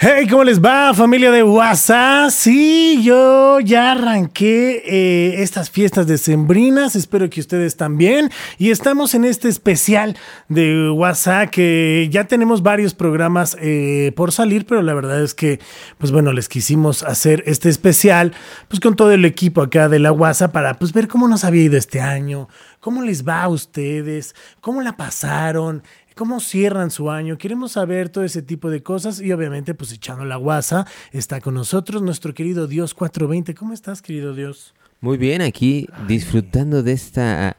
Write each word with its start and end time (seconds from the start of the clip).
Hey, 0.00 0.28
¿cómo 0.30 0.44
les 0.44 0.62
va, 0.64 0.94
familia 0.94 1.32
de 1.32 1.42
WhatsApp? 1.42 2.30
Sí, 2.30 3.02
yo 3.02 3.58
ya 3.58 3.90
arranqué 3.90 4.80
eh, 4.86 5.42
estas 5.42 5.70
fiestas 5.70 6.06
decembrinas, 6.06 6.94
espero 6.94 7.28
que 7.28 7.40
ustedes 7.40 7.76
también. 7.76 8.30
Y 8.58 8.70
estamos 8.70 9.16
en 9.16 9.24
este 9.24 9.48
especial 9.48 10.16
de 10.48 10.88
WhatsApp 10.88 11.50
que 11.50 12.08
ya 12.12 12.28
tenemos 12.28 12.62
varios 12.62 12.94
programas 12.94 13.56
eh, 13.60 14.12
por 14.14 14.30
salir, 14.30 14.66
pero 14.66 14.82
la 14.82 14.94
verdad 14.94 15.20
es 15.20 15.34
que, 15.34 15.58
pues 15.98 16.12
bueno, 16.12 16.32
les 16.32 16.48
quisimos 16.48 17.02
hacer 17.02 17.42
este 17.44 17.68
especial, 17.68 18.34
pues 18.68 18.78
con 18.78 18.94
todo 18.94 19.10
el 19.10 19.24
equipo 19.24 19.62
acá 19.62 19.88
de 19.88 19.98
la 19.98 20.12
WhatsApp 20.12 20.52
para 20.52 20.74
pues 20.74 20.92
ver 20.92 21.08
cómo 21.08 21.26
nos 21.26 21.44
había 21.44 21.64
ido 21.64 21.76
este 21.76 22.00
año, 22.00 22.48
cómo 22.78 23.02
les 23.02 23.26
va 23.26 23.42
a 23.42 23.48
ustedes, 23.48 24.36
cómo 24.60 24.80
la 24.80 24.96
pasaron, 24.96 25.82
cómo 26.18 26.40
cierran 26.40 26.90
su 26.90 27.12
año. 27.12 27.38
Queremos 27.38 27.72
saber 27.72 28.08
todo 28.08 28.24
ese 28.24 28.42
tipo 28.42 28.70
de 28.70 28.82
cosas 28.82 29.20
y 29.20 29.30
obviamente 29.30 29.72
pues 29.72 29.92
echando 29.92 30.24
la 30.24 30.34
guasa 30.34 30.84
está 31.12 31.40
con 31.40 31.54
nosotros 31.54 32.02
nuestro 32.02 32.34
querido 32.34 32.66
Dios 32.66 32.92
420. 32.92 33.54
¿Cómo 33.54 33.72
estás, 33.72 34.02
querido 34.02 34.34
Dios? 34.34 34.74
Muy 35.00 35.16
bien, 35.16 35.42
aquí 35.42 35.86
disfrutando 36.08 36.82
de 36.82 36.90
esta 36.90 37.56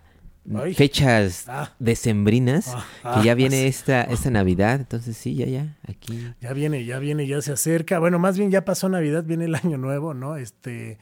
Ay. 0.53 0.73
fechas 0.73 1.45
Ah. 1.48 1.72
decembrinas, 1.80 2.76
Ah, 3.02 3.20
que 3.22 3.26
ya 3.27 3.31
ah, 3.31 3.36
viene 3.36 3.67
esta, 3.67 4.02
esta 4.03 4.30
Navidad, 4.30 4.76
entonces 4.76 5.16
sí, 5.16 5.36
ya, 5.36 5.45
ya, 5.45 5.78
aquí. 5.88 6.34
Ya 6.41 6.52
viene, 6.52 6.84
ya 6.84 7.00
viene, 7.00 7.28
ya 7.28 7.41
se 7.41 7.53
acerca. 7.53 8.00
Bueno, 8.00 8.20
más 8.20 8.38
bien 8.38 8.52
ya 8.52 8.66
pasó 8.66 8.89
Navidad, 8.89 9.23
viene 9.23 9.45
el 9.45 9.55
año 9.55 9.78
nuevo, 9.78 10.14
¿no? 10.14 10.36
Este, 10.36 10.98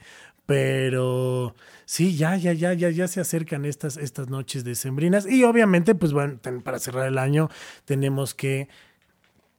pero 0.48 1.54
sí, 1.84 2.16
ya, 2.16 2.34
ya, 2.38 2.54
ya, 2.54 2.72
ya, 2.72 2.88
ya 2.88 3.06
se 3.06 3.20
acercan 3.20 3.66
estas, 3.66 3.98
estas 3.98 4.30
noches 4.30 4.64
decembrinas. 4.64 5.26
Y 5.30 5.44
obviamente, 5.44 5.94
pues 5.94 6.14
bueno, 6.14 6.38
ten- 6.40 6.62
para 6.62 6.78
cerrar 6.78 7.06
el 7.06 7.18
año 7.18 7.50
tenemos 7.84 8.32
que 8.34 8.66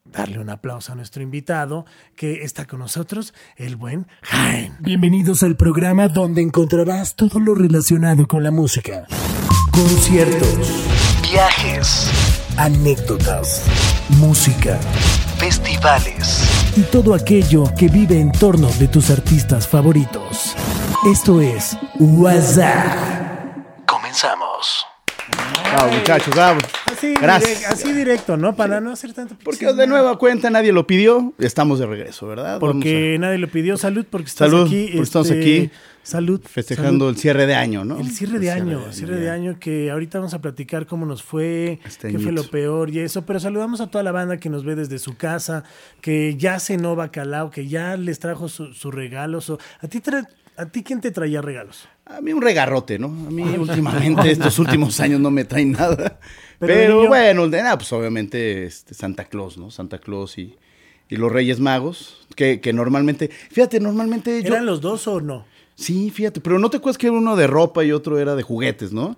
darle 0.03 0.39
un 0.39 0.49
aplauso 0.49 0.91
a 0.91 0.95
nuestro 0.95 1.21
invitado 1.21 1.85
que 2.15 2.41
está 2.43 2.65
con 2.65 2.79
nosotros, 2.79 3.35
el 3.55 3.75
buen 3.75 4.07
Jaén. 4.23 4.73
Bienvenidos 4.79 5.43
al 5.43 5.55
programa 5.55 6.07
donde 6.07 6.41
encontrarás 6.41 7.15
todo 7.15 7.39
lo 7.39 7.53
relacionado 7.53 8.25
con 8.27 8.41
la 8.41 8.49
música. 8.49 9.05
Conciertos, 9.71 10.71
viajes, 11.31 12.09
anécdotas, 12.57 13.63
música, 14.17 14.79
festivales 15.37 16.43
y 16.75 16.81
todo 16.81 17.13
aquello 17.13 17.65
que 17.77 17.87
vive 17.89 18.19
en 18.19 18.31
torno 18.31 18.67
de 18.79 18.87
tus 18.87 19.09
artistas 19.11 19.67
favoritos. 19.67 20.55
Esto 21.05 21.41
es 21.41 21.77
WhatsApp. 21.99 22.97
Comenzamos. 23.87 24.85
Bravo, 25.71 25.91
muchachos, 25.93 26.33
bravo. 26.33 26.59
Así, 26.91 27.13
Gracias. 27.13 27.65
así 27.71 27.93
directo, 27.93 28.35
¿no? 28.35 28.55
Para 28.55 28.81
no 28.81 28.91
hacer 28.91 29.13
tanto... 29.13 29.35
Porque 29.43 29.71
de 29.73 29.87
nueva 29.87 30.17
cuenta 30.17 30.49
nadie 30.49 30.73
lo 30.73 30.87
pidió, 30.87 31.33
estamos 31.37 31.79
de 31.79 31.85
regreso, 31.85 32.27
¿verdad? 32.27 32.59
Vamos 32.59 32.73
Porque 32.73 33.17
nadie 33.19 33.37
lo 33.37 33.47
pidió. 33.47 33.77
Salud, 33.77 34.05
porque 34.09 34.27
estás 34.27 34.49
Salud, 34.49 34.65
aquí. 34.65 34.87
porque 34.87 35.03
estamos 35.03 35.29
este, 35.29 35.39
aquí 35.41 35.71
Salud. 36.01 36.41
festejando 36.43 37.05
salud. 37.05 37.09
el 37.15 37.17
cierre 37.21 37.45
de 37.45 37.55
año, 37.55 37.85
¿no? 37.85 37.99
El 37.99 38.09
cierre 38.09 38.39
de 38.39 38.51
año, 38.51 38.85
el 38.87 38.93
cierre 38.93 39.17
de 39.17 39.29
año 39.29 39.59
que 39.59 39.91
ahorita 39.91 40.17
vamos 40.17 40.33
a 40.33 40.39
platicar 40.41 40.87
cómo 40.87 41.05
nos 41.05 41.21
fue, 41.21 41.79
Este 41.85 42.11
qué 42.11 42.17
fue 42.19 42.31
lo 42.31 42.43
peor 42.49 42.89
y 42.89 42.99
eso, 42.99 43.25
pero 43.25 43.39
saludamos 43.39 43.79
a 43.81 43.87
toda 43.91 44.03
la 44.03 44.11
banda 44.11 44.37
que 44.37 44.49
nos 44.49 44.65
ve 44.65 44.75
desde 44.75 44.97
su 44.97 45.15
casa, 45.15 45.63
que 46.01 46.35
ya 46.35 46.59
cenó 46.59 46.95
bacalao, 46.95 47.51
que 47.51 47.67
ya 47.67 47.95
les 47.95 48.17
trajo 48.19 48.49
su- 48.49 48.73
sus 48.73 48.93
regalos. 48.93 49.49
o- 49.51 49.59
¿A 49.81 49.87
ti 49.87 49.99
tra- 50.01 50.27
a 50.59 50.65
ti 50.65 50.83
quién 50.83 50.99
te 51.01 51.11
traía 51.11 51.41
regalos? 51.41 51.87
A 52.05 52.21
mí 52.21 52.33
un 52.33 52.41
regarrote, 52.41 52.99
¿no? 52.99 53.07
A 53.07 53.31
mí 53.31 53.43
últimamente, 53.57 54.31
estos 54.31 54.59
últimos 54.59 54.99
años 54.99 55.19
no 55.19 55.31
me 55.31 55.45
traen 55.45 55.71
nada. 55.71 56.19
Pero 56.59 56.73
de 56.73 56.79
Pero, 56.79 56.95
niño- 56.97 57.07
bueno, 57.07 57.47
nada, 57.47 57.77
pues 57.77 57.91
obviamente 57.93 58.65
este, 58.65 58.93
Santa 58.93 59.25
Claus, 59.25 59.57
¿no? 59.57 59.71
Santa 59.71 59.99
Claus 59.99 60.37
y, 60.37 60.57
y 61.07 61.15
los 61.15 61.31
Reyes 61.31 61.59
Magos, 61.59 62.27
que, 62.35 62.59
que 62.59 62.73
normalmente, 62.73 63.29
fíjate, 63.29 63.79
normalmente 63.79 64.41
yo... 64.43 64.49
¿Eran 64.53 64.65
los 64.65 64.81
dos 64.81 65.07
o 65.07 65.21
no? 65.21 65.45
Sí, 65.75 66.09
fíjate, 66.11 66.41
pero 66.41 66.59
¿no 66.59 66.69
te 66.69 66.77
acuerdas 66.77 66.97
que 66.97 67.07
era 67.07 67.15
uno 67.15 67.37
de 67.37 67.47
ropa 67.47 67.85
y 67.85 67.91
otro 67.93 68.19
era 68.19 68.35
de 68.35 68.43
juguetes, 68.43 68.91
no? 68.91 69.17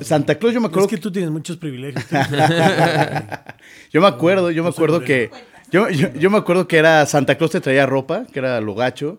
Santa 0.00 0.34
Claus, 0.36 0.54
yo 0.54 0.60
me 0.60 0.66
acuerdo 0.68 0.86
Es 0.86 0.90
que 0.90 0.98
tú 0.98 1.10
tienes 1.10 1.30
muchos 1.30 1.56
privilegios. 1.58 2.04
Yo 3.92 4.00
me 4.00 4.06
acuerdo, 4.06 4.50
yo 4.50 4.62
me 4.62 4.70
acuerdo 4.70 5.00
que. 5.00 5.30
Yo, 5.70 5.88
yo, 5.90 6.12
yo 6.14 6.30
me 6.30 6.38
acuerdo 6.38 6.66
que 6.68 6.76
era 6.78 7.04
Santa 7.06 7.36
Claus 7.36 7.50
te 7.50 7.60
traía 7.60 7.86
ropa, 7.86 8.24
que 8.32 8.38
era 8.38 8.60
lo 8.60 8.74
gacho, 8.74 9.18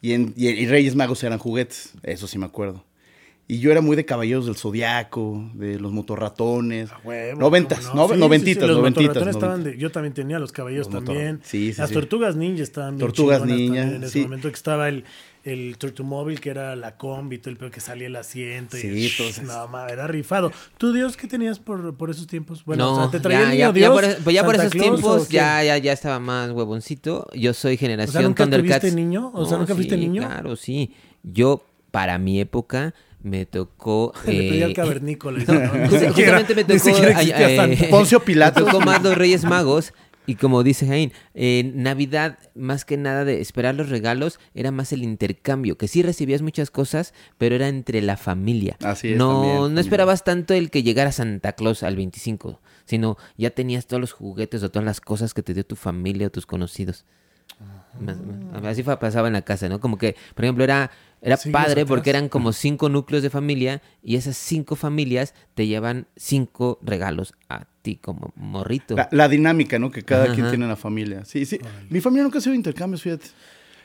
y, 0.00 0.12
en- 0.12 0.34
y- 0.36 0.48
y 0.48 0.66
Reyes 0.66 0.94
Magos 0.94 1.22
eran 1.24 1.38
juguetes. 1.38 1.94
Eso 2.02 2.26
sí 2.26 2.38
me 2.38 2.46
acuerdo. 2.46 2.84
Y 3.50 3.60
yo 3.60 3.70
era 3.70 3.80
muy 3.80 3.96
de 3.96 4.04
Caballeros 4.04 4.44
del 4.44 4.56
Zodiaco, 4.56 5.50
de 5.54 5.80
los 5.80 5.90
motorratones. 5.90 6.90
Huevo, 7.02 7.40
noventas, 7.40 7.86
¿cómo 7.86 7.94
no? 7.94 8.08
nove- 8.08 8.14
Sí, 8.14 8.20
noventitas, 8.20 8.54
sí, 8.54 8.60
sí, 8.60 8.66
los 8.66 8.76
noventitas. 8.76 9.06
motorratones 9.08 9.36
estaban 9.36 9.64
de- 9.64 9.78
yo 9.78 9.90
también 9.90 10.12
tenía 10.12 10.38
los 10.38 10.52
caballos 10.52 10.90
Los 10.92 11.02
también. 11.04 11.40
sí, 11.44 11.72
sí, 11.72 11.80
Las 11.80 11.90
tortugas 11.90 12.36
ninja 12.36 12.62
estaban 12.62 12.96
bien 12.98 13.06
Tortugas 13.06 13.46
ninja, 13.46 13.82
En 13.84 14.04
ese 14.04 14.20
momento 14.20 14.48
que 14.48 14.54
estaba 14.54 14.88
el, 14.90 15.04
el 15.44 15.76
Tortumóvil, 15.78 16.40
que 16.40 16.50
era 16.50 16.76
la 16.76 16.96
combi, 16.96 17.38
todo 17.38 17.50
el 17.50 17.56
pedo 17.56 17.70
que 17.70 17.80
salía 17.80 18.06
el 18.06 18.16
asiento. 18.16 18.76
y, 18.76 19.06
entonces- 19.06 19.42
No, 19.42 19.68
ma, 19.68 19.86
era 19.88 20.06
rifado. 20.06 20.52
¿Tú, 20.76 20.92
Dios, 20.92 21.16
qué 21.16 21.26
tenías 21.26 21.58
por, 21.58 21.96
por 21.96 22.10
esos 22.10 22.26
tiempos? 22.26 22.64
Bueno, 22.64 22.84
no, 22.84 22.92
o 22.94 23.00
sea, 23.02 23.10
¿te 23.10 23.20
traía 23.20 23.40
ya, 23.40 23.44
el 23.44 23.50
niño 23.50 23.60
ya, 23.60 23.72
Dios? 23.72 23.86
ya 23.88 23.92
por, 23.92 24.24
pues 24.24 24.34
ya 24.34 24.44
por 24.44 24.54
esos 24.56 24.70
Claus, 24.70 24.82
tiempos 24.82 25.26
o 25.26 25.30
ya, 25.30 25.62
ya, 25.64 25.78
ya 25.78 25.92
estaba 25.92 26.18
más 26.20 26.50
huevoncito. 26.50 27.26
Yo 27.34 27.54
soy 27.54 27.74
O 27.74 27.78
generación 27.78 28.12
sea, 28.12 28.22
¿nunca 28.22 28.44
Thundercats. 28.44 28.80
tuviste 28.80 28.96
niño? 28.96 29.30
O 29.34 29.46
sea, 29.46 29.58
¿nunca 29.58 29.74
fuiste 29.74 29.94
sí, 29.94 30.00
niño? 30.00 30.22
Claro, 30.22 30.56
sí. 30.56 30.92
Yo, 31.22 31.62
para 31.90 32.18
mi 32.18 32.40
época, 32.40 32.94
me 33.22 33.46
tocó... 33.46 34.12
Le 34.26 34.32
pedí 34.32 34.62
al 34.62 34.70
eh, 34.70 34.74
cavernícola. 34.74 35.44
No, 35.48 35.54
no, 35.54 35.88
justamente 35.88 36.54
me 36.54 36.64
tocó 36.64 36.90
ay. 37.14 37.88
Poncio 37.90 38.20
Pilato. 38.20 38.60
Me 38.64 38.70
tocó 38.70 38.84
más 38.84 39.02
los 39.02 39.16
Reyes 39.16 39.44
Magos. 39.44 39.92
Y 40.28 40.34
como 40.36 40.62
dice 40.62 40.86
Jaime, 40.86 41.12
en 41.34 41.82
Navidad, 41.82 42.38
más 42.54 42.84
que 42.84 42.96
nada 42.96 43.24
de 43.24 43.40
esperar 43.40 43.74
los 43.74 43.88
regalos, 43.88 44.38
era 44.54 44.70
más 44.70 44.92
el 44.92 45.02
intercambio, 45.02 45.76
que 45.78 45.88
sí 45.88 46.02
recibías 46.02 46.42
muchas 46.42 46.70
cosas, 46.70 47.14
pero 47.38 47.54
era 47.56 47.66
entre 47.68 48.02
la 48.02 48.16
familia. 48.16 48.76
Así 48.84 49.08
es, 49.12 49.16
No, 49.16 49.32
también, 49.32 49.74
no 49.74 49.80
esperabas 49.80 50.22
tanto 50.24 50.52
el 50.54 50.70
que 50.70 50.82
llegara 50.82 51.10
Santa 51.12 51.52
Claus 51.54 51.82
al 51.82 51.96
25, 51.96 52.60
sino 52.84 53.16
ya 53.36 53.50
tenías 53.50 53.86
todos 53.86 54.00
los 54.02 54.12
juguetes 54.12 54.62
o 54.62 54.70
todas 54.70 54.84
las 54.84 55.00
cosas 55.00 55.32
que 55.34 55.42
te 55.42 55.54
dio 55.54 55.64
tu 55.64 55.76
familia 55.76 56.26
o 56.26 56.30
tus 56.30 56.44
conocidos. 56.46 57.06
Así 58.62 58.82
fa- 58.82 59.00
pasaba 59.00 59.26
en 59.28 59.32
la 59.32 59.42
casa, 59.42 59.68
¿no? 59.68 59.80
Como 59.80 59.96
que, 59.98 60.14
por 60.34 60.44
ejemplo, 60.44 60.62
era, 60.62 60.90
era 61.22 61.36
padre 61.52 61.86
porque 61.86 62.10
eran 62.10 62.28
como 62.28 62.52
cinco 62.52 62.88
núcleos 62.88 63.22
de 63.22 63.30
familia 63.30 63.82
y 64.02 64.16
esas 64.16 64.36
cinco 64.36 64.76
familias 64.76 65.34
te 65.54 65.66
llevan 65.66 66.06
cinco 66.16 66.78
regalos 66.82 67.34
a 67.48 67.66
como 67.96 68.32
morrito. 68.36 68.96
La, 68.96 69.08
la 69.12 69.28
dinámica, 69.28 69.78
¿no? 69.78 69.90
Que 69.90 70.02
cada 70.02 70.24
Ajá, 70.24 70.34
quien 70.34 70.48
tiene 70.48 70.64
en 70.64 70.70
la 70.70 70.76
familia. 70.76 71.24
Sí, 71.24 71.44
sí. 71.46 71.58
Mi 71.90 72.00
familia 72.00 72.24
nunca 72.24 72.38
ha 72.38 72.40
sido 72.40 72.52
de 72.52 72.56
intercambios, 72.58 73.02
fíjate. 73.02 73.26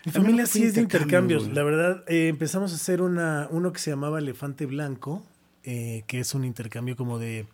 Mi 0.06 0.12
familia 0.12 0.46
sí 0.46 0.64
es 0.64 0.74
de 0.76 0.82
intercambios. 0.82 1.44
güey. 1.44 1.56
La 1.56 1.64
verdad, 1.64 2.04
eh, 2.08 2.28
empezamos 2.28 2.72
a 2.74 2.76
hacer 2.76 3.02
una, 3.02 3.48
uno 3.52 3.72
que 3.72 3.80
se 3.80 3.90
llamaba 3.92 4.20
Elefante 4.20 4.66
Blanco, 4.66 5.24
eh, 5.64 6.04
que 6.08 6.20
es 6.20 6.34
un 6.34 6.44
intercambio 6.44 6.96
como 6.98 7.20
de 7.20 7.46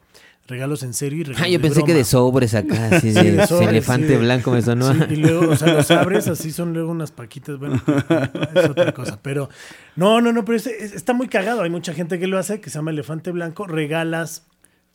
regalos 0.48 0.82
en 0.82 0.96
serio 0.96 1.20
y 1.20 1.24
regalos 1.26 1.46
Ah, 1.46 1.48
yo 1.48 1.60
de 1.60 1.64
pensé 1.64 1.84
que 1.84 1.94
de 1.94 2.04
sobres 2.04 2.56
acá, 2.56 2.88
así 2.88 3.14
Sí, 3.14 3.24
de, 3.24 3.32
de 3.34 3.46
sobres, 3.46 3.70
elefante 3.70 4.08
sí, 4.08 4.16
blanco 4.16 4.50
me 4.50 4.64
sonó. 4.64 4.92
Sí, 4.96 5.00
y 5.12 5.16
luego, 5.18 5.52
o 5.52 5.56
sea, 5.56 5.76
los 5.76 5.92
abres, 5.92 6.28
así 6.28 6.52
son 6.52 6.74
luego 6.74 6.90
unas 6.90 7.12
paquitas, 7.12 7.60
bueno, 7.60 7.80
es 8.56 8.66
otra 8.68 8.92
cosa. 8.96 9.20
Pero, 9.22 9.48
no, 9.96 10.22
no, 10.22 10.34
no, 10.34 10.44
pero 10.46 10.56
es- 10.58 10.66
es- 10.66 10.94
está 10.94 11.14
muy 11.14 11.28
cagado. 11.28 11.62
Hay 11.62 11.70
mucha 11.70 11.94
gente 11.94 12.18
que 12.18 12.26
lo 12.26 12.40
hace, 12.40 12.60
que 12.62 12.72
se 12.72 12.80
llama 12.80 12.90
elefante 12.90 13.30
blanco. 13.30 13.68
Regalas 13.68 14.48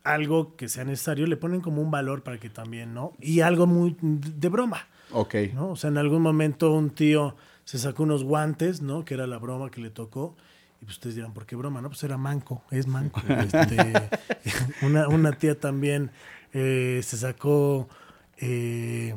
algo 0.05 0.55
que 0.57 0.69
sea 0.69 0.85
necesario, 0.85 1.27
le 1.27 1.37
ponen 1.37 1.61
como 1.61 1.83
un 1.83 1.91
valor 1.91 2.23
para 2.23 2.39
que 2.39 2.51
también, 2.51 2.95
¿no? 2.95 3.15
Y 3.21 3.41
algo 3.41 3.67
muy 3.67 3.97
de 4.01 4.49
broma. 4.49 4.87
Ok. 5.11 5.35
¿no? 5.55 5.71
O 5.71 5.77
sea, 5.77 5.89
en 5.89 5.99
algún 5.99 6.23
momento 6.23 6.73
un 6.73 6.91
tío 6.91 7.37
se 7.65 7.79
sacó 7.79 8.03
unos 8.03 8.23
guantes, 8.23 8.83
¿no? 8.83 9.05
Que 9.05 9.15
era 9.15 9.27
la 9.27 9.39
broma 9.39 9.71
que 9.71 9.81
le 9.81 9.91
tocó. 9.91 10.37
Y 10.81 10.85
pues 10.85 10.99
ustedes 10.99 11.17
dirán, 11.17 11.33
¿por 11.33 11.47
qué 11.47 11.57
broma? 11.57 11.81
No, 11.81 11.89
pues 11.89 12.03
era 12.05 12.19
manco, 12.19 12.63
es 12.71 12.87
manco. 12.87 13.23
Este, 13.29 13.93
una, 14.83 15.09
una 15.09 15.33
tía 15.33 15.59
también 15.59 16.11
eh, 16.53 17.01
se 17.03 17.17
sacó 17.17 17.89
eh, 18.39 19.17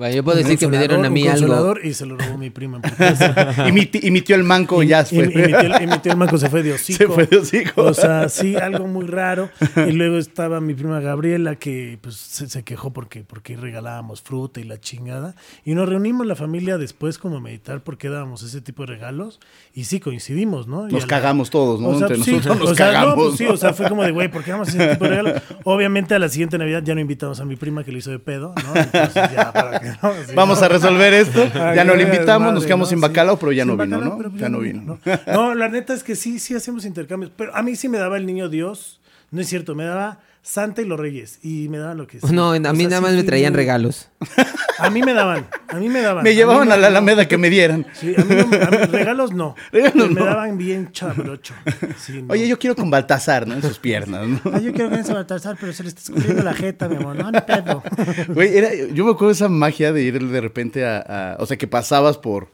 Bueno, 0.00 0.16
yo 0.16 0.24
puedo 0.24 0.38
decir 0.38 0.58
que 0.58 0.66
me 0.66 0.78
dieron 0.78 1.04
a 1.04 1.10
mí 1.10 1.24
un 1.24 1.28
algo. 1.28 1.74
y 1.84 1.92
se 1.92 2.06
lo 2.06 2.16
robó 2.16 2.38
mi 2.38 2.48
prima. 2.48 2.80
Y 3.68 3.72
mi, 3.72 3.84
ti- 3.84 4.00
y 4.02 4.10
mi 4.10 4.22
tío 4.22 4.34
el 4.34 4.44
manco 4.44 4.82
ya 4.82 5.00
Y- 5.10 5.14
y- 5.14 5.24
fue. 5.24 5.24
y 5.24 5.36
mi 5.36 5.42
tío- 5.52 5.82
y 5.82 5.86
mi 5.86 5.98
tío 5.98 6.12
el 6.12 6.16
manco 6.18 6.38
se 6.38 6.48
fue 6.48 6.62
de 6.62 6.72
hocico. 6.74 6.96
Se 6.98 7.06
fue 7.06 7.26
de 7.26 7.36
hocico. 7.36 7.82
O 7.82 7.92
sea, 7.92 8.30
sí, 8.30 8.56
algo 8.56 8.86
muy 8.86 9.06
raro. 9.06 9.50
Y 9.86 9.92
luego 9.92 10.16
estaba 10.16 10.58
mi 10.62 10.72
prima 10.72 11.00
Gabriela 11.00 11.56
que 11.56 11.98
pues 12.00 12.16
se, 12.16 12.48
se 12.48 12.62
quejó 12.62 12.94
porque, 12.94 13.24
porque 13.24 13.58
regalábamos 13.58 14.22
fruta 14.22 14.58
y 14.58 14.64
la 14.64 14.80
chingada. 14.80 15.34
Y 15.66 15.74
nos 15.74 15.86
reunimos 15.86 16.26
la 16.26 16.34
familia 16.34 16.78
después 16.78 17.18
como 17.18 17.36
a 17.36 17.40
meditar 17.40 17.82
por 17.82 17.98
qué 17.98 18.08
dábamos 18.08 18.42
ese 18.42 18.62
tipo 18.62 18.86
de 18.86 18.94
regalos. 18.94 19.38
Y 19.74 19.84
sí, 19.84 20.00
coincidimos, 20.00 20.66
¿no? 20.66 20.88
Nos 20.88 21.02
la- 21.02 21.08
cagamos 21.08 21.50
todos, 21.50 21.78
¿no? 21.78 21.88
o 21.90 21.98
sea, 21.98 22.06
Entre 22.06 22.24
sí, 22.24 22.32
nosotros 22.32 22.58
nos 22.58 22.70
o 22.70 22.74
sea, 22.74 22.86
no, 22.86 22.92
cagamos. 22.94 23.24
pues 23.26 23.36
sí, 23.36 23.44
o 23.44 23.56
sea, 23.58 23.74
fue 23.74 23.86
como 23.90 24.02
de, 24.02 24.12
güey, 24.12 24.28
¿por 24.30 24.42
qué 24.44 24.52
damos 24.52 24.68
ese 24.70 24.88
tipo 24.92 25.04
de 25.04 25.10
regalos? 25.10 25.42
Obviamente 25.64 26.14
a 26.14 26.18
la 26.18 26.30
siguiente 26.30 26.56
Navidad 26.56 26.82
ya 26.82 26.94
no 26.94 27.02
invitamos 27.02 27.38
a 27.40 27.44
mi 27.44 27.56
prima 27.56 27.84
que 27.84 27.92
le 27.92 27.98
hizo 27.98 28.10
de 28.10 28.18
pedo, 28.18 28.54
¿no? 28.64 28.80
Entonces 28.80 29.30
ya, 29.34 29.52
para 29.52 29.78
que 29.80 29.89
no, 30.02 30.12
sí, 30.26 30.34
Vamos 30.34 30.60
¿no? 30.60 30.66
a 30.66 30.68
resolver 30.68 31.12
esto. 31.14 31.46
Ya 31.54 31.84
no 31.84 31.94
le 31.94 32.04
invitamos, 32.04 32.52
nos 32.52 32.64
quedamos 32.64 32.88
¿no? 32.88 32.90
sin 32.90 33.00
bacalao, 33.00 33.38
pero 33.38 33.52
ya 33.52 33.64
Sin 33.64 33.76
no 33.76 33.82
vino, 33.82 33.98
bacalao, 33.98 34.18
¿no? 34.18 34.36
Ya 34.36 34.48
no 34.48 34.58
vino. 34.60 34.82
¿no? 34.82 34.98
No, 35.32 35.54
la 35.54 35.68
neta 35.68 35.94
es 35.94 36.02
que 36.02 36.16
sí, 36.16 36.38
sí 36.38 36.54
hacemos 36.54 36.84
intercambios. 36.84 37.32
Pero 37.36 37.54
a 37.54 37.62
mí 37.62 37.76
sí 37.76 37.88
me 37.88 37.98
daba 37.98 38.16
el 38.16 38.26
niño 38.26 38.48
Dios. 38.48 39.00
No 39.30 39.40
es 39.40 39.48
cierto, 39.48 39.74
me 39.74 39.84
daba 39.84 40.18
Santa 40.42 40.80
y 40.82 40.86
los 40.86 40.98
Reyes. 40.98 41.38
Y 41.42 41.68
me 41.68 41.78
daban 41.78 41.98
lo 41.98 42.06
que 42.06 42.18
sea. 42.20 42.30
No, 42.32 42.52
a 42.52 42.56
O 42.56 42.58
mí 42.58 42.60
sea, 42.62 42.72
nada 42.72 42.96
sí 42.96 43.02
más 43.02 43.12
me 43.14 43.22
traían 43.24 43.54
regalos. 43.54 44.08
A 44.78 44.88
mí 44.90 45.02
me 45.02 45.12
daban. 45.12 45.46
A 45.68 45.76
mí 45.76 45.88
me 45.88 46.00
daban. 46.00 46.24
Me 46.24 46.34
llevaban 46.34 46.68
me- 46.68 46.74
a 46.74 46.76
la 46.78 46.86
Alameda 46.86 47.28
que 47.28 47.36
me 47.36 47.50
dieran. 47.50 47.86
Sí, 47.92 48.14
a 48.16 48.24
mí, 48.24 48.34
no 48.34 48.46
me- 48.46 48.56
a 48.56 48.70
mí 48.70 48.76
regalos 48.90 49.32
no. 49.32 49.54
Regalos 49.72 50.08
me 50.08 50.20
no. 50.20 50.24
daban 50.26 50.56
bien 50.56 50.90
chabrocho. 50.92 51.54
Sí, 51.98 52.22
no. 52.22 52.32
Oye, 52.32 52.48
yo 52.48 52.58
quiero 52.58 52.74
con 52.74 52.90
Baltasar, 52.90 53.46
¿no? 53.46 53.54
En 53.54 53.62
sus 53.62 53.78
piernas, 53.78 54.26
¿no? 54.26 54.40
Ay, 54.52 54.64
yo 54.64 54.72
quiero 54.72 54.90
que 54.90 55.04
se 55.04 55.12
Baltasar, 55.12 55.56
pero 55.60 55.72
se 55.72 55.82
le 55.82 55.90
está 55.90 56.00
escurriendo 56.00 56.42
la 56.42 56.54
jeta, 56.54 56.88
mi 56.88 56.96
amor. 56.96 57.16
No, 57.16 57.30
ni 57.30 57.40
pedo. 57.42 57.82
Güey, 58.28 58.56
era, 58.56 58.70
yo 58.94 59.04
me 59.04 59.10
acuerdo 59.10 59.28
de 59.28 59.32
esa 59.34 59.48
magia 59.48 59.92
de 59.92 60.02
ir 60.02 60.26
de 60.26 60.40
repente 60.40 60.86
a, 60.86 60.98
a- 61.34 61.36
o 61.38 61.46
sea, 61.46 61.58
que 61.58 61.66
pasabas 61.68 62.16
por, 62.18 62.48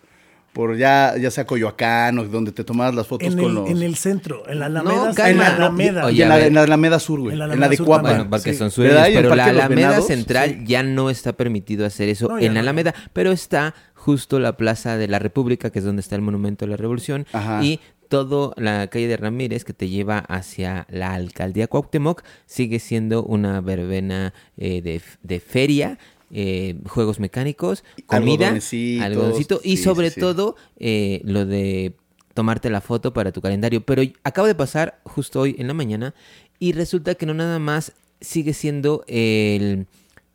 por 0.57 0.75
ya, 0.79 1.15
ya 1.21 1.31
sea 1.31 1.45
Coyoacán 1.47 2.19
o 2.19 2.25
donde 2.25 2.51
te 2.51 2.65
tomabas 2.65 2.95
las 2.95 3.07
fotos 3.07 3.29
En 3.29 3.35
con 3.37 3.45
el, 3.45 3.55
los... 3.55 3.69
en 3.71 3.83
el 3.83 3.95
centro, 3.97 4.49
en 4.49 4.59
la 4.59 4.71
No, 4.71 4.81
Alameda. 4.81 5.15
calma, 5.15 5.31
en 5.31 5.39
la 5.39 5.49
no, 5.51 5.55
Alameda. 5.67 6.07
oye, 6.07 6.23
en, 6.23 6.29
la, 6.31 6.37
ver. 6.37 6.47
en 6.47 6.55
la 6.55 6.63
Alameda 6.63 6.99
Sur, 6.99 7.21
güey. 7.21 7.29
En 7.29 7.33
En 7.35 7.39
la 7.41 7.47
la, 7.47 7.53
Alameda 7.53 7.69
de 7.69 7.77
Sur 7.77 7.87
Cuapa. 7.87 8.09
Bueno, 8.09 8.31
porque 8.31 8.53
sí. 8.55 8.59
son 8.59 8.85
el 8.87 9.15
pero 9.15 9.35
la 9.35 9.45
Alameda 9.45 9.69
Venados, 9.69 10.07
Central 10.07 10.57
sí. 10.61 10.65
ya 10.67 10.83
no 10.83 11.11
está 11.11 11.35
permitido 11.35 11.85
hacer 11.85 12.09
eso 12.09 12.29
No, 12.29 12.39
en 12.39 12.47
la 12.55 12.55
no. 12.55 12.61
Alameda, 12.61 12.95
pero 13.13 13.33
está 13.33 13.75
justo 13.93 14.41
la 14.41 14.57
Plaza 14.57 14.97
de 14.97 15.09
la 15.09 15.19
República, 15.19 15.69
que 15.71 15.81
es 15.81 15.85
donde 15.85 16.01
está 16.01 16.17
el 16.17 16.23
Monumento 16.23 16.65
de 16.65 16.71
la 16.71 16.77
Revolución, 16.79 17.27
Ajá. 17.33 17.63
y 17.63 17.81
todo 18.09 18.55
la 18.57 18.87
calle 18.87 19.09
de 19.09 19.17
Ramírez 19.17 19.65
que 19.65 19.73
te 19.73 19.89
lleva 19.89 20.19
hacia 20.21 20.87
la 20.89 21.13
alcaldía 21.15 21.67
Cuauhtémoc 21.67 22.23
sigue 22.47 22.79
siendo 22.79 23.25
una 23.25 23.61
verbena 23.61 24.33
eh, 24.57 24.81
de, 24.81 25.03
de 25.23 25.41
feria. 25.41 25.99
Eh, 26.31 26.77
juegos 26.87 27.21
mecánicos, 27.21 27.85
comida, 28.07 28.49
algodoncito 29.01 29.61
y 29.63 29.77
sí, 29.77 29.83
sobre 29.83 30.11
sí. 30.11 30.21
todo 30.21 30.57
eh, 30.79 31.21
lo 31.25 31.47
de 31.47 31.95
tomarte 32.35 32.69
la 32.69 32.81
foto 32.81 33.13
para 33.13 33.33
tu 33.33 33.41
calendario. 33.41 33.85
Pero 33.85 34.03
acabo 34.25 34.47
de 34.47 34.55
pasar 34.55 35.01
justo 35.05 35.41
hoy 35.41 35.57
en 35.59 35.69
la 35.69 35.75
mañana 35.75 36.15
y 36.59 36.73
resulta 36.73 37.15
que 37.15 37.27
no 37.27 37.35
nada 37.35 37.59
más 37.59 37.93
sigue 38.21 38.53
siendo 38.53 39.05
el, 39.07 39.87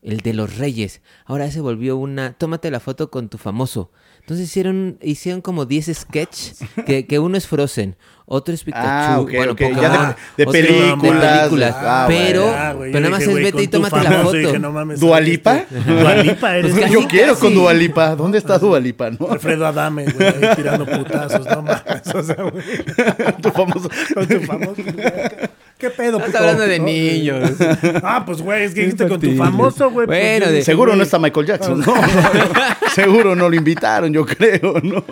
el 0.02 0.18
de 0.18 0.34
los 0.34 0.58
reyes. 0.58 1.02
Ahora 1.26 1.52
se 1.52 1.62
volvió 1.62 1.98
una, 1.98 2.34
tómate 2.34 2.72
la 2.72 2.80
foto 2.80 3.12
con 3.12 3.30
tu 3.30 3.38
famoso. 3.38 3.92
Entonces 4.22 4.48
hicieron, 4.48 4.98
hicieron 5.02 5.42
como 5.42 5.66
10 5.66 5.92
sketches, 5.94 6.60
que, 6.86 7.06
que 7.06 7.20
uno 7.20 7.38
es 7.38 7.48
Frozen, 7.48 7.96
otro 8.26 8.54
es 8.54 8.64
Pikachu, 8.64 8.86
Ah, 8.88 9.18
ok, 9.20 9.32
bueno, 9.36 9.52
ok, 9.54 9.60
ya 9.60 9.68
Pokémon, 9.70 9.82
de- 9.92 10.16
de 10.38 10.44
otro- 10.44 10.52
películas, 10.54 11.38
películas, 11.40 11.76
ah, 11.80 12.06
pero. 12.08 12.48
Ah, 12.56 12.74
güey, 12.74 12.92
pero 12.94 13.02
nada 13.02 13.12
más 13.12 13.20
dije, 13.28 13.32
es 13.38 13.44
vete 13.44 13.64
y 13.64 13.68
tómate 13.68 14.04
la 14.04 14.12
foto. 14.24 14.38
dije, 14.38 14.60
no 14.60 14.72
mames, 14.72 15.00
¿Dualipa? 15.02 15.58
este, 15.58 15.80
Dualipa 15.92 16.56
eres. 16.58 16.72
Pues 16.72 16.86
tú. 16.86 16.92
Yo 16.94 17.00
casi, 17.00 17.08
quiero 17.10 17.30
casi. 17.34 17.42
con 17.42 17.56
Dualipa. 17.56 18.16
¿Dónde 18.16 18.38
está 18.38 18.58
Dualipa, 18.58 19.10
no? 19.10 19.28
Alfredo 19.30 19.66
Adame, 19.68 20.06
güey, 20.06 20.28
ahí 20.28 20.56
tirando 20.56 20.86
putazos, 20.86 21.46
no 21.46 21.62
mames. 21.64 21.82
O 22.16 22.24
sea, 22.24 22.36
güey. 22.36 22.64
tu 23.42 23.50
famoso. 23.52 23.90
Con 24.14 24.28
tu 24.28 24.40
famoso. 24.42 24.76
¿Qué 25.82 25.90
pedo, 25.90 26.20
Estás 26.20 26.36
hablando 26.36 26.68
de 26.68 26.78
¿No? 26.80 26.86
niños. 26.86 27.52
Ah, 28.04 28.24
pues, 28.26 28.40
güey, 28.42 28.64
es 28.66 28.74
que 28.76 28.82
dijiste 28.82 29.08
con 29.08 29.20
tu 29.20 29.36
famoso, 29.36 29.90
güey. 29.90 30.06
pues, 30.06 30.20
Bueno, 30.20 30.52
de- 30.52 30.62
Seguro 30.64 30.96
no 30.96 31.02
está 31.04 31.18
Michael 31.18 31.48
Jackson, 31.48 31.80
¿no? 31.80 31.94
Seguro 32.94 33.36
no 33.36 33.50
lo 33.50 33.56
invitaron, 33.56 34.14
yo 34.14 34.24
creo, 34.26 34.80
¿no? 34.84 35.04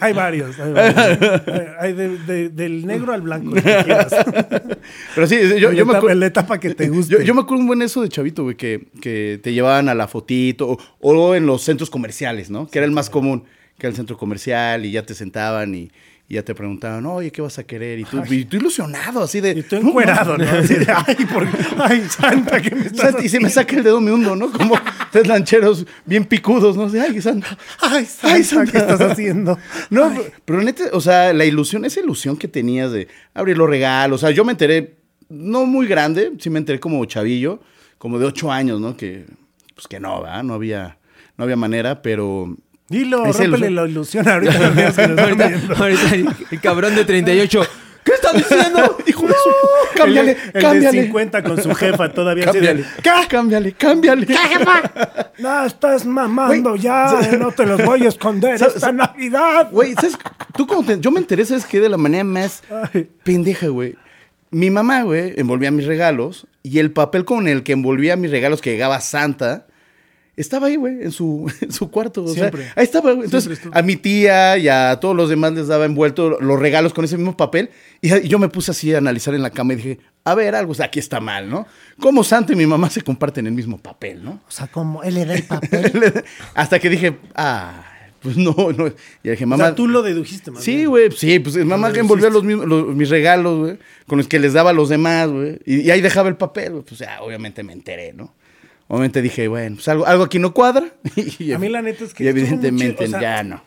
Hay 0.00 0.12
varios. 0.12 0.58
Hay, 0.58 0.72
varios. 0.72 1.20
Hay- 1.46 1.66
hay 1.80 1.92
de- 1.92 2.18
de- 2.18 2.48
del 2.48 2.86
negro 2.86 3.12
al 3.12 3.20
blanco, 3.22 3.54
el 3.56 3.62
que 3.62 3.84
quieras. 3.84 4.14
Pero 5.14 5.26
sí, 5.26 5.38
yo, 5.60 5.70
me 5.86 5.96
acuerdo. 5.96 6.14
la 6.18 6.26
etapa 6.26 6.58
que 6.58 6.74
te 6.74 6.88
guste. 6.88 7.14
Yo, 7.14 7.20
yo 7.20 7.34
me 7.34 7.42
acuerdo 7.42 7.60
un 7.60 7.66
buen 7.66 7.82
eso 7.82 8.00
de 8.02 8.08
chavito, 8.08 8.44
güey, 8.44 8.56
que, 8.56 8.86
que 9.00 9.38
te 9.42 9.52
llevaban 9.52 9.88
a 9.88 9.94
la 9.94 10.08
fotito 10.08 10.68
o, 10.70 10.78
o 11.00 11.34
en 11.34 11.46
los 11.46 11.62
centros 11.62 11.90
comerciales, 11.90 12.50
¿no? 12.50 12.66
Que 12.68 12.78
era 12.78 12.86
el 12.86 12.92
más 12.92 13.10
común, 13.10 13.44
que 13.78 13.86
era 13.86 13.90
el 13.90 13.96
centro 13.96 14.16
comercial 14.16 14.84
y 14.86 14.92
ya 14.92 15.02
te 15.04 15.14
sentaban 15.14 15.74
y, 15.74 15.90
y 16.34 16.36
ya 16.36 16.42
te 16.42 16.52
preguntaban, 16.52 17.06
oye, 17.06 17.30
¿qué 17.30 17.40
vas 17.40 17.60
a 17.60 17.64
querer? 17.64 18.00
Y 18.00 18.04
tú, 18.04 18.20
y 18.28 18.44
tú 18.44 18.56
ilusionado, 18.56 19.22
así 19.22 19.40
de... 19.40 19.52
Y 19.52 19.62
tú 19.62 19.76
encuerado, 19.76 20.36
¿no? 20.36 20.44
Así 20.44 20.74
de, 20.74 20.86
ay, 20.92 21.24
por, 21.32 21.46
ay, 21.78 22.04
santa, 22.08 22.60
que 22.60 22.74
me 22.74 22.86
estás 22.86 23.24
y 23.24 23.28
se 23.28 23.38
me 23.38 23.48
saca 23.48 23.76
el 23.76 23.84
dedo 23.84 24.00
me 24.00 24.10
hundo, 24.10 24.34
¿no? 24.34 24.50
Como 24.50 24.74
tres 25.12 25.28
lancheros 25.28 25.86
bien 26.04 26.24
picudos, 26.24 26.76
¿no? 26.76 26.86
Así, 26.86 26.98
ay, 26.98 27.22
Santa. 27.22 27.56
Ay, 27.80 28.04
santa, 28.04 28.34
Ay, 28.34 28.42
Santa. 28.42 28.72
¿qué 28.72 28.78
estás 28.78 29.00
haciendo? 29.00 29.56
No, 29.90 30.06
Ay. 30.06 30.16
pero, 30.16 30.32
pero 30.44 30.62
neta, 30.62 30.84
o 30.92 31.00
sea, 31.00 31.32
la 31.32 31.44
ilusión, 31.44 31.84
esa 31.84 32.00
ilusión 32.00 32.36
que 32.36 32.48
tenías 32.48 32.90
de 32.90 33.06
abrir 33.32 33.56
los 33.56 33.68
regalos. 33.70 34.24
O 34.24 34.26
sea, 34.26 34.34
yo 34.34 34.44
me 34.44 34.50
enteré, 34.50 34.96
no 35.28 35.66
muy 35.66 35.86
grande, 35.86 36.32
sí 36.40 36.50
me 36.50 36.58
enteré 36.58 36.80
como 36.80 37.04
chavillo, 37.04 37.60
como 37.98 38.18
de 38.18 38.26
ocho 38.26 38.50
años, 38.50 38.80
¿no? 38.80 38.96
Que, 38.96 39.24
pues 39.76 39.86
que 39.86 40.00
no, 40.00 40.20
¿verdad? 40.22 40.42
No 40.42 40.54
había, 40.54 40.98
no 41.36 41.44
había 41.44 41.54
manera, 41.54 42.02
pero. 42.02 42.56
Dilo, 42.88 43.24
Esa 43.26 43.44
rómpele 43.44 43.70
la 43.70 43.86
ilusión 43.88 44.28
ahorita. 44.28 44.74
que 44.74 46.14
el, 46.50 46.60
cabrón 46.60 46.94
de 46.94 47.04
38. 47.04 47.66
¿Qué 48.04 48.12
estás 48.12 48.34
diciendo? 48.34 48.98
Hijo 49.06 49.26
de 49.26 49.32
su- 49.32 49.96
Cámbiale, 49.96 50.32
el, 50.32 50.38
el 50.52 50.62
cámbiale. 50.62 50.98
de 50.98 51.04
50 51.04 51.42
con 51.42 51.62
su 51.62 51.74
jefa 51.74 52.12
todavía 52.12 52.50
así 52.50 52.60
de, 52.60 52.84
Cámbiale, 53.02 53.22
¿Qué? 53.22 53.28
cámbiale, 53.28 53.72
cámbiale. 53.72 54.26
No, 55.38 55.64
estás 55.64 56.04
mamando 56.04 56.76
ya, 56.76 57.18
no 57.38 57.50
te 57.52 57.64
los 57.64 57.82
voy 57.82 58.04
a 58.04 58.08
esconder 58.08 58.54
esta 58.62 58.92
Navidad. 58.92 59.68
Güey, 59.70 59.94
¿sabes? 59.94 60.18
Tú 60.54 60.66
como 60.66 60.84
te- 60.84 61.00
yo 61.00 61.10
me 61.10 61.20
enteré, 61.20 61.46
¿sabes 61.46 61.64
qué? 61.64 61.80
De 61.80 61.88
la 61.88 61.96
manera 61.96 62.24
más 62.24 62.62
Ay. 62.92 63.08
pendeja, 63.22 63.68
güey. 63.68 63.94
Mi 64.50 64.70
mamá, 64.70 65.02
güey, 65.02 65.32
envolvía 65.36 65.70
mis 65.70 65.86
regalos 65.86 66.46
y 66.62 66.80
el 66.80 66.92
papel 66.92 67.24
con 67.24 67.48
el 67.48 67.62
que 67.62 67.72
envolvía 67.72 68.16
mis 68.16 68.30
regalos 68.30 68.60
que 68.60 68.70
llegaba 68.72 69.00
Santa 69.00 69.66
estaba 70.36 70.66
ahí, 70.68 70.76
güey, 70.76 71.02
en 71.02 71.12
su, 71.12 71.50
en 71.60 71.72
su 71.72 71.90
cuarto. 71.90 72.22
O 72.24 72.28
sea, 72.28 72.34
Siempre. 72.50 72.66
ahí 72.76 72.84
estaba, 72.84 73.12
güey. 73.12 73.24
Entonces, 73.26 73.60
a 73.72 73.82
mi 73.82 73.96
tía 73.96 74.58
y 74.58 74.68
a 74.68 74.98
todos 75.00 75.14
los 75.16 75.28
demás 75.28 75.52
les 75.52 75.68
daba 75.68 75.84
envuelto 75.84 76.38
los 76.40 76.58
regalos 76.58 76.92
con 76.94 77.04
ese 77.04 77.16
mismo 77.16 77.36
papel. 77.36 77.70
Y 78.00 78.12
y 78.14 78.28
yo 78.28 78.38
me 78.38 78.48
puse 78.48 78.70
así 78.72 78.92
a 78.94 78.98
analizar 78.98 79.34
en 79.34 79.42
la 79.42 79.50
cama 79.50 79.72
y 79.72 79.76
dije, 79.76 79.98
a 80.24 80.34
ver, 80.34 80.54
algo 80.54 80.72
o 80.72 80.74
sea, 80.74 80.86
aquí 80.86 80.98
está 80.98 81.20
mal, 81.20 81.48
¿no? 81.50 81.66
Como 82.00 82.24
Santa 82.24 82.52
y 82.52 82.56
mi 82.56 82.66
mamá 82.66 82.90
se 82.90 83.02
comparten 83.02 83.46
el 83.46 83.52
mismo 83.52 83.78
papel, 83.78 84.24
¿no? 84.24 84.40
O 84.48 84.50
sea, 84.50 84.66
como 84.68 85.02
él 85.02 85.14
le 85.14 85.24
da 85.26 85.34
el 85.34 85.42
papel. 85.46 86.24
Hasta 86.54 86.78
que 86.78 86.88
dije, 86.90 87.16
ah, 87.34 87.84
pues 88.20 88.36
no, 88.38 88.54
no. 88.76 88.86
Y 89.22 89.28
dije, 89.28 89.44
o 89.44 89.46
mamá. 89.48 89.64
sea, 89.64 89.74
tú 89.74 89.86
lo 89.86 90.02
dedujiste, 90.02 90.50
más 90.50 90.64
Sí, 90.64 90.86
güey, 90.86 91.10
sí, 91.12 91.38
pues 91.40 91.56
mamá 91.64 91.92
que 91.92 92.00
envolvía 92.00 92.30
los 92.30 92.42
mismos, 92.42 92.66
los- 92.66 92.94
mis 92.94 93.10
regalos, 93.10 93.58
güey, 93.58 93.78
con 94.06 94.16
los 94.18 94.26
que 94.28 94.38
les 94.38 94.54
daba 94.54 94.70
a 94.70 94.72
los 94.72 94.88
demás, 94.88 95.28
güey, 95.28 95.58
y, 95.66 95.80
y 95.82 95.90
ahí 95.90 96.00
dejaba 96.00 96.30
el 96.30 96.36
papel, 96.36 96.72
güey, 96.72 96.84
pues 96.84 97.00
ya, 97.00 97.20
obviamente 97.20 97.62
me 97.62 97.74
enteré, 97.74 98.14
¿no? 98.14 98.32
Obviamente 98.88 99.22
dije, 99.22 99.48
bueno, 99.48 99.76
pues 99.76 99.88
algo, 99.88 100.06
algo 100.06 100.24
aquí 100.24 100.38
no 100.38 100.52
cuadra. 100.52 100.92
Y, 101.38 101.52
A 101.52 101.58
mí 101.58 101.68
la 101.68 101.82
neta 101.82 102.04
es 102.04 102.14
que 102.14 102.24
Y 102.24 102.28
evidentemente 102.28 103.04
chido, 103.04 103.16
o 103.16 103.20
sea, 103.20 103.20
ya 103.20 103.42
no. 103.42 103.62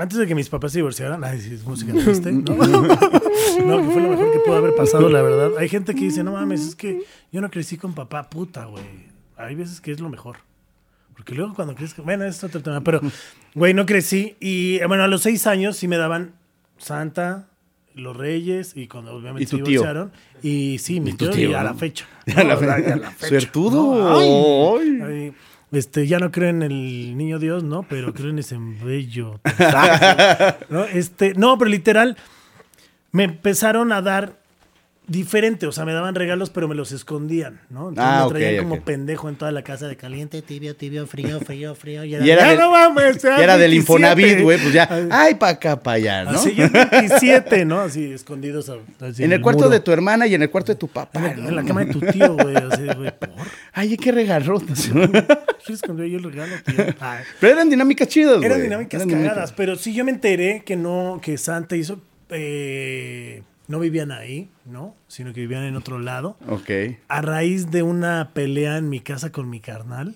Antes 0.00 0.16
de 0.16 0.28
que 0.28 0.34
mis 0.36 0.48
papás 0.48 0.70
se 0.70 0.78
divorciaran, 0.78 1.24
ay, 1.24 1.40
sí, 1.40 1.54
es 1.54 1.64
música 1.64 1.92
triste, 1.92 2.30
¿no? 2.30 2.54
no, 2.54 2.58
que 2.58 3.90
fue 3.90 4.00
lo 4.00 4.10
mejor 4.10 4.32
que 4.32 4.38
pudo 4.38 4.56
haber 4.56 4.76
pasado, 4.76 5.08
la 5.08 5.22
verdad. 5.22 5.58
Hay 5.58 5.68
gente 5.68 5.92
que 5.92 6.02
dice, 6.02 6.22
no 6.22 6.32
mames, 6.32 6.60
es 6.68 6.76
que 6.76 7.02
yo 7.32 7.40
no 7.40 7.50
crecí 7.50 7.76
con 7.76 7.94
papá, 7.94 8.30
puta, 8.30 8.66
güey. 8.66 8.84
Hay 9.36 9.56
veces 9.56 9.80
que 9.80 9.90
es 9.90 9.98
lo 9.98 10.08
mejor. 10.08 10.36
Porque 11.16 11.34
luego 11.34 11.52
cuando 11.52 11.74
crees 11.74 11.96
bueno, 11.96 12.24
es 12.24 12.44
otro 12.44 12.62
tema, 12.62 12.80
pero, 12.80 13.00
güey, 13.56 13.74
no 13.74 13.86
crecí. 13.86 14.36
Y 14.38 14.78
bueno, 14.86 15.02
a 15.02 15.08
los 15.08 15.22
seis 15.22 15.48
años 15.48 15.76
sí 15.76 15.88
me 15.88 15.96
daban 15.96 16.36
Santa, 16.78 17.48
los 17.98 18.16
Reyes, 18.16 18.72
y 18.76 18.86
cuando 18.88 19.12
obviamente 19.14 19.42
¿Y 19.44 19.46
se 19.46 19.56
tío? 19.56 19.64
divorciaron. 19.66 20.12
Y 20.42 20.78
sí, 20.78 21.00
mi 21.00 21.10
Y 21.10 21.14
tío, 21.14 21.30
tío, 21.30 21.50
y 21.50 21.54
a 21.54 21.62
la 21.62 21.74
fecha. 21.74 22.06
A 22.36 22.42
la 22.44 22.54
No, 22.54 22.60
fe- 22.60 22.66
y 22.66 22.90
a 22.92 22.96
la 22.96 23.10
fecha. 23.10 23.28
Suertudo. 23.28 24.78
Ay, 24.78 25.32
este, 25.72 26.06
ya 26.06 26.18
no 26.18 26.30
creo 26.32 26.48
en 26.48 26.62
el 26.62 27.16
niño 27.16 27.38
Dios, 27.38 27.62
¿no? 27.62 27.82
Pero 27.82 28.14
creo 28.14 28.30
en 28.30 28.38
ese 28.38 28.56
bello. 28.58 29.40
¿no? 30.70 30.84
Este, 30.84 31.34
no, 31.34 31.58
pero 31.58 31.70
literal, 31.70 32.16
me 33.12 33.24
empezaron 33.24 33.92
a 33.92 34.00
dar 34.00 34.38
diferente, 35.08 35.66
o 35.66 35.72
sea, 35.72 35.84
me 35.84 35.92
daban 35.92 36.14
regalos, 36.14 36.50
pero 36.50 36.68
me 36.68 36.74
los 36.74 36.92
escondían, 36.92 37.60
¿no? 37.70 37.88
Entonces 37.88 38.04
Ah, 38.14 38.24
me 38.30 38.38
traían 38.38 38.64
como 38.68 38.80
pendejo 38.82 39.28
en 39.28 39.36
toda 39.36 39.50
la 39.52 39.62
casa 39.62 39.88
de 39.88 39.96
caliente, 39.96 40.42
tibio, 40.42 40.76
tibio, 40.76 41.06
frío, 41.06 41.40
frío, 41.40 41.74
frío. 41.74 42.04
Y 42.04 42.14
Y 42.24 42.30
era, 42.30 42.42
"Ya 42.42 42.48
del, 42.50 42.58
no 42.58 42.70
mames, 42.70 43.24
y 43.24 43.26
era 43.26 43.56
del 43.56 43.70
27". 43.70 43.76
Infonavit, 43.76 44.40
güey, 44.42 44.58
pues 44.58 44.72
ya, 44.72 44.88
Ay, 45.10 45.34
pa' 45.36 45.48
acá, 45.48 45.82
pa' 45.82 45.92
allá, 45.92 46.24
¿no? 46.24 46.30
Así, 46.30 46.54
ya 46.54 46.68
27, 46.68 47.64
¿no? 47.64 47.80
Así, 47.80 48.12
escondidos. 48.12 48.70
así 49.00 49.24
en 49.24 49.32
el 49.32 49.40
cuarto 49.40 49.60
muro. 49.64 49.70
de 49.70 49.80
tu 49.80 49.90
hermana 49.92 50.26
y 50.26 50.34
en 50.34 50.42
el 50.42 50.50
cuarto 50.50 50.72
de 50.72 50.76
tu 50.78 50.88
papá. 50.88 51.18
En, 51.18 51.24
la- 51.24 51.34
¿no? 51.42 51.48
en 51.48 51.56
la 51.56 51.64
cama 51.64 51.84
de 51.84 51.92
tu 51.92 52.00
tío, 52.00 52.34
güey, 52.34 52.54
así, 52.56 52.84
güey, 52.96 53.10
¿por? 53.18 53.30
Ay, 53.72 53.96
qué 53.96 54.12
regalo. 54.12 54.60
¿Quién 54.60 55.08
escondió 55.74 56.04
yo 56.04 56.18
el 56.18 56.24
regalo, 56.24 56.52
tío? 56.66 56.84
Ay. 57.00 57.24
Pero 57.40 57.54
eran 57.54 57.70
dinámicas 57.70 58.08
chidas, 58.08 58.34
güey. 58.36 58.44
Eran 58.46 58.62
dinámicas 58.62 59.02
Eran 59.02 59.22
cagadas, 59.24 59.52
pero 59.52 59.76
sí 59.76 59.94
yo 59.94 60.04
me 60.04 60.10
enteré 60.10 60.62
que 60.66 60.76
no, 60.76 61.18
que 61.22 61.38
Santa 61.38 61.76
hizo, 61.76 62.00
eh, 62.30 63.42
no 63.68 63.78
vivían 63.78 64.10
ahí, 64.12 64.50
¿no? 64.64 64.94
Sino 65.06 65.32
que 65.32 65.40
vivían 65.40 65.62
en 65.64 65.76
otro 65.76 65.98
lado. 65.98 66.36
Ok. 66.48 66.70
A 67.08 67.20
raíz 67.22 67.70
de 67.70 67.82
una 67.82 68.30
pelea 68.34 68.76
en 68.78 68.88
mi 68.88 69.00
casa 69.00 69.30
con 69.30 69.48
mi 69.48 69.60
carnal, 69.60 70.14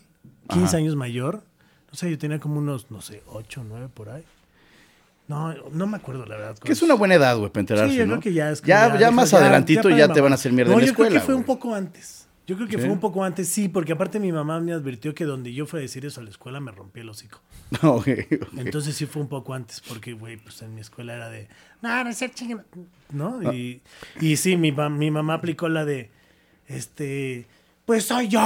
15 0.49 0.65
Ajá. 0.67 0.77
años 0.79 0.97
mayor. 0.97 1.43
No 1.91 1.95
sé, 1.99 2.11
yo 2.11 2.19
tenía 2.19 2.39
como 2.41 2.59
unos, 2.59 2.91
no 2.91 3.01
sé, 3.03 3.23
8, 3.29 3.65
9 3.69 3.89
por 3.93 4.09
ahí. 4.09 4.25
No, 5.29 5.55
no 5.71 5.87
me 5.87 5.97
acuerdo 5.97 6.27
la 6.27 6.37
verdad. 6.37 6.59
Que 6.59 6.73
es 6.73 6.83
una 6.83 6.95
buena 6.95 7.15
edad, 7.15 7.37
güey, 7.39 7.51
para 7.51 7.61
enterarse, 7.61 7.93
Sí, 7.93 7.99
yo 7.99 8.07
¿no? 8.07 8.15
creo 8.15 8.23
que 8.23 8.33
ya 8.35 8.51
es. 8.51 8.61
que 8.61 8.69
Ya, 8.69 8.89
ya, 8.89 8.97
deja- 8.99 9.11
más 9.13 9.31
ya- 9.31 9.39
adelantito 9.39 9.89
ya, 9.91 10.09
te 10.09 10.21
van 10.21 10.33
a 10.33 10.35
hacer 10.35 10.53
mierda 10.53 10.73
No, 10.73 10.79
en 10.79 10.81
la 10.81 10.87
yo 10.87 10.91
escuela. 10.93 11.11
creo 11.11 11.21
que 11.21 11.27
fue 11.27 11.35
un 11.35 11.43
güey. 11.43 11.57
poco 11.57 11.75
antes. 11.75 12.22
Yo 12.53 12.57
creo 12.59 12.69
que 12.69 12.77
Sí. 12.77 12.83
fue 12.83 12.91
un 12.91 13.01
poco 13.01 13.25
antes, 13.25 13.49
sí, 13.49 13.69
porque 13.71 13.93
aparte 13.93 14.21
mi 14.21 14.31
mamá 14.31 14.61
me 14.61 14.73
advirtió 14.75 15.15
que 15.15 15.25
donde 15.25 15.55
yo 15.55 15.65
fui 15.65 15.79
a 15.79 15.83
decir 15.83 16.05
eso 16.05 16.21
a 16.21 16.25
la 16.25 16.29
escuela 16.29 16.61
me 16.61 16.71
rompí 16.71 17.01
el 17.01 17.09
hocico. 17.09 17.41
Ok, 17.83 18.09
ok. 18.43 18.49
Entonces 18.59 18.95
sí 18.95 19.07
fue 19.07 19.23
un 19.23 19.29
poco 19.29 19.55
antes, 19.55 19.81
porque, 19.81 20.13
güey, 20.13 20.37
pues 20.37 20.61
en 20.61 20.75
mi 20.75 20.83
escuela 20.83 21.15
era 21.15 21.31
de, 21.31 21.49
no, 21.81 22.05
no 22.05 22.11
es 22.11 22.19
ser 22.19 22.33
chingada", 22.35 22.65
¿no? 23.11 23.43
Y, 23.53 23.81
y 24.21 24.37
sí, 24.37 24.59
mi, 24.59 24.71
mi 24.73 25.11
mamá 25.11 25.35
aplicó 25.35 25.71
la 25.71 25.87
de, 25.87 26.11
este, 26.67 27.47
pues 27.87 28.05
soy 28.05 28.29
yo. 28.29 28.41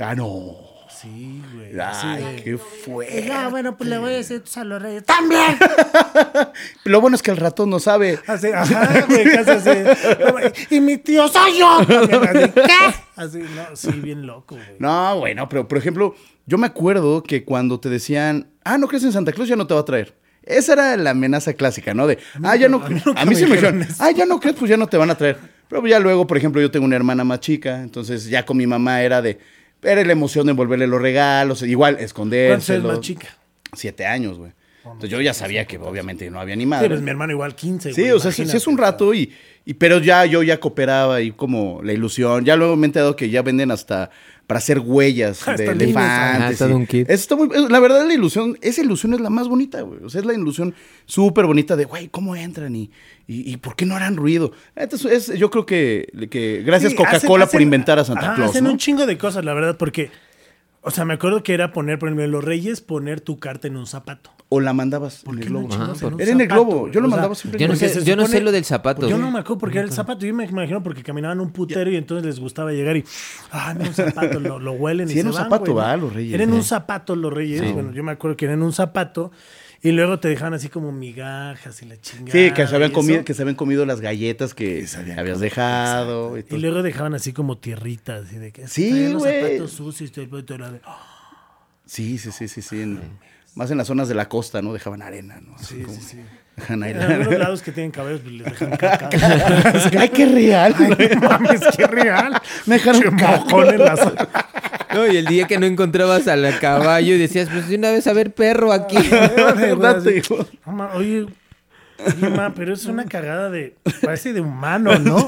Ah, 0.00 0.14
no. 0.14 0.71
Sí, 1.00 1.42
güey. 1.54 1.72
Ay, 1.80 2.42
qué 2.44 2.58
fue. 2.58 3.24
No, 3.28 3.50
bueno, 3.50 3.76
pues 3.76 3.88
le 3.88 3.98
voy 3.98 4.10
a 4.10 4.16
decir 4.16 4.42
a 4.56 4.64
los 4.64 4.82
reyes. 4.82 5.04
¡También! 5.04 5.56
Lo 6.84 7.00
bueno 7.00 7.16
es 7.16 7.22
que 7.22 7.30
el 7.30 7.36
ratón 7.38 7.70
no 7.70 7.80
sabe. 7.80 8.18
Así, 8.26 8.48
ajá, 8.48 9.06
güey, 9.08 9.24
casi 9.24 9.50
así. 9.50 9.70
Y 10.70 10.80
mi 10.80 10.98
tío 10.98 11.28
soy 11.28 11.58
yo. 11.58 11.78
Así, 11.78 12.50
¿Qué? 12.54 12.94
Así, 13.16 13.38
no, 13.38 13.76
sí, 13.76 13.90
bien 14.00 14.26
loco, 14.26 14.56
güey. 14.56 14.76
No, 14.78 15.18
bueno, 15.18 15.48
pero 15.48 15.66
por 15.66 15.78
ejemplo, 15.78 16.14
yo 16.46 16.58
me 16.58 16.66
acuerdo 16.66 17.22
que 17.22 17.44
cuando 17.44 17.80
te 17.80 17.88
decían, 17.88 18.50
ah, 18.64 18.78
no 18.78 18.88
crees 18.88 19.04
en 19.04 19.12
Santa 19.12 19.32
Claus, 19.32 19.48
ya 19.48 19.56
no 19.56 19.66
te 19.66 19.74
va 19.74 19.80
a 19.80 19.84
traer. 19.84 20.14
Esa 20.42 20.72
era 20.72 20.96
la 20.96 21.10
amenaza 21.10 21.52
clásica, 21.54 21.94
¿no? 21.94 22.06
De, 22.06 22.18
ah, 22.42 22.56
ya 22.56 22.68
no, 22.68 22.82
a 22.84 22.88
mí 22.88 23.00
a 23.14 23.24
mí 23.24 23.34
sí 23.34 23.44
me 23.44 23.52
dijeron 23.56 23.86
ah, 24.00 24.10
ya 24.10 24.26
no 24.26 24.40
crees, 24.40 24.56
pues 24.56 24.68
ya 24.68 24.76
no 24.76 24.88
te 24.88 24.96
van 24.96 25.10
a 25.10 25.14
traer. 25.14 25.38
Pero 25.68 25.86
ya 25.86 25.98
luego, 26.00 26.26
por 26.26 26.36
ejemplo, 26.36 26.60
yo 26.60 26.70
tengo 26.70 26.84
una 26.84 26.96
hermana 26.96 27.24
más 27.24 27.40
chica, 27.40 27.80
entonces 27.80 28.26
ya 28.26 28.44
con 28.44 28.56
mi 28.56 28.66
mamá 28.66 29.02
era 29.02 29.22
de, 29.22 29.38
era 29.82 30.04
la 30.04 30.12
emoción 30.12 30.46
de 30.46 30.50
envolverle 30.52 30.86
los 30.86 31.00
regalos, 31.02 31.62
igual 31.62 31.94
¿Cuántos 31.94 32.06
esconderse. 32.06 32.76
es 32.76 32.82
más 32.82 33.00
chica? 33.00 33.28
Siete 33.74 34.06
años, 34.06 34.38
güey. 34.38 34.52
Entonces 34.84 35.10
yo 35.10 35.20
ya 35.20 35.32
sabía 35.34 35.64
que 35.66 35.78
obviamente 35.78 36.28
no 36.30 36.40
había 36.40 36.56
ni 36.56 36.66
madre. 36.66 36.86
Sí, 36.86 36.90
pues 36.90 37.02
mi 37.02 37.10
hermano 37.10 37.32
igual 37.32 37.54
15, 37.54 37.92
Sí, 37.92 38.00
güey, 38.02 38.12
o 38.12 38.18
sea, 38.18 38.32
sí, 38.32 38.46
sí 38.46 38.56
es 38.56 38.66
un 38.66 38.76
rato 38.78 39.14
y, 39.14 39.32
y 39.64 39.74
pero 39.74 39.98
ya 40.00 40.24
yo 40.26 40.42
ya 40.42 40.58
cooperaba 40.58 41.20
y 41.20 41.30
como 41.32 41.80
la 41.82 41.92
ilusión. 41.92 42.44
Ya 42.44 42.56
luego 42.56 42.76
me 42.76 42.86
he 42.86 42.88
enterado 42.88 43.14
que 43.16 43.30
ya 43.30 43.42
venden 43.42 43.70
hasta 43.70 44.10
para 44.46 44.58
hacer 44.58 44.80
huellas 44.80 45.40
de 45.56 45.64
elefantes. 45.66 46.60
y- 46.60 46.64
un 46.64 46.86
kit. 46.86 47.08
eso 47.08 47.14
está 47.22 47.36
muy- 47.36 47.48
es- 47.54 47.70
la 47.70 47.78
verdad 47.78 48.06
la 48.06 48.12
ilusión, 48.12 48.58
esa 48.60 48.82
ilusión 48.82 49.14
es 49.14 49.20
la 49.20 49.30
más 49.30 49.48
bonita, 49.48 49.82
güey. 49.82 50.02
O 50.04 50.10
sea, 50.10 50.20
es 50.20 50.26
la 50.26 50.34
ilusión 50.34 50.74
súper 51.06 51.46
bonita 51.46 51.76
de, 51.76 51.84
güey, 51.84 52.08
¿cómo 52.08 52.34
entran? 52.34 52.74
Y, 52.74 52.90
y, 53.28 53.52
y 53.52 53.56
por 53.58 53.76
qué 53.76 53.86
no 53.86 53.94
harán 53.94 54.16
ruido? 54.16 54.52
Entonces, 54.74 55.28
es, 55.30 55.38
yo 55.38 55.48
creo 55.50 55.64
que, 55.64 56.08
que 56.28 56.62
gracias 56.66 56.90
Sí, 56.92 56.96
Coca-Cola 56.96 57.46
por 57.46 57.62
inventar 57.62 57.98
a 58.00 58.04
Santa 58.04 58.26
ajá, 58.26 58.34
Claus, 58.34 58.50
Hacen 58.50 58.64
¿no? 58.64 58.72
un 58.72 58.78
chingo 58.78 59.06
de 59.06 59.16
cosas, 59.16 59.44
la 59.44 59.54
verdad, 59.54 59.76
porque, 59.78 60.10
o 60.82 60.90
sea, 60.90 61.04
me 61.04 61.14
acuerdo 61.14 61.42
que 61.42 61.54
era 61.54 61.72
poner, 61.72 61.98
por 61.98 62.08
ejemplo, 62.08 62.24
en 62.24 62.30
los 62.32 62.44
Reyes, 62.44 62.80
poner 62.80 63.20
tu 63.20 63.38
carta 63.38 63.68
en 63.68 63.76
un 63.76 63.86
zapato. 63.86 64.30
O 64.48 64.60
la 64.60 64.74
mandabas 64.74 65.24
en 65.24 65.38
el 65.38 65.52
no 65.52 65.60
globo. 65.60 65.68
chingas 65.70 65.90
Ajá, 66.02 66.06
en 66.08 66.14
un 66.14 66.20
Era 66.20 66.30
en 66.32 66.40
el 66.42 66.48
globo, 66.48 66.88
yo 66.90 67.00
lo 67.00 67.06
O 67.06 67.10
sea, 67.10 67.16
mandaba 67.16 67.34
siempre 67.34 67.58
Yo 67.58 67.68
no 67.68 67.74
sé, 67.76 68.04
yo 68.04 68.16
no 68.16 68.26
sé 68.26 68.40
lo 68.42 68.52
del 68.52 68.64
zapato. 68.66 69.08
Yo 69.08 69.16
no 69.16 69.30
me 69.30 69.38
acuerdo 69.38 69.58
porque 69.58 69.78
era 69.78 69.86
el 69.86 69.92
zapato. 69.94 70.26
Yo 70.26 70.34
me 70.34 70.44
imagino 70.44 70.82
porque 70.82 71.02
caminaban 71.02 71.40
un 71.40 71.52
putero 71.52 71.90
y 71.90 71.96
entonces 71.96 72.26
les 72.26 72.38
gustaba 72.38 72.72
llegar 72.72 72.96
y, 72.98 73.04
ah, 73.50 73.72
mira 73.74 73.88
un 73.88 73.94
zapato, 73.94 74.40
lo, 74.40 74.58
lo 74.58 74.72
huelen 74.72 75.08
y 75.08 75.12
Sí, 75.14 75.20
era 75.20 75.24
se 75.24 75.28
un 75.30 75.34
van, 75.36 75.44
zapato, 75.44 75.72
güey, 75.72 75.84
¿no? 75.84 75.90
va, 75.90 75.96
los 75.96 76.12
Reyes, 76.12 76.34
Eran 76.34 76.50
¿eh? 76.50 76.52
un 76.54 76.62
zapato 76.64 77.16
los 77.16 77.32
Reyes. 77.32 77.72
Bueno, 77.72 77.92
yo 77.92 78.02
me 78.02 78.12
acuerdo 78.12 78.36
que 78.36 78.44
eran 78.44 78.62
un 78.62 78.72
zapato 78.74 79.30
y 79.82 79.90
luego 79.92 80.20
te 80.20 80.28
dejaban 80.28 80.54
así 80.54 80.68
como 80.68 80.92
migajas 80.92 81.82
y 81.82 81.86
la 81.86 82.00
chingada. 82.00 82.32
Sí, 82.32 82.52
que 82.52 82.66
se, 82.66 82.74
habían 82.74 82.90
y 82.90 82.94
comido, 82.94 83.24
que 83.24 83.34
se 83.34 83.42
habían 83.42 83.56
comido 83.56 83.84
las 83.84 84.00
galletas 84.00 84.54
que 84.54 84.86
habías 85.16 85.40
dejado. 85.40 86.36
y 86.36 86.40
Y 86.40 86.42
todo. 86.44 86.58
luego 86.60 86.82
dejaban 86.82 87.14
así 87.14 87.32
como 87.32 87.58
tierritas. 87.58 88.32
Y 88.32 88.36
de 88.36 88.52
que 88.52 88.68
Sí, 88.68 88.90
traían 88.90 89.12
los 89.14 89.22
güey. 89.22 89.42
zapatos 89.42 89.72
sucios 89.72 90.10
y 90.10 90.12
todo, 90.12 90.38
y 90.38 90.42
todo, 90.44 90.68
y 90.68 90.72
de, 90.72 90.80
"Ah". 90.84 91.08
Sí, 91.84 92.16
sí, 92.18 92.30
sí, 92.32 92.48
sí, 92.48 92.62
sí. 92.62 92.80
en- 92.80 93.00
más 93.54 93.70
en 93.70 93.76
las 93.76 93.86
zonas 93.88 94.08
de 94.08 94.14
la 94.14 94.28
costa, 94.28 94.62
¿no? 94.62 94.72
Dejaban 94.72 95.02
arena, 95.02 95.38
¿no? 95.46 95.56
Así 95.56 95.76
Sí, 95.76 95.82
como- 95.82 95.98
sí, 95.98 96.02
sí. 96.02 96.18
Dejan 96.56 96.82
En 96.84 97.00
algunos 97.00 97.38
lados 97.38 97.62
que 97.62 97.72
tienen 97.72 97.90
cabellos 97.90 98.20
pues 98.20 98.34
les 98.34 98.44
dejan 98.44 98.76
caca. 98.76 99.08
Ay, 99.98 100.08
qué 100.10 100.26
real. 100.26 100.74
No 100.78 101.28
mames, 101.28 101.60
qué 101.76 101.86
real. 101.86 102.40
Me 102.66 102.74
dejaron 102.74 103.14
mojón 103.16 103.68
en 103.70 103.78
la 103.78 103.96
zona. 103.96 104.28
No, 104.94 105.06
y 105.06 105.16
el 105.16 105.26
día 105.26 105.46
que 105.46 105.58
no 105.58 105.66
encontrabas 105.66 106.28
al 106.28 106.58
caballo 106.58 107.14
y 107.14 107.18
decías, 107.18 107.48
pues 107.50 107.68
de 107.68 107.76
una 107.76 107.90
vez 107.90 108.06
a 108.06 108.12
ver 108.12 108.32
perro 108.32 108.72
aquí. 108.72 108.96
Oye, 110.94 111.26
oye, 112.04 112.28
ma, 112.30 112.52
pero 112.54 112.74
es 112.74 112.86
una 112.86 113.04
cagada 113.06 113.50
de. 113.50 113.76
Parece 114.02 114.32
de 114.32 114.40
humano, 114.40 114.98
¿no? 114.98 115.26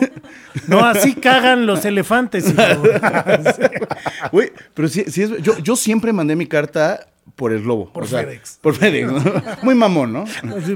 No, 0.66 0.85
así 0.85 1.14
cagan 1.14 1.66
los 1.66 1.85
elefantes. 1.85 2.47
hijo. 2.49 2.83
Güey, 4.33 4.52
pero 4.75 4.88
sí, 4.88 5.04
sí 5.09 5.23
es, 5.23 5.30
yo, 5.42 5.59
yo 5.59 5.76
siempre 5.76 6.12
mandé 6.12 6.35
mi 6.35 6.47
carta 6.47 7.06
por 7.35 7.52
el 7.52 7.62
globo. 7.62 7.93
Por 7.93 8.04
o 8.04 8.07
sea, 8.07 8.21
FedEx. 8.21 8.59
Por 8.61 8.75
FedEx, 8.75 9.11
¿no? 9.11 9.23
Muy 9.62 9.75
mamón, 9.75 10.12
¿no? 10.12 10.25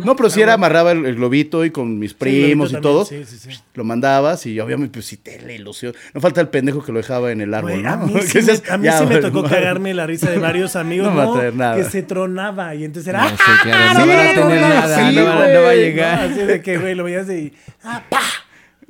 No, 0.04 0.16
pero 0.16 0.28
sí 0.28 0.40
era, 0.40 0.54
amarraba 0.54 0.92
el, 0.92 1.06
el 1.06 1.14
globito 1.14 1.64
y 1.64 1.70
con 1.70 1.98
mis 1.98 2.14
primos 2.14 2.70
Sí, 2.70 2.76
y 2.76 2.80
también, 2.80 3.06
sí, 3.06 3.24
sí, 3.38 3.52
sí. 3.52 3.60
Lo 3.74 3.84
mandabas 3.84 4.44
y 4.46 4.58
obviamente, 4.58 4.94
pues 4.94 5.06
sí 5.06 5.16
te 5.16 5.40
la 5.40 5.52
ilusión. 5.52 5.94
No 6.14 6.20
falta 6.20 6.40
el 6.40 6.48
pendejo 6.48 6.84
que 6.84 6.90
lo 6.90 6.98
dejaba 6.98 7.30
en 7.30 7.40
el 7.40 7.54
árbol, 7.54 7.82
¿no? 7.82 7.90
a 7.90 7.96
mí 7.96 8.12
sí, 8.22 8.38
me, 8.38 8.40
dices, 8.40 8.68
a 8.70 8.76
mí 8.76 8.86
ya, 8.86 8.98
sí 8.98 9.06
me 9.06 9.18
tocó 9.18 9.42
madre. 9.42 9.56
cagarme 9.56 9.94
la 9.94 10.06
risa 10.06 10.30
de 10.30 10.38
varios 10.38 10.74
amigos, 10.76 11.08
No 11.08 11.14
me 11.14 11.22
¿no? 11.24 11.32
traer 11.34 11.54
nada. 11.54 11.76
Que 11.76 11.84
se 11.84 12.02
tronaba 12.02 12.74
y 12.74 12.84
entonces 12.84 13.08
era. 13.08 13.22
No, 13.22 13.28
sí, 13.30 13.36
claro, 13.62 13.94
no 13.94 14.12
¡Ah, 14.12 14.16
van 14.16 14.26
a 14.26 14.34
tener 14.34 14.60
nada, 14.60 15.12
no, 15.12 15.22
no 15.54 15.62
va 15.62 15.70
a 15.70 15.74
llegar. 15.74 16.18
Así 16.20 16.40
de 16.40 16.60
que, 16.60 16.78
güey, 16.78 16.94
lo 16.94 17.04
veías 17.04 17.28
y. 17.30 17.52
¡Ah, 17.84 18.02
pa! 18.08 18.20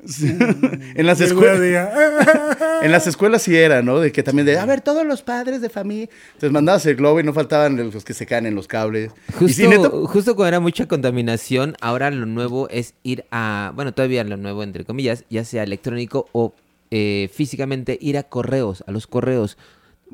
En 0.94 1.06
las 1.06 1.20
escuelas. 1.20 1.58
En 2.82 2.92
las 2.92 3.06
escuelas 3.08 3.42
sí 3.42 3.56
era, 3.56 3.82
¿no? 3.82 3.98
De 3.98 4.12
que 4.12 4.22
también 4.22 4.46
de, 4.46 4.56
a 4.56 4.64
ver, 4.64 4.80
todos 4.80 5.04
los 5.04 5.22
padres 5.22 5.60
de 5.60 5.68
familia. 5.68 6.08
Entonces 6.28 6.52
mandabas 6.52 6.86
el 6.86 6.94
globo 6.94 7.18
y 7.18 7.24
no 7.24 7.32
faltaban 7.32 7.76
los 7.92 8.04
que 8.04 8.14
se 8.14 8.24
caen 8.24 8.46
en 8.46 8.54
los 8.54 8.68
cables. 8.68 9.10
y 9.28 9.34
Justo, 9.64 10.06
justo 10.06 10.36
cuando 10.36 10.48
era 10.48 10.60
mucha 10.60 10.86
contaminación, 10.86 11.74
ahora 11.80 12.10
lo 12.12 12.24
nuevo 12.26 12.68
es 12.68 12.94
ir 13.02 13.24
a, 13.32 13.72
bueno, 13.74 13.92
todavía 13.92 14.22
lo 14.22 14.36
nuevo 14.36 14.62
entre 14.62 14.84
comillas, 14.84 15.24
ya 15.28 15.44
sea 15.44 15.64
electrónico 15.64 16.28
o 16.32 16.54
eh, 16.92 17.28
físicamente 17.32 17.98
ir 18.00 18.16
a 18.16 18.22
correos, 18.22 18.84
a 18.86 18.92
los 18.92 19.06
correos. 19.08 19.58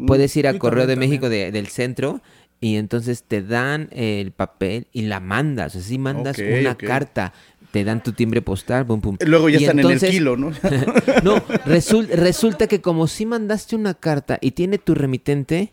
Puedes 0.06 0.34
ir 0.36 0.48
a 0.48 0.52
sí, 0.52 0.58
Correo 0.58 0.86
de 0.88 0.96
México 0.96 1.28
de- 1.28 1.52
del 1.52 1.68
centro 1.68 2.20
y 2.60 2.76
entonces 2.76 3.22
te 3.22 3.42
dan 3.42 3.88
el 3.92 4.32
papel 4.32 4.86
y 4.92 5.02
la 5.02 5.20
mandas. 5.20 5.76
O 5.76 5.78
sea, 5.80 5.86
si 5.88 5.98
mandas 5.98 6.38
una 6.38 6.74
carta, 6.76 7.32
te 7.74 7.82
dan 7.82 8.04
tu 8.04 8.12
timbre 8.12 8.40
postal, 8.40 8.86
pum, 8.86 9.00
pum. 9.00 9.16
luego 9.26 9.48
ya 9.48 9.58
Y 9.58 9.64
están 9.64 9.80
en 9.80 9.90
el 9.90 9.98
kilo, 9.98 10.36
¿no? 10.36 10.50
no, 11.24 11.44
resul- 11.66 12.06
resulta 12.06 12.68
que 12.68 12.80
como 12.80 13.08
si 13.08 13.26
mandaste 13.26 13.74
una 13.74 13.94
carta 13.94 14.38
y 14.40 14.52
tiene 14.52 14.78
tu 14.78 14.94
remitente, 14.94 15.72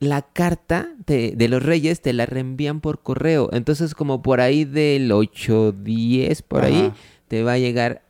la 0.00 0.20
carta 0.20 0.90
de, 1.06 1.32
de 1.34 1.48
los 1.48 1.62
reyes 1.62 2.02
te 2.02 2.12
la 2.12 2.26
reenvían 2.26 2.82
por 2.82 3.00
correo. 3.02 3.48
Entonces, 3.54 3.94
como 3.94 4.20
por 4.20 4.42
ahí 4.42 4.66
del 4.66 5.10
8, 5.10 5.72
10, 5.82 6.42
por 6.42 6.62
ahí, 6.62 6.92
te 7.28 7.42
va 7.42 7.52
a 7.54 7.58
llegar, 7.58 8.02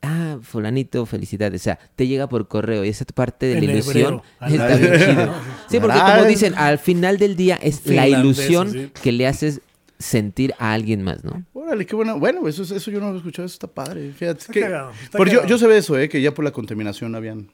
ah, 0.00 0.38
fulanito, 0.40 1.04
felicidades. 1.04 1.60
O 1.60 1.64
sea, 1.64 1.78
te 1.96 2.06
llega 2.06 2.30
por 2.30 2.48
correo 2.48 2.82
y 2.82 2.88
esa 2.88 3.04
parte 3.04 3.44
de 3.44 3.58
En 3.58 3.66
la 3.66 3.72
ilusión 3.72 4.22
hebreo. 4.40 4.64
está 4.64 4.76
bien 4.76 4.92
chido. 4.98 5.34
Sí, 5.68 5.78
porque 5.80 5.98
como 5.98 6.12
Ay. 6.12 6.28
dicen, 6.28 6.54
al 6.56 6.78
final 6.78 7.18
del 7.18 7.36
día 7.36 7.56
es 7.60 7.86
la 7.86 8.08
ilusión 8.08 8.72
sí. 8.72 8.90
que 9.02 9.12
le 9.12 9.26
haces 9.26 9.60
sentir 9.98 10.54
a 10.58 10.72
alguien 10.72 11.02
más, 11.02 11.24
¿no? 11.24 11.44
Órale, 11.62 11.84
qué 11.86 11.94
bueno. 11.94 12.18
Bueno, 12.18 12.46
eso, 12.48 12.62
eso 12.62 12.90
yo 12.90 13.00
no 13.00 13.08
lo 13.08 13.14
he 13.14 13.18
escuchado, 13.18 13.44
eso 13.46 13.54
está 13.54 13.66
padre. 13.66 14.12
Fíjate. 14.12 14.40
Está 14.40 14.52
que- 14.52 14.60
cagado, 14.60 14.92
está 15.02 15.24
yo, 15.26 15.44
yo 15.46 15.58
sé 15.58 15.68
de 15.68 15.78
eso, 15.78 15.98
¿eh? 15.98 16.08
Que 16.08 16.22
ya 16.22 16.32
por 16.32 16.44
la 16.44 16.52
contaminación 16.52 17.14
habían. 17.14 17.48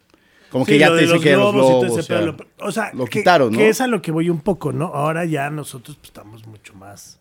Como 0.51 0.65
que 0.65 0.75
Sí, 0.75 0.79
ya 0.79 0.89
te 0.89 0.95
dicen 0.99 1.15
los 1.15 1.23
que 1.23 1.33
globos 1.33 1.55
lo- 1.57 1.95
o 2.67 2.73
sea, 2.73 2.93
lo 2.95 3.05
que- 3.07 3.19
quitaron, 3.21 3.53
¿no? 3.53 3.59
Que 3.59 3.69
es 3.69 3.81
a 3.81 3.89
lo 3.89 4.01
que 4.01 4.13
voy 4.13 4.31
un 4.31 4.41
poco, 4.41 4.73
¿no? 4.73 4.87
Ahora 4.87 5.25
ya 5.25 5.51
nosotros 5.51 5.97
pues, 5.97 6.09
estamos 6.11 6.47
mucho 6.47 6.73
más. 6.75 7.19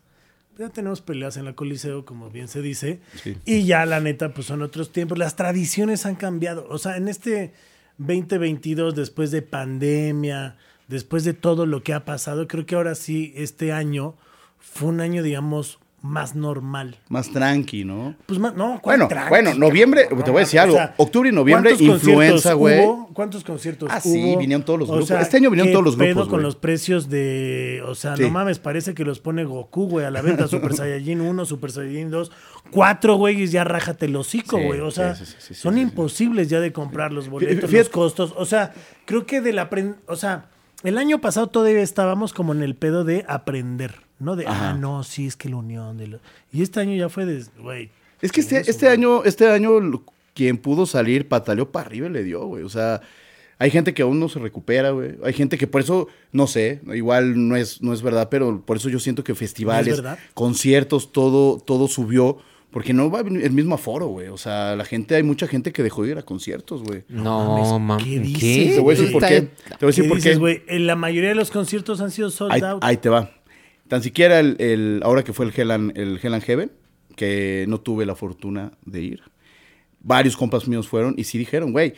Ya 0.59 0.69
tenemos 0.69 1.01
peleas 1.01 1.35
en 1.35 1.45
la 1.45 1.53
Coliseo, 1.53 2.05
como 2.05 2.29
bien 2.29 2.47
se 2.47 2.61
dice. 2.61 2.99
Sí. 3.21 3.35
Y 3.45 3.65
ya, 3.65 3.85
la 3.85 3.99
neta, 3.99 4.33
pues 4.33 4.45
son 4.47 4.61
otros 4.61 4.91
tiempos. 4.91 5.17
Las 5.17 5.35
tradiciones 5.35 6.05
han 6.05 6.15
cambiado. 6.15 6.67
O 6.69 6.77
sea, 6.77 6.95
en 6.97 7.07
este 7.09 7.51
2022, 7.97 8.95
después 8.95 9.31
de 9.31 9.41
pandemia, 9.41 10.55
después 10.87 11.23
de 11.23 11.33
todo 11.33 11.65
lo 11.65 11.83
que 11.83 11.93
ha 11.93 12.05
pasado, 12.05 12.47
creo 12.47 12.65
que 12.65 12.75
ahora 12.75 12.95
sí, 12.95 13.33
este 13.35 13.73
año 13.73 14.15
fue 14.59 14.89
un 14.89 15.01
año, 15.01 15.23
digamos, 15.23 15.79
más 16.05 16.35
normal. 16.35 16.97
Más 17.09 17.29
tranqui, 17.31 17.83
¿no? 17.83 18.15
Pues 18.25 18.39
más, 18.39 18.55
no, 18.55 18.79
¿cuál 18.81 18.97
Bueno, 18.99 19.07
tranqui, 19.07 19.29
bueno, 19.29 19.53
noviembre, 19.55 20.07
te 20.07 20.31
voy 20.31 20.37
a 20.37 20.39
decir 20.41 20.59
O 20.59 20.63
algo. 20.63 20.75
sea, 20.75 20.93
Octubre 20.97 21.29
y 21.29 21.31
noviembre, 21.31 21.71
¿cuántos 21.75 21.87
influenza, 22.03 22.53
güey. 22.53 22.85
¿Cuántos 23.13 23.43
conciertos 23.43 23.89
Ah, 23.91 23.99
sí, 23.99 24.09
hubo? 24.33 24.39
vinieron 24.39 24.63
todos 24.63 24.79
los 24.79 24.89
O 24.89 24.93
grupos. 24.93 25.07
sea, 25.07 25.21
Este 25.21 25.37
año 25.37 25.49
vinieron 25.49 25.69
¿qué 25.69 25.73
todos 25.73 25.85
los 25.85 25.95
pedo 25.95 26.07
grupos, 26.09 26.23
con 26.27 26.37
güey. 26.37 26.43
los 26.43 26.55
precios 26.55 27.09
de... 27.09 27.81
O 27.87 27.95
sea, 27.95 28.15
Sí. 28.15 28.23
no 28.23 28.29
mames, 28.29 28.59
parece 28.59 28.93
que 28.93 29.03
los 29.03 29.19
pone 29.19 29.43
Goku, 29.45 29.87
güey, 29.87 30.05
a 30.05 30.11
la 30.11 30.21
venta. 30.21 30.47
Super 30.47 30.73
Saiyajin 30.73 31.21
1, 31.21 31.45
Super 31.45 31.71
Saiyajin 31.71 32.09
2. 32.11 32.31
Cuatro, 32.71 33.15
güey, 33.15 33.41
y 33.43 33.47
ya 33.47 33.63
rájate 33.63 34.05
el 34.07 34.15
hocico, 34.15 34.57
Sí, 34.57 34.63
güey. 34.63 34.79
O 34.81 34.91
sea, 34.91 35.15
sí, 35.15 35.25
sí, 35.25 35.31
sí, 35.39 35.47
sí, 35.49 35.53
son 35.55 35.73
sí, 35.75 35.79
sí. 35.79 35.83
imposibles 35.83 36.49
ya 36.49 36.59
de 36.59 36.71
comprar 36.71 37.11
los 37.11 37.29
boletos, 37.29 37.71
los 37.71 37.89
costos. 37.89 38.33
O 38.37 38.45
sea, 38.45 38.73
creo 39.05 39.25
que 39.25 39.41
del 39.41 39.59
aprend... 39.59 39.95
O 40.07 40.15
sea, 40.15 40.49
el 40.85 40.97
año 40.97 41.19
pasado 41.21 41.47
todavía 41.47 41.81
estábamos 41.81 42.33
como 42.33 42.53
en 42.53 42.61
el 42.63 42.75
pedo 42.75 43.03
de 43.03 43.25
aprender, 43.27 43.95
¿no? 44.19 44.35
De, 44.35 44.45
Ajá. 44.47 44.71
ah, 44.71 44.73
no, 44.73 45.03
sí, 45.03 45.25
es 45.27 45.35
que 45.35 45.49
la 45.49 45.57
unión 45.57 45.97
de... 45.97 46.07
lo- 46.07 46.19
Y 46.53 46.61
este 46.61 46.79
año 46.79 46.95
ya 46.95 47.09
fue 47.09 47.25
de, 47.25 47.43
güey... 47.59 47.89
Es 48.21 48.31
que 48.31 48.41
este, 48.41 48.59
eso, 48.59 48.71
este 48.71 48.85
güey. 48.85 48.97
año, 48.97 49.23
este 49.25 49.49
año, 49.49 49.71
quien 50.33 50.57
pudo 50.57 50.85
salir, 50.85 51.27
pataleó 51.27 51.71
para 51.71 51.87
arriba 51.87 52.07
y 52.07 52.11
le 52.11 52.23
dio, 52.23 52.45
güey. 52.45 52.63
O 52.63 52.69
sea, 52.69 53.01
hay 53.59 53.69
gente 53.71 53.93
que 53.93 54.01
aún 54.01 54.19
no 54.19 54.29
se 54.29 54.39
recupera, 54.39 54.91
güey. 54.91 55.15
Hay 55.23 55.33
gente 55.33 55.57
que 55.57 55.67
por 55.67 55.81
eso, 55.81 56.07
no 56.31 56.47
sé, 56.47 56.81
igual 56.93 57.47
no 57.47 57.55
es, 57.55 57.81
no 57.81 57.93
es 57.93 58.01
verdad, 58.01 58.29
pero 58.29 58.61
por 58.65 58.77
eso 58.77 58.89
yo 58.89 58.99
siento 58.99 59.23
que 59.23 59.35
festivales, 59.35 60.01
conciertos, 60.33 61.11
todo, 61.11 61.57
todo 61.59 61.87
subió. 61.87 62.37
Porque 62.75 62.91
no 62.93 63.09
va 63.09 63.21
el 63.21 63.51
mismo 63.51 63.75
aforo, 63.75 64.07
güey. 64.07 64.27
O 64.27 64.35
sea, 64.35 64.75
la 64.75 64.83
gente, 64.83 65.15
hay 65.15 65.23
mucha 65.23 65.47
gente 65.47 65.71
que 65.71 65.81
dejó 65.81 66.03
de 66.03 66.11
ir 66.11 66.17
a 66.17 66.23
conciertos, 66.23 66.83
güey. 66.83 67.05
No, 67.07 67.55
mames, 67.79 68.03
¿qué 68.03 68.17
mames. 68.17 68.27
dices? 68.27 68.41
¿Qué? 68.67 68.73
Te 68.75 68.79
voy 68.81 68.93
a 68.95 68.97
decir 68.97 69.13
por 69.13 69.21
qué. 69.25 69.41
Te 69.41 69.47
voy 69.47 69.53
a 69.71 69.77
¿Qué 69.79 69.85
decir 69.85 70.07
por 70.09 70.17
dices, 70.17 70.33
qué. 70.33 70.37
güey? 70.39 70.61
En 70.67 70.85
La 70.85 70.97
mayoría 70.97 71.29
de 71.29 71.35
los 71.35 71.51
conciertos 71.51 72.01
han 72.01 72.11
sido 72.11 72.29
sold 72.29 72.51
Ahí, 72.51 72.59
out. 72.61 72.83
ahí 72.83 72.97
te 72.97 73.07
va. 73.07 73.31
Tan 73.87 74.03
siquiera 74.03 74.41
el, 74.41 74.57
el- 74.59 74.99
ahora 75.05 75.23
que 75.23 75.31
fue 75.31 75.45
el 75.45 75.53
Hell 75.55 75.71
and, 75.71 75.97
el 75.97 76.19
Hell 76.21 76.33
and 76.33 76.43
Heaven, 76.43 76.71
que 77.15 77.63
no 77.69 77.79
tuve 77.79 78.05
la 78.05 78.13
fortuna 78.15 78.73
de 78.85 79.01
ir. 79.01 79.21
Varios 80.01 80.35
compas 80.35 80.67
míos 80.67 80.85
fueron 80.89 81.15
y 81.17 81.23
sí 81.23 81.37
dijeron, 81.37 81.71
güey, 81.71 81.93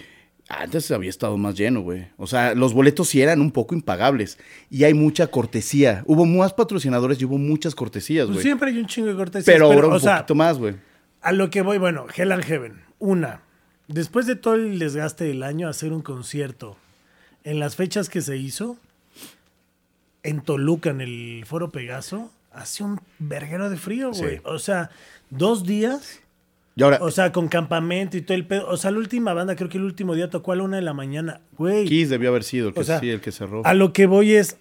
antes 0.49 0.89
había 0.91 1.09
estado 1.09 1.37
más 1.37 1.55
lleno, 1.55 1.81
güey. 1.81 2.07
O 2.17 2.25
sea, 2.27 2.53
los 2.55 2.73
boletos 2.73 3.09
sí 3.09 3.21
eran 3.21 3.41
un 3.41 3.51
poco 3.51 3.75
impagables. 3.75 4.37
Y 4.69 4.83
hay 4.85 4.93
mucha 4.93 5.27
cortesía. 5.27 6.03
Hubo 6.05 6.25
más 6.25 6.53
patrocinadores 6.53 7.19
y 7.21 7.25
hubo 7.25 7.37
muchas 7.37 7.75
cortesías, 7.75 8.25
Pues 8.27 8.35
güey. 8.37 8.43
siempre 8.43 8.69
hay 8.71 8.77
un 8.77 8.85
chingo 8.87 9.07
de 9.09 9.15
cortesías. 9.15 9.45
pero 9.53 9.65
ahora 9.65 9.87
un 9.87 9.93
o 9.93 9.99
sea, 9.99 10.17
poquito 10.19 10.35
más, 10.35 10.57
güey. 10.57 10.75
A 11.21 11.31
lo 11.33 11.49
que 11.49 11.61
voy, 11.61 11.77
bueno, 11.77 12.05
Hell 12.15 12.31
and 12.31 12.43
Heaven. 12.45 12.81
Una, 12.99 13.41
después 13.87 14.25
de 14.25 14.35
todo 14.35 14.55
el 14.55 14.79
desgaste 14.79 15.25
del 15.25 15.43
año, 15.43 15.67
hacer 15.67 15.91
un 15.91 16.01
concierto 16.01 16.77
en 17.43 17.59
las 17.59 17.75
fechas 17.75 18.07
que 18.09 18.21
se 18.21 18.37
hizo, 18.37 18.77
en 20.23 20.41
Toluca, 20.41 20.89
en 20.89 21.01
el 21.01 21.43
Foro 21.45 21.71
Pegaso, 21.71 22.31
hace 22.51 22.83
un 22.83 22.99
verguero 23.19 23.69
de 23.69 23.77
frío, 23.77 24.13
Sí. 24.13 24.21
güey. 24.21 24.41
O 24.45 24.59
sea, 24.59 24.89
dos 25.29 25.65
días, 25.65 26.21
Y 26.77 26.83
ahora, 26.83 26.99
o 27.01 27.09
sea, 27.11 27.31
con 27.31 27.47
campamento 27.47 28.15
y 28.17 28.21
todo 28.21 28.35
el 28.35 28.45
pedo. 28.45 28.67
O 28.69 28.77
sea, 28.77 28.91
la 28.91 28.99
última 28.99 29.33
banda, 29.33 29.55
creo 29.55 29.67
que 29.67 29.79
el 29.79 29.83
último 29.83 30.13
día 30.13 30.29
tocó 30.29 30.51
a 30.51 30.55
la 30.55 30.63
una 30.63 30.75
de 30.77 30.83
la 30.83 30.93
mañana. 30.93 31.41
Güey, 31.57 31.85
Kiss 31.85 32.09
debió 32.09 32.29
haber 32.29 32.43
sido 32.43 32.67
el 32.69 32.73
que, 32.75 32.79
o 32.81 32.83
sea, 32.83 32.99
sí, 32.99 33.09
el 33.09 33.19
que 33.19 33.31
cerró. 33.31 33.63
a 33.65 33.73
lo 33.73 33.91
que 33.93 34.05
voy 34.05 34.35
es, 34.35 34.57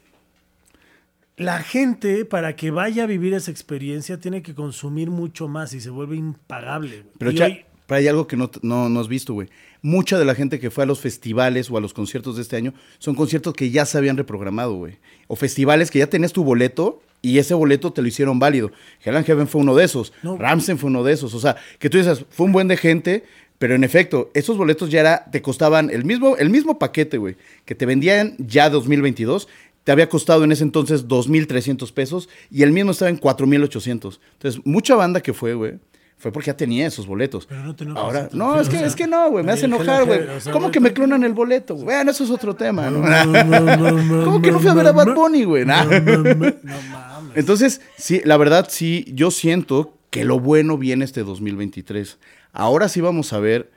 la 1.37 1.59
gente 1.63 2.25
para 2.25 2.57
que 2.57 2.71
vaya 2.71 3.05
a 3.05 3.07
vivir 3.07 3.35
esa 3.35 3.51
experiencia 3.51 4.19
tiene 4.19 4.43
que 4.43 4.55
consumir 4.55 5.11
mucho 5.11 5.49
más 5.49 5.75
y 5.75 5.81
se 5.81 5.91
vuelve 5.91 6.17
impagable. 6.17 7.03
güey. 7.03 7.13
Pero, 7.19 7.31
Y 7.31 7.35
Cha, 7.35 7.45
hoy- 7.45 7.65
pero 7.87 7.99
hay 7.99 8.09
algo 8.09 8.27
que 8.27 8.37
no, 8.37 8.51
no, 8.63 8.89
no 8.89 9.01
has 9.01 9.09
visto, 9.09 9.35
güey. 9.35 9.49
Mucha 9.83 10.19
de 10.19 10.25
la 10.25 10.35
gente 10.35 10.59
que 10.59 10.71
fue 10.71 10.85
a 10.85 10.87
los 10.87 10.99
festivales 11.01 11.71
o 11.71 11.77
a 11.77 11.81
los 11.81 11.93
conciertos 11.93 12.37
de 12.37 12.43
este 12.43 12.57
año 12.57 12.73
son 12.99 13.15
conciertos 13.15 13.53
que 13.55 13.71
ya 13.71 13.85
se 13.85 13.99
habían 13.99 14.17
reprogramado, 14.17 14.75
güey. 14.75 14.97
O 15.29 15.37
festivales 15.37 15.91
que 15.91 15.99
ya 16.01 16.09
tenías 16.09 16.33
tu 16.33 16.43
boleto 16.43 17.03
y 17.27 17.39
ese 17.39 17.55
boleto 17.55 17.93
te 17.93 18.03
lo 18.03 18.09
hicieron 18.09 18.39
válido. 18.39 18.71
Hell 19.03 19.17
and 19.17 19.27
Heaven 19.27 19.49
fue 19.49 19.61
uno 19.61 19.75
de 19.75 19.85
esos. 19.85 20.13
No. 20.23 20.39
Ramsen 20.39 20.79
fue 20.79 20.91
uno 20.91 21.03
de 21.03 21.13
esos. 21.13 21.35
O 21.35 21.41
sea, 21.41 21.57
que 21.81 21.91
tú 21.91 21.99
dices, 21.99 22.25
fue 22.31 22.47
un 22.47 22.53
buen 22.53 22.69
de 22.69 22.77
gente, 22.77 23.25
pero 23.59 23.75
en 23.75 23.83
efecto, 23.83 24.31
esos 24.33 24.57
boletos 24.57 24.91
ya 24.91 25.01
era, 25.01 25.25
te 25.33 25.43
costaban 25.43 25.91
el 25.91 26.05
mismo, 26.05 26.37
el 26.37 26.51
mismo 26.51 26.79
paquete, 26.79 27.19
güey, 27.19 27.37
que 27.65 27.75
te 27.75 27.85
vendían 27.85 28.37
ya 28.39 28.71
2022. 28.71 29.49
Te 29.83 29.91
había 29.91 30.09
costado 30.09 30.45
en 30.45 30.53
ese 30.53 30.63
entonces 30.63 31.09
2.300 31.09 31.93
pesos 31.93 32.29
y 32.49 32.63
el 32.63 32.71
mismo 32.71 32.93
estaba 32.93 33.09
en 33.09 33.19
4.800. 33.19 34.21
Entonces, 34.35 34.61
mucha 34.65 34.95
banda 34.95 35.21
que 35.21 35.33
fue, 35.33 35.55
güey, 35.55 35.81
fue 36.19 36.33
porque 36.33 36.47
ya 36.47 36.57
tenía 36.57 36.87
esos 36.87 37.07
boletos. 37.07 37.47
Pero 37.47 37.63
no 37.63 37.77
te 37.77 37.85
enojas, 37.85 38.03
Ahora, 38.03 38.29
no, 38.33 38.59
es 38.59 38.69
que, 38.69 38.77
o 38.77 38.79
sea, 38.79 38.89
es 38.89 38.97
que 38.97 39.07
no, 39.07 39.31
güey, 39.31 39.45
me 39.45 39.53
hace 39.53 39.67
enojar, 39.67 40.07
güey. 40.07 40.21
o 40.21 40.41
sea, 40.41 40.53
¿Cómo 40.53 40.71
que 40.71 40.81
me 40.81 40.93
clonan 40.93 41.25
el 41.25 41.35
boleto? 41.35 41.75
güey? 41.75 41.85
Bueno, 41.85 42.11
eso 42.11 42.25
es 42.25 42.31
otro 42.31 42.55
tema, 42.57 42.91
¿no? 42.91 43.03
¿Cómo 44.25 44.41
que 44.41 44.51
no 44.51 44.59
fui 44.59 44.71
a 44.71 44.75
ver 44.75 44.87
a 44.87 44.93
Bad 44.93 45.15
Bunny, 45.15 45.45
güey? 45.45 45.65
Nah. 45.67 45.85
No 45.85 45.93
mames. 46.91 47.37
Entonces, 47.37 47.83
sí, 47.99 48.23
la 48.25 48.37
verdad, 48.39 48.67
sí, 48.71 49.05
yo 49.13 49.31
siento 49.31 49.95
que 50.11 50.25
lo 50.25 50.41
bueno 50.41 50.79
viene 50.79 51.05
este 51.05 51.23
2023. 51.23 52.19
Ahora 52.53 52.89
sí 52.89 53.03
vamos 53.03 53.35
a 53.35 53.39
ver, 53.41 53.71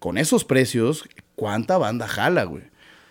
con 0.00 0.18
esos 0.18 0.44
precios, 0.44 1.08
cuánta 1.36 1.78
banda 1.78 2.08
jala, 2.08 2.44
güey. 2.44 2.64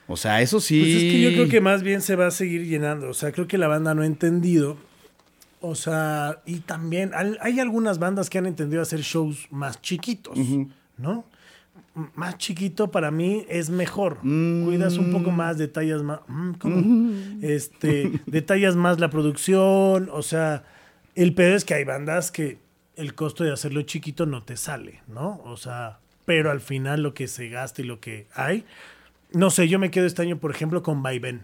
O 0.07 0.17
sea, 0.17 0.41
eso 0.41 0.59
sí. 0.59 0.79
Pues 0.81 0.91
es 0.95 1.01
que 1.03 1.21
yo 1.21 1.29
creo 1.31 1.49
que 1.49 1.61
más 1.61 1.81
bien 1.81 2.01
se 2.01 2.15
va 2.15 2.27
a 2.27 2.31
seguir 2.31 2.65
llenando. 2.65 3.09
O 3.09 3.13
sea, 3.13 3.31
creo 3.31 3.47
que 3.47 3.57
la 3.57 3.67
banda 3.67 3.95
no 3.95 4.01
ha 4.01 4.05
entendido. 4.05 4.77
O 5.67 5.75
sea, 5.75 6.41
y 6.45 6.59
también 6.59 7.11
hay 7.41 7.59
algunas 7.59 7.99
bandas 7.99 8.29
que 8.29 8.37
han 8.37 8.45
entendido 8.45 8.81
hacer 8.81 9.01
shows 9.01 9.47
más 9.51 9.81
chiquitos, 9.81 10.37
¿no? 10.97 11.25
M- 11.95 12.09
Más 12.15 12.37
chiquito 12.37 12.91
para 12.91 13.09
mí 13.11 13.45
es 13.49 13.69
mejor. 13.69 14.19
Cuidas 14.19 14.97
un 14.97 15.11
poco 15.11 15.31
más, 15.31 15.57
detallas 15.57 16.03
más. 16.03 16.19
mm, 16.27 16.51
¿cómo? 16.53 17.11
Este, 17.41 18.11
detallas 18.25 18.75
más 18.75 18.99
la 18.99 19.09
producción. 19.09 20.09
O 20.11 20.21
sea, 20.21 20.63
el 21.15 21.33
peor 21.33 21.53
es 21.53 21.65
que 21.65 21.73
hay 21.73 21.83
bandas 21.83 22.31
que 22.31 22.59
el 22.95 23.13
costo 23.15 23.43
de 23.43 23.51
hacerlo 23.53 23.81
chiquito 23.83 24.25
no 24.25 24.43
te 24.43 24.55
sale, 24.57 25.01
¿no? 25.07 25.41
O 25.45 25.57
sea, 25.57 25.99
pero 26.25 26.51
al 26.51 26.61
final 26.61 27.01
lo 27.03 27.13
que 27.13 27.27
se 27.27 27.49
gasta 27.49 27.81
y 27.81 27.85
lo 27.85 27.99
que 27.99 28.27
hay. 28.35 28.65
No 29.31 29.49
sé, 29.49 29.67
yo 29.67 29.79
me 29.79 29.91
quedo 29.91 30.05
este 30.05 30.21
año, 30.21 30.37
por 30.37 30.51
ejemplo, 30.51 30.81
con 30.83 31.01
Vaivén. 31.03 31.43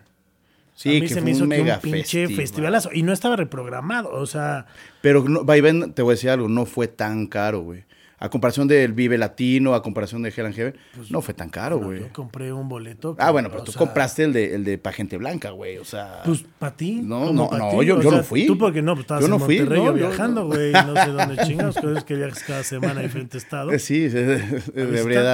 Sí, 0.75 0.89
a 0.89 0.93
mí 0.93 1.01
que 1.01 1.07
se 1.09 1.13
fue 1.15 1.21
me 1.23 1.31
hizo 1.31 1.43
un 1.43 1.49
que 1.51 1.61
un 1.61 1.79
pinche 1.81 2.01
festival. 2.27 2.35
festivalazo. 2.35 2.89
Y 2.93 3.03
no 3.03 3.13
estaba 3.13 3.35
reprogramado. 3.35 4.11
O 4.11 4.25
sea, 4.25 4.65
Pero 5.01 5.23
no, 5.27 5.43
Vaivén, 5.43 5.93
te 5.93 6.01
voy 6.01 6.13
a 6.13 6.15
decir 6.15 6.29
algo, 6.29 6.47
no 6.47 6.65
fue 6.65 6.87
tan 6.87 7.27
caro, 7.27 7.61
güey. 7.61 7.83
A 8.23 8.29
comparación 8.29 8.67
del 8.67 8.93
Vive 8.93 9.17
Latino, 9.17 9.73
a 9.73 9.81
comparación 9.81 10.21
de 10.21 10.29
Hell 10.29 10.45
and 10.45 10.53
Heaven, 10.55 10.75
no 11.09 11.23
fue 11.23 11.33
tan 11.33 11.49
caro, 11.49 11.79
güey. 11.79 12.01
yo 12.01 12.13
compré 12.13 12.53
un 12.53 12.69
boleto. 12.69 13.15
Ah, 13.17 13.31
bueno, 13.31 13.49
pero 13.49 13.63
tú 13.63 13.71
sea, 13.71 13.79
compraste 13.79 14.25
el 14.25 14.31
de, 14.31 14.53
el 14.53 14.63
de 14.63 14.77
Pa' 14.77 14.91
Gente 14.91 15.17
Blanca, 15.17 15.49
güey. 15.49 15.79
O 15.79 15.85
sea. 15.85 16.21
Pues 16.23 16.45
para 16.59 16.77
ti. 16.77 17.01
No, 17.03 17.33
no, 17.33 17.49
no, 17.51 17.69
ti, 17.79 17.87
yo- 17.87 17.99
yo 17.99 18.11
no 18.11 18.23
fui. 18.23 18.45
Tú 18.45 18.59
porque 18.59 18.83
no, 18.83 18.93
pues 18.93 19.05
estabas 19.05 19.23
Yo 19.23 19.27
no 19.27 19.37
en 19.37 19.41
fui, 19.41 19.57
Monterrey 19.57 19.79
no, 19.79 19.85
yo 19.87 19.97
yo- 19.97 20.07
viajando, 20.07 20.45
güey. 20.45 20.71
No 20.71 20.95
sé 21.03 21.09
dónde 21.11 21.37
chingados. 21.47 21.75
Crees 21.77 22.03
que 22.03 22.15
viajas 22.15 22.43
cada 22.43 22.63
semana 22.63 22.99
a 22.99 23.03
diferente 23.03 23.39
estado. 23.39 23.71
Eh, 23.71 23.79
Sí, 23.79 24.05
es 24.05 24.13
de, 24.13 24.33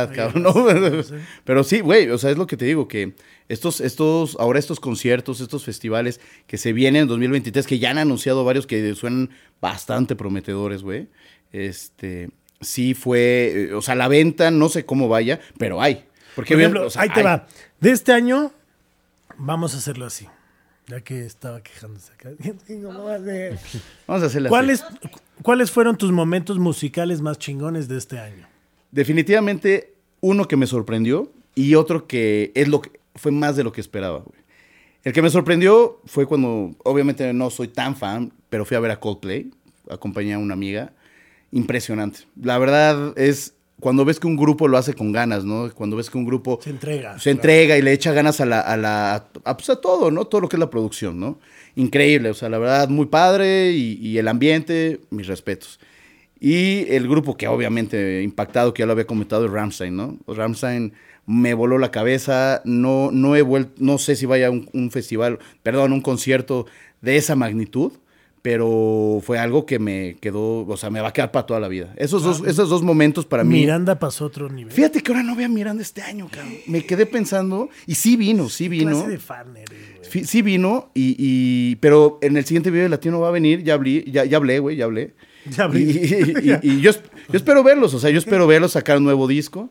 ahí 0.10 0.16
cabrón. 0.16 0.44
¿no? 0.44 1.04
sí. 1.04 1.16
Pero 1.44 1.66
sí, 1.66 1.82
güey, 1.82 2.10
o 2.10 2.18
sea, 2.18 2.32
es 2.32 2.38
lo 2.38 2.48
que 2.48 2.56
te 2.56 2.64
digo, 2.64 2.88
que 2.88 3.16
estos, 3.50 3.82
estos, 3.82 4.38
ahora 4.40 4.60
estos 4.60 4.80
conciertos, 4.80 5.42
estos 5.42 5.66
festivales 5.66 6.22
que 6.48 6.58
se 6.58 6.72
vienen 6.72 7.02
en 7.02 7.08
2023, 7.10 7.68
que 7.68 7.80
ya 7.80 7.92
han 7.92 7.98
anunciado 7.98 8.46
varios 8.46 8.66
que 8.66 8.96
suenan 8.96 9.30
bastante 9.60 10.16
prometedores, 10.16 10.84
güey. 10.84 11.10
Este, 11.52 12.30
sí 12.62 12.94
fue, 12.94 13.70
eh, 13.70 13.74
o 13.74 13.82
sea, 13.82 13.96
la 13.96 14.08
venta, 14.08 14.52
no 14.52 14.70
sé 14.70 14.86
cómo 14.86 15.08
vaya, 15.08 15.40
pero 15.58 15.82
hay. 15.82 16.06
Porque, 16.36 16.54
Por 16.54 16.62
ejemplo, 16.62 16.86
o 16.88 16.90
sea, 16.90 17.02
ahí 17.04 17.10
te 17.10 17.20
hay. 17.20 17.26
va. 17.26 17.48
De 17.80 17.92
este 17.92 18.14
año, 18.14 18.52
vamos 19.38 19.74
a 19.74 19.78
hacerlo 19.78 20.06
así. 20.06 20.28
Ya 20.88 21.02
que 21.02 21.26
estaba 21.26 21.62
quejándose 21.62 22.14
acá. 22.14 22.30
Vamos 24.08 24.24
a 24.24 24.26
hacerle 24.28 24.48
así. 24.48 24.50
¿Cuáles, 24.50 24.86
¿Cuáles 25.42 25.70
fueron 25.70 25.98
tus 25.98 26.14
momentos 26.14 26.60
musicales 26.60 27.20
más 27.20 27.38
chingones 27.38 27.90
de 27.90 27.98
este 27.98 28.20
año? 28.20 28.48
Definitivamente 28.92 29.94
uno 30.22 30.48
que 30.48 30.56
me 30.56 30.66
sorprendió 30.66 31.30
y 31.56 31.76
otro 31.76 32.08
que 32.08 32.54
es 32.56 32.70
lo 32.70 32.82
que 32.82 33.02
fue 33.16 33.34
más 33.34 33.58
de 33.58 33.66
lo 33.66 33.74
que 33.74 33.82
esperaba, 33.82 34.20
güey. 34.20 34.40
El 35.04 35.14
que 35.14 35.22
me 35.22 35.30
sorprendió 35.30 36.02
fue 36.06 36.26
cuando, 36.26 36.76
obviamente 36.84 37.32
no 37.34 37.50
soy 37.50 37.68
tan 37.68 37.96
fan, 37.96 38.32
pero 38.50 38.66
fui 38.66 38.78
a 38.78 38.80
ver 38.80 38.92
a 38.92 39.00
Coldplay, 39.00 39.52
acompañé 39.90 40.34
a 40.34 40.38
una 40.40 40.54
amiga. 40.54 40.94
Impresionante. 41.52 42.20
La 42.42 42.58
verdad 42.58 43.18
es 43.18 43.54
cuando 43.80 44.06
ves 44.06 44.20
que 44.20 44.28
un 44.28 44.38
grupo 44.38 44.68
lo 44.68 44.78
hace 44.78 44.94
con 44.94 45.12
ganas, 45.12 45.46
¿no? 45.46 45.72
Cuando 45.74 45.96
ves 45.96 46.10
que 46.10 46.18
un 46.18 46.26
grupo 46.26 46.60
Se 46.64 46.72
entrega. 46.72 47.20
se 47.20 47.30
entrega 47.30 47.78
y 47.78 47.82
le 47.82 47.94
echa 47.94 48.12
ganas 48.12 48.42
a 48.42 48.46
la, 48.46 48.60
a 48.60 48.76
la, 48.76 49.28
a, 49.44 49.58
pues, 49.58 49.70
a 49.70 49.80
todo, 49.80 50.10
¿no? 50.10 50.26
Todo 50.26 50.42
lo 50.42 50.50
que 50.50 50.56
es 50.56 50.60
la 50.60 50.70
producción, 50.70 51.20
¿no? 51.20 51.40
Increíble, 51.76 52.32
o 52.32 52.34
sea, 52.34 52.50
la 52.50 52.58
verdad, 52.58 52.90
muy 52.90 53.06
padre 53.06 53.72
y, 53.74 54.00
y 54.02 54.18
el 54.18 54.28
ambiente, 54.28 55.00
mis 55.12 55.28
respetos. 55.28 55.80
Y 56.40 56.92
el 56.92 57.08
grupo 57.08 57.38
que 57.38 57.48
obviamente 57.48 58.22
impactado, 58.24 58.74
que 58.74 58.82
ya 58.82 58.86
lo 58.88 58.92
había 58.94 59.08
comentado, 59.08 59.46
es 59.46 59.52
Ramstein, 59.52 59.96
¿no? 59.96 60.18
Ramstein 60.28 60.94
me 61.28 61.54
voló 61.54 61.78
la 61.78 61.92
cabeza, 61.92 62.62
no, 62.66 63.12
no 63.12 63.36
he 63.36 63.42
vuelto, 63.42 63.74
no 63.78 63.98
sé 63.98 64.16
si 64.16 64.26
vaya 64.26 64.48
a 64.48 64.52
un, 64.52 64.70
un 64.74 64.92
festival, 64.92 65.40
perdón, 65.62 65.94
un 65.94 66.02
concierto 66.02 66.66
de 67.02 67.18
esa 67.18 67.36
magnitud, 67.36 67.92
pero 68.50 69.20
fue 69.22 69.38
algo 69.40 69.66
que 69.66 69.78
me 69.78 70.16
quedó, 70.22 70.66
o 70.66 70.78
sea, 70.78 70.90
me 70.90 71.02
va 71.02 71.10
a 71.10 71.12
quedar 71.12 71.34
para 71.34 71.46
toda 71.46 71.60
la 71.60 71.68
vida. 71.68 71.94
Esos, 71.98 72.24
dos, 72.24 72.42
esos 72.48 72.70
dos 72.70 72.82
momentos 72.82 73.26
para 73.26 73.44
mí... 73.44 73.56
Miranda 73.60 74.00
pasó 74.00 74.24
a 74.24 74.28
otro 74.28 74.48
nivel. 74.48 74.72
Fíjate 74.72 75.04
que 75.04 75.12
ahora 75.12 75.22
no 75.22 75.36
voy 75.36 75.44
a 75.44 75.50
Miranda 75.50 75.84
este 75.84 76.02
año, 76.02 76.30
cabrón. 76.32 76.54
Me 76.66 76.86
quedé 76.86 77.06
pensando, 77.06 77.68
y 77.86 77.96
sí 77.96 78.16
vino, 78.16 78.48
sí 78.48 78.64
¿Qué 78.64 78.70
vino. 78.70 78.92
clase 78.92 79.10
de 79.10 79.18
fan 79.18 79.58
eres, 79.58 79.78
güey? 80.14 80.24
Sí 80.24 80.42
vino, 80.42 80.90
y, 80.94 81.18
y- 81.20 81.76
pero 81.82 82.20
en 82.22 82.38
el 82.38 82.46
siguiente 82.46 82.72
video 82.72 82.88
latino 82.88 83.20
va 83.20 83.28
a 83.28 83.32
venir, 83.32 83.64
ya 83.64 83.74
hablé, 83.74 84.06
ya, 84.10 84.24
ya 84.24 84.38
hablé, 84.38 84.60
güey, 84.60 84.78
ya 84.78 84.86
hablé. 84.86 85.14
Ya 85.50 85.66
abrí. 85.66 85.82
Y, 85.84 85.90
y- 86.50 86.60
y- 86.78 86.80
yo, 86.80 86.92
yo 86.94 86.98
espero 87.34 87.64
verlos, 87.64 87.94
o 87.96 88.00
sea, 88.00 88.12
yo 88.12 88.18
espero 88.20 88.48
verlos 88.48 88.72
sacar 88.72 88.96
un 88.96 89.04
nuevo 89.04 89.28
disco, 89.28 89.70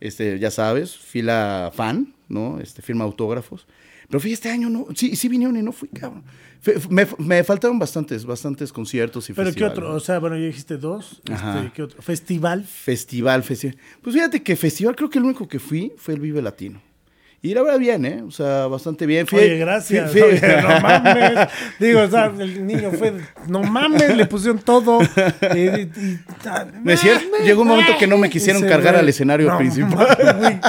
este, 0.00 0.40
ya 0.40 0.50
sabes, 0.50 0.96
fila 0.96 1.70
fan, 1.72 2.12
¿no? 2.28 2.58
Este, 2.58 2.82
firma 2.82 3.04
autógrafos. 3.04 3.68
Pero 4.08 4.20
fíjate, 4.20 4.34
este 4.34 4.50
año 4.50 4.70
no, 4.70 4.86
sí, 4.94 5.16
sí 5.16 5.28
vinieron 5.28 5.56
y 5.56 5.62
no 5.62 5.72
fui, 5.72 5.88
cabrón. 5.88 6.22
Me, 6.90 7.06
me 7.18 7.44
faltaron 7.44 7.78
bastantes, 7.78 8.24
bastantes 8.24 8.72
conciertos 8.72 9.28
y 9.30 9.32
¿Pero 9.34 9.46
qué 9.46 9.50
festivales. 9.52 9.78
otro? 9.78 9.94
O 9.94 10.00
sea, 10.00 10.18
bueno, 10.18 10.36
ya 10.36 10.46
dijiste 10.46 10.76
dos. 10.76 11.20
Este, 11.24 11.72
¿Qué 11.74 11.82
otro? 11.82 12.02
Festival. 12.02 12.64
Festival, 12.64 13.42
festival. 13.42 13.76
Pues 14.02 14.14
fíjate 14.14 14.42
que 14.42 14.56
festival 14.56 14.96
creo 14.96 15.10
que 15.10 15.18
el 15.18 15.24
único 15.24 15.46
que 15.48 15.58
fui 15.58 15.92
fue 15.96 16.14
el 16.14 16.20
Vive 16.20 16.42
Latino. 16.42 16.80
Y 17.42 17.54
la 17.54 17.62
verdad 17.62 17.78
bien, 17.78 18.04
¿eh? 18.06 18.22
O 18.26 18.30
sea, 18.32 18.66
bastante 18.66 19.06
bien. 19.06 19.26
Fui- 19.26 19.38
Oye, 19.38 19.58
gracias. 19.58 20.10
fui- 20.10 20.20
fui- 20.22 20.30
Oye, 20.30 20.62
no 20.62 20.80
mames. 20.80 21.48
Digo, 21.78 22.00
o 22.00 22.08
sea, 22.08 22.26
el 22.26 22.66
niño 22.66 22.90
fue. 22.92 23.12
No 23.46 23.62
mames, 23.62 24.16
le 24.16 24.26
pusieron 24.26 24.58
todo. 24.58 25.00
Y- 25.54 25.58
y- 25.58 26.18
llegó 27.44 27.62
un 27.62 27.68
momento 27.68 27.92
que 27.98 28.06
no 28.06 28.16
me 28.18 28.30
quisieron 28.30 28.62
cargar 28.66 28.96
al 28.96 29.08
escenario 29.08 29.48
No 29.50 29.58
principal. 29.58 30.18
mames, 30.24 30.60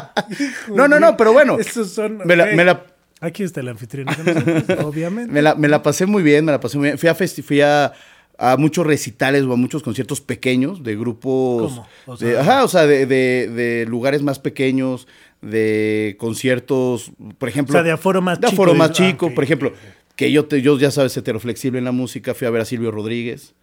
No, 0.75 0.87
no, 0.87 0.99
no, 0.99 1.17
pero 1.17 1.33
bueno. 1.33 1.57
Esos 1.59 1.91
son. 1.93 2.19
Me 2.25 2.35
la, 2.35 2.47
me 2.47 2.63
la- 2.63 2.85
Aquí 3.21 3.43
está 3.43 3.61
el 3.61 3.67
anfitrión. 3.69 4.07
obviamente. 4.83 5.31
me 5.31 5.41
la- 5.41 5.55
me 5.55 5.67
la 5.67 5.81
pasé 5.81 6.05
muy 6.05 6.21
bien, 6.23 6.45
me 6.45 6.51
la 6.51 6.59
pasé 6.59 6.77
muy 6.77 6.87
bien. 6.89 6.97
Fui 6.97 7.09
a, 7.09 7.15
fui 7.15 7.61
a, 7.61 7.93
a 8.37 8.57
muchos 8.57 8.85
recitales 8.85 9.43
o 9.43 9.53
a 9.53 9.55
muchos 9.55 9.81
conciertos 9.83 10.21
pequeños 10.21 10.83
de 10.83 10.95
grupos. 10.95 11.73
¿Cómo? 11.73 11.87
O 12.05 12.17
de- 12.17 12.31
sea- 12.33 12.41
ajá, 12.41 12.63
o 12.63 12.67
sea, 12.67 12.85
de, 12.85 13.05
de- 13.05 13.47
de 13.49 13.85
lugares 13.87 14.21
más 14.21 14.37
pequeños, 14.39 15.07
de 15.41 16.15
conciertos, 16.19 17.11
por 17.37 17.49
ejemplo. 17.49 17.73
O 17.73 17.75
sea, 17.77 17.83
de 17.83 17.91
aforo 17.91 18.21
más 18.21 18.39
de 18.39 18.47
chico, 18.47 18.61
aforo 18.61 18.75
más 18.75 18.89
ah, 18.91 18.93
chico, 18.93 19.33
por 19.33 19.43
ejemplo. 19.43 19.73
Que 20.15 20.31
yo, 20.31 20.45
te, 20.45 20.61
yo 20.61 20.77
ya 20.79 20.89
sabes, 20.91 21.15
heteroflexible 21.17 21.77
en 21.79 21.85
la 21.85 21.91
música, 21.91 22.33
fui 22.33 22.47
a 22.47 22.49
ver 22.49 22.61
a 22.61 22.65
Silvio 22.65 22.91
Rodríguez. 22.91 23.53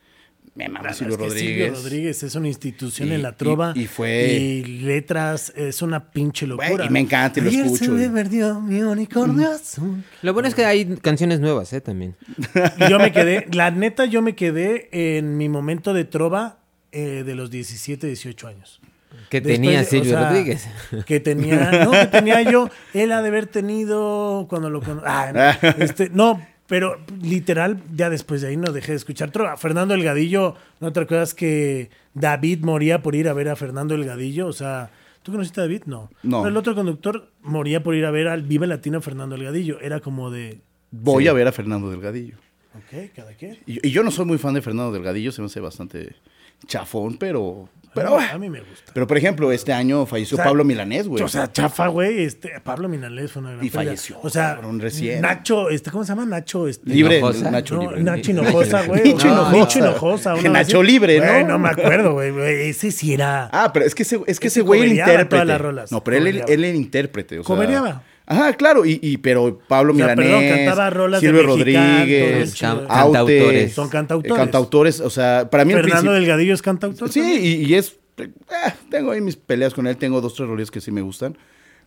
Me 0.57 0.69
mama 0.69 0.81
Claro, 0.83 0.95
Silvio 0.97 1.15
es 1.15 1.19
que 1.19 1.25
Rodríguez. 1.27 1.65
Silvio 1.67 1.83
Rodríguez 1.83 2.23
es 2.23 2.35
una 2.37 2.47
institución 2.49 3.09
Y- 3.09 3.15
en 3.15 3.23
la 3.23 3.33
trova. 3.37 3.73
y- 3.75 3.81
y 3.83 3.87
fue- 3.89 4.25
Y 4.33 4.65
letras, 4.83 5.53
es 5.57 5.83
una 5.83 6.13
pinche 6.13 6.47
locura. 6.47 6.85
y 6.85 6.91
me 6.91 7.01
encanta 7.01 7.41
y 7.41 7.43
lo 7.43 7.49
Ayer 7.51 7.65
escucho, 7.67 7.85
se 7.87 7.91
me 7.91 8.09
perdió 8.11 8.61
mi 8.61 8.81
unicornio 8.83 9.51
azul. 9.51 10.05
Lo 10.23 10.33
bueno 10.33 10.49
es 10.49 10.55
que 10.55 10.65
hay 10.65 10.85
canciones 10.99 11.41
nuevas, 11.41 11.73
¿eh? 11.73 11.81
También. 11.81 12.15
Yo 12.89 12.99
me 13.01 13.11
quedé, 13.11 13.49
la 13.53 13.73
neta, 13.73 14.05
yo 14.05 14.23
me 14.23 14.37
quedé 14.37 14.89
en 15.19 15.37
mi 15.37 15.49
momento 15.49 15.93
de 15.93 16.05
trova 16.05 16.59
eh, 16.93 17.25
de 17.27 17.35
los 17.35 17.51
17, 17.51 18.07
18 18.07 18.47
años. 18.47 18.81
Que 19.31 19.41
Después 19.41 19.57
tenía 19.61 19.81
o 19.81 19.85
Silvio 19.85 20.11
sea, 20.13 20.29
Rodríguez. 20.29 20.69
Que 21.07 21.19
tenía, 21.19 21.85
no, 21.85 21.91
que 21.91 22.07
tenía 22.07 22.43
yo, 22.43 22.71
él 22.93 23.11
ha 23.11 23.23
de 23.23 23.29
haber 23.29 23.47
tenido 23.47 24.47
cuando 24.49 24.71
lo 24.71 24.81
cono- 24.81 25.03
ah, 25.05 25.33
no, 25.61 25.69
este, 25.85 26.11
no, 26.11 26.41
pero 26.67 26.99
literal, 27.23 27.83
ya 27.95 28.11
después 28.11 28.41
de 28.41 28.49
ahí 28.49 28.57
no 28.57 28.73
dejé 28.73 28.93
de 28.93 28.97
escuchar 28.97 29.31
trova. 29.31 29.57
Fernando 29.57 29.95
Elgadillo, 29.95 30.55
¿no 30.81 30.93
te 30.93 31.01
acuerdas 31.01 31.35
que 31.35 31.91
David 32.15 32.61
moría 32.65 33.03
por 33.03 33.15
ir 33.15 33.29
a 33.29 33.33
ver 33.35 33.49
a 33.49 33.57
Fernando 33.57 33.95
Elgadillo? 33.95 34.47
O 34.47 34.53
sea, 34.53 34.91
¿tú 35.23 35.33
conociste 35.33 35.61
a 35.61 35.65
David? 35.65 35.83
No. 35.87 36.11
No. 36.23 36.39
Pero 36.39 36.49
el 36.51 36.57
otro 36.57 36.75
conductor 36.75 37.31
moría 37.43 37.83
por 37.83 37.95
ir 37.95 38.05
a 38.07 38.11
ver 38.11 38.29
al 38.29 38.43
Vive 38.43 38.67
Latino 38.67 39.01
Fernando 39.01 39.35
Elgadillo. 39.37 39.81
Era 39.81 40.01
como 40.01 40.31
de, 40.31 40.61
Voy 40.91 41.29
a 41.29 41.33
ver 41.33 41.49
a 41.49 41.53
Fernando 41.53 41.91
Delgadillo. 41.91 42.37
ok, 42.75 43.11
cada 43.15 43.35
quien. 43.35 43.59
Y, 43.67 43.87
y 43.87 43.91
yo 43.91 44.03
no 44.03 44.11
soy 44.11 44.25
muy 44.25 44.39
fan 44.39 44.55
de 44.55 44.63
Fernando 44.63 44.93
Delgadillo, 44.93 45.33
se 45.33 45.43
me 45.43 45.47
hace 45.47 45.61
bastante 45.61 46.15
chafón, 46.67 47.17
pero. 47.19 47.69
Pero, 47.95 48.17
a, 48.17 48.19
mí, 48.19 48.27
a 48.33 48.39
mí 48.39 48.51
me 48.51 48.59
gusta. 48.59 48.91
pero 48.93 49.07
por 49.07 49.17
ejemplo, 49.17 49.53
este 49.53 49.73
año 49.73 50.05
falleció 50.05 50.35
O 50.35 50.39
sea, 50.39 50.47
Pablo 50.47 50.65
Milanés, 50.65 51.07
güey. 51.07 51.23
O 51.23 51.29
sea, 51.29 51.53
chafa, 51.53 51.87
güey. 51.87 52.25
Este, 52.25 52.51
Pablo 52.61 52.89
Minalés 52.89 53.31
fue 53.31 53.41
una 53.41 53.53
gran 53.53 53.65
Y 53.65 53.71
pérdida. 53.71 53.91
falleció, 53.91 54.19
O 54.21 54.31
sea, 54.31 54.55
cabrón, 54.57 54.81
recién. 54.81 55.21
Nacho, 55.21 55.71
este, 55.71 55.93
¿cómo 55.93 56.03
se 56.03 56.09
llama? 56.09 56.27
Nacho, 56.27 56.67
este. 56.67 56.91
libre, 56.91 57.19
Hinojosa. 57.19 57.51
Nacho 57.53 57.75
No, 57.77 57.81
libre. 57.83 58.03
Nacho 58.03 58.31
Hinojosa, 58.33 58.83
güey. 58.87 59.13
Nacho 59.15 59.27
No, 59.29 59.33
Hinojosa. 59.35 59.59
Nacho 59.61 59.79
Hinojosa. 59.79 60.35
una 60.35 60.43
Que 60.43 60.49
Nacho 60.49 60.83
libre, 60.83 61.21
¿no? 61.21 61.25
Güey, 61.27 61.45
no 61.45 61.59
me 61.61 61.69
acuerdo, 61.69 62.13
güey. 62.15 62.69
Ese 62.69 62.91
sí 62.91 63.15
era. 63.15 63.49
Ah, 63.53 63.71
pero 63.73 63.85
es 63.87 63.95
que 63.95 64.03
ese, 64.03 64.17
es 64.27 64.41
que 64.41 64.49
Ese 64.49 64.59
ese 64.59 64.61
güey 64.63 64.81
era 64.81 64.89
cobereaba 65.05 65.13
intérprete. 65.13 65.31
todas 65.31 65.47
las 65.47 65.61
rolas. 65.61 65.93
No, 65.93 66.03
pero 66.03 66.17
él, 66.17 66.27
él, 66.27 66.43
él 66.49 66.65
era 66.65 66.77
intérprete. 66.77 67.39
O 67.39 67.45
sea. 67.45 68.03
Ajá, 68.27 68.55
claro. 68.55 68.87
Y, 68.87 68.99
y- 69.03 69.19
pero 69.19 69.59
Pablo 69.69 69.93
O 69.93 69.97
sea, 69.97 70.15
Milanés, 70.15 70.27
perdón, 70.33 70.49
cantaba 70.49 70.91
rolas 70.91 71.21
de 71.21 71.27
Silvio 71.29 71.57
mexicano, 71.57 71.89
Rodríguez. 71.99 72.63
Aute, 72.63 72.87
Cantautores. 72.89 73.73
Son 73.75 73.89
cantautores. 73.89 74.33
eh, 74.33 74.37
cantautores, 74.41 75.01
o 75.01 75.11
sea, 75.11 75.51
para 75.51 75.65
mí 75.65 75.73
el 75.73 75.81
Fernando 75.83 76.13
Delgadillo 76.13 76.55
es 76.55 76.63
cantautor. 76.63 77.11
Sí, 77.11 77.21
y, 77.21 77.65
y 77.67 77.75
es. 77.75 77.97
eh, 78.19 78.31
tengo 78.91 79.11
ahí 79.11 79.21
mis 79.21 79.37
peleas 79.37 79.75
con 79.75 79.87
él, 79.87 79.97
tengo 79.97 80.21
dos, 80.21 80.35
tres 80.35 80.49
roles 80.49 80.71
que 80.71 80.81
sí 80.81 80.91
me 80.91 81.03
gustan. 81.03 81.37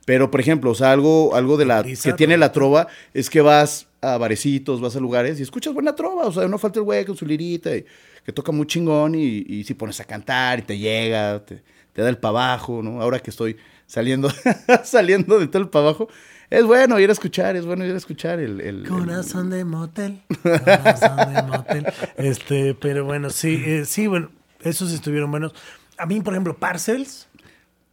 Pero, 0.06 0.32
por 0.32 0.39
ejemplo, 0.39 0.71
o 0.71 0.76
sea, 0.76 0.91
algo, 0.93 1.36
algo 1.36 1.58
de 1.58 1.65
la 1.65 1.84
que 1.84 2.13
tiene 2.13 2.38
la 2.38 2.54
trova 2.54 2.88
es 3.13 3.30
que 3.30 3.41
vas 3.41 3.88
a 4.00 4.17
barecitos, 4.17 4.80
vas 4.80 4.95
a 4.95 5.00
lugares 5.02 5.38
y 5.39 5.43
escuchas 5.43 5.73
buena 5.73 5.95
trova. 5.95 6.28
O 6.28 6.32
sea, 6.32 6.47
no 6.47 6.58
falta 6.58 6.80
el 6.80 6.86
güey 6.86 7.04
con 7.04 7.17
su 7.17 7.26
lirita 7.26 7.76
y, 7.76 7.84
que 8.23 8.32
toca 8.32 8.54
muy 8.54 8.67
chingón 8.67 9.15
y, 9.15 9.43
y 9.47 9.63
si 9.65 9.73
pones 9.73 10.00
a 10.00 10.06
cantar 10.06 10.60
y 10.60 10.62
te 10.62 10.78
llega, 10.78 11.43
te, 11.43 11.62
te 11.91 12.02
da 12.02 12.08
el 12.08 12.17
pa' 12.19 12.30
abajo, 12.30 12.82
¿no? 12.82 13.02
Ahora 13.02 13.19
que 13.19 13.32
estoy 13.32 13.58
saliendo, 13.88 14.30
saliendo 14.84 15.39
de 15.39 15.47
todo 15.47 15.63
el 15.63 15.69
pa' 15.69 15.80
abajo, 15.80 16.08
es 16.52 16.63
bueno 16.63 17.00
ir 17.00 17.10
a 17.10 17.13
escuchar, 17.13 17.56
es 17.56 17.65
bueno 17.65 17.84
ir 17.86 17.93
a 17.93 17.97
escuchar 17.97 18.39
el... 18.39 18.62
el- 18.62 18.84
el- 18.86 18.88
Corazón 18.88 19.50
de 19.50 19.65
motel. 19.65 20.21
Corazón 20.43 21.34
de 21.34 21.41
motel. 21.43 21.88
Este, 22.17 22.76
pero 22.76 23.04
bueno, 23.06 23.30
sí, 23.32 23.63
eh, 23.65 23.86
sí, 23.86 24.06
bueno, 24.08 24.30
esos 24.62 24.91
estuvieron 24.91 25.32
buenos. 25.32 25.54
A 25.97 26.06
mí, 26.06 26.21
por 26.21 26.34
ejemplo, 26.34 26.56
Parcels. 26.56 27.28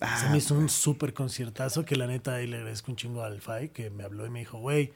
Ah, 0.01 0.19
se 0.21 0.29
me 0.29 0.37
hizo 0.39 0.55
un 0.55 0.69
súper 0.69 1.15
conciertazo 1.15 1.85
que 1.87 1.97
la 1.97 2.07
neta 2.07 2.35
ahí 2.35 2.47
le 2.47 2.59
agradezco 2.59 2.91
un 2.91 2.97
chingo 2.97 3.23
al 3.23 3.41
Fai 3.41 3.71
que 3.71 3.89
me 3.89 4.05
habló 4.05 4.27
y 4.27 4.31
me 4.31 4.41
dijo, 4.41 4.59
güey, 4.59 4.93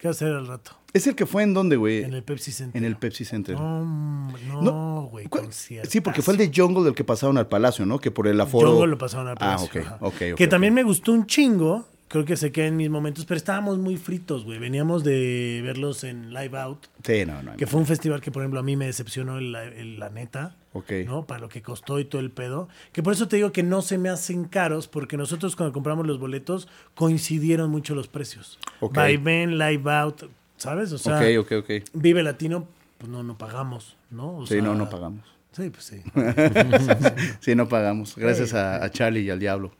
¿qué 0.00 0.08
a 0.08 0.10
hacer 0.12 0.32
al 0.32 0.46
rato? 0.46 0.72
¿Es 0.92 1.06
el 1.06 1.14
que 1.14 1.24
fue 1.26 1.44
en 1.44 1.54
dónde, 1.54 1.76
güey? 1.76 2.02
En 2.02 2.14
el 2.14 2.24
Pepsi 2.24 2.50
Center. 2.50 2.76
En 2.76 2.84
el 2.84 2.96
Pepsi 2.96 3.24
Center. 3.24 3.54
No, 3.56 4.24
no, 4.60 5.08
güey, 5.10 5.26
conciertazo. 5.28 5.90
Sí, 5.92 6.00
porque 6.00 6.20
fue 6.22 6.34
el 6.34 6.38
de 6.38 6.50
Jungle 6.54 6.82
del 6.84 6.94
que 6.94 7.04
pasaron 7.04 7.38
al 7.38 7.46
Palacio, 7.46 7.86
¿no? 7.86 7.98
Que 8.00 8.10
por 8.10 8.26
el 8.26 8.40
aforo. 8.40 8.76
Yo 8.78 8.86
lo 8.86 8.98
pasaron 8.98 9.28
al 9.28 9.34
Ah, 9.36 9.56
Palacio, 9.56 9.66
ok, 9.68 9.76
ajá. 9.86 9.98
ok, 10.00 10.12
ok, 10.32 10.36
Que 10.36 10.44
ok. 10.44 10.50
también 10.50 10.74
me 10.74 10.82
gustó 10.82 11.12
un 11.12 11.26
chingo. 11.26 11.86
Creo 12.12 12.24
que 12.24 12.36
se 12.36 12.50
queda 12.50 12.66
en 12.66 12.76
mis 12.76 12.90
momentos, 12.90 13.24
pero 13.24 13.38
estábamos 13.38 13.78
muy 13.78 13.96
fritos, 13.96 14.44
güey. 14.44 14.58
Veníamos 14.58 15.04
de 15.04 15.60
verlos 15.62 16.02
en 16.02 16.34
Live 16.34 16.58
Out. 16.58 16.86
Sí, 17.04 17.24
no, 17.24 17.40
no. 17.40 17.56
Que 17.56 17.68
fue 17.68 17.78
un 17.78 17.86
festival 17.86 18.20
que, 18.20 18.32
por 18.32 18.42
ejemplo, 18.42 18.58
a 18.58 18.64
mí 18.64 18.74
me 18.74 18.86
decepcionó 18.86 19.38
el- 19.38 19.54
el- 19.54 20.00
la 20.00 20.10
neta. 20.10 20.56
Ok. 20.72 20.90
¿No? 21.06 21.24
Para 21.24 21.40
lo 21.40 21.48
que 21.48 21.62
costó 21.62 22.00
y 22.00 22.04
todo 22.04 22.20
el 22.20 22.32
pedo. 22.32 22.68
Que 22.92 23.04
por 23.04 23.12
eso 23.12 23.28
te 23.28 23.36
digo 23.36 23.52
que 23.52 23.62
no 23.62 23.80
se 23.80 23.96
me 23.96 24.08
hacen 24.08 24.44
caros, 24.46 24.88
porque 24.88 25.16
nosotros 25.16 25.54
cuando 25.54 25.72
compramos 25.72 26.04
los 26.04 26.18
boletos 26.18 26.66
coincidieron 26.96 27.70
mucho 27.70 27.94
los 27.94 28.08
precios. 28.08 28.58
Ok. 28.80 28.92
Vaivén, 28.96 29.56
Live 29.56 29.88
Out, 29.92 30.24
¿sabes? 30.56 30.90
O 30.90 30.98
sea, 30.98 31.16
ok, 31.16 31.22
ok, 31.46 31.52
ok. 31.62 31.70
Vive 31.94 32.24
Latino, 32.24 32.66
pues 32.98 33.08
no, 33.08 33.22
no 33.22 33.38
pagamos, 33.38 33.96
¿no? 34.10 34.38
O 34.38 34.46
Sí, 34.48 34.54
sea, 34.54 34.62
no, 34.62 34.74
no 34.74 34.90
pagamos. 34.90 35.24
Sí, 35.52 35.70
pues 35.70 35.84
sí. 35.84 36.02
Sí, 37.40 37.54
no 37.54 37.68
pagamos. 37.68 38.16
Gracias 38.16 38.52
a, 38.54 38.82
a 38.84 38.90
Charlie 38.90 39.20
y 39.22 39.30
al 39.30 39.38
diablo. 39.38 39.70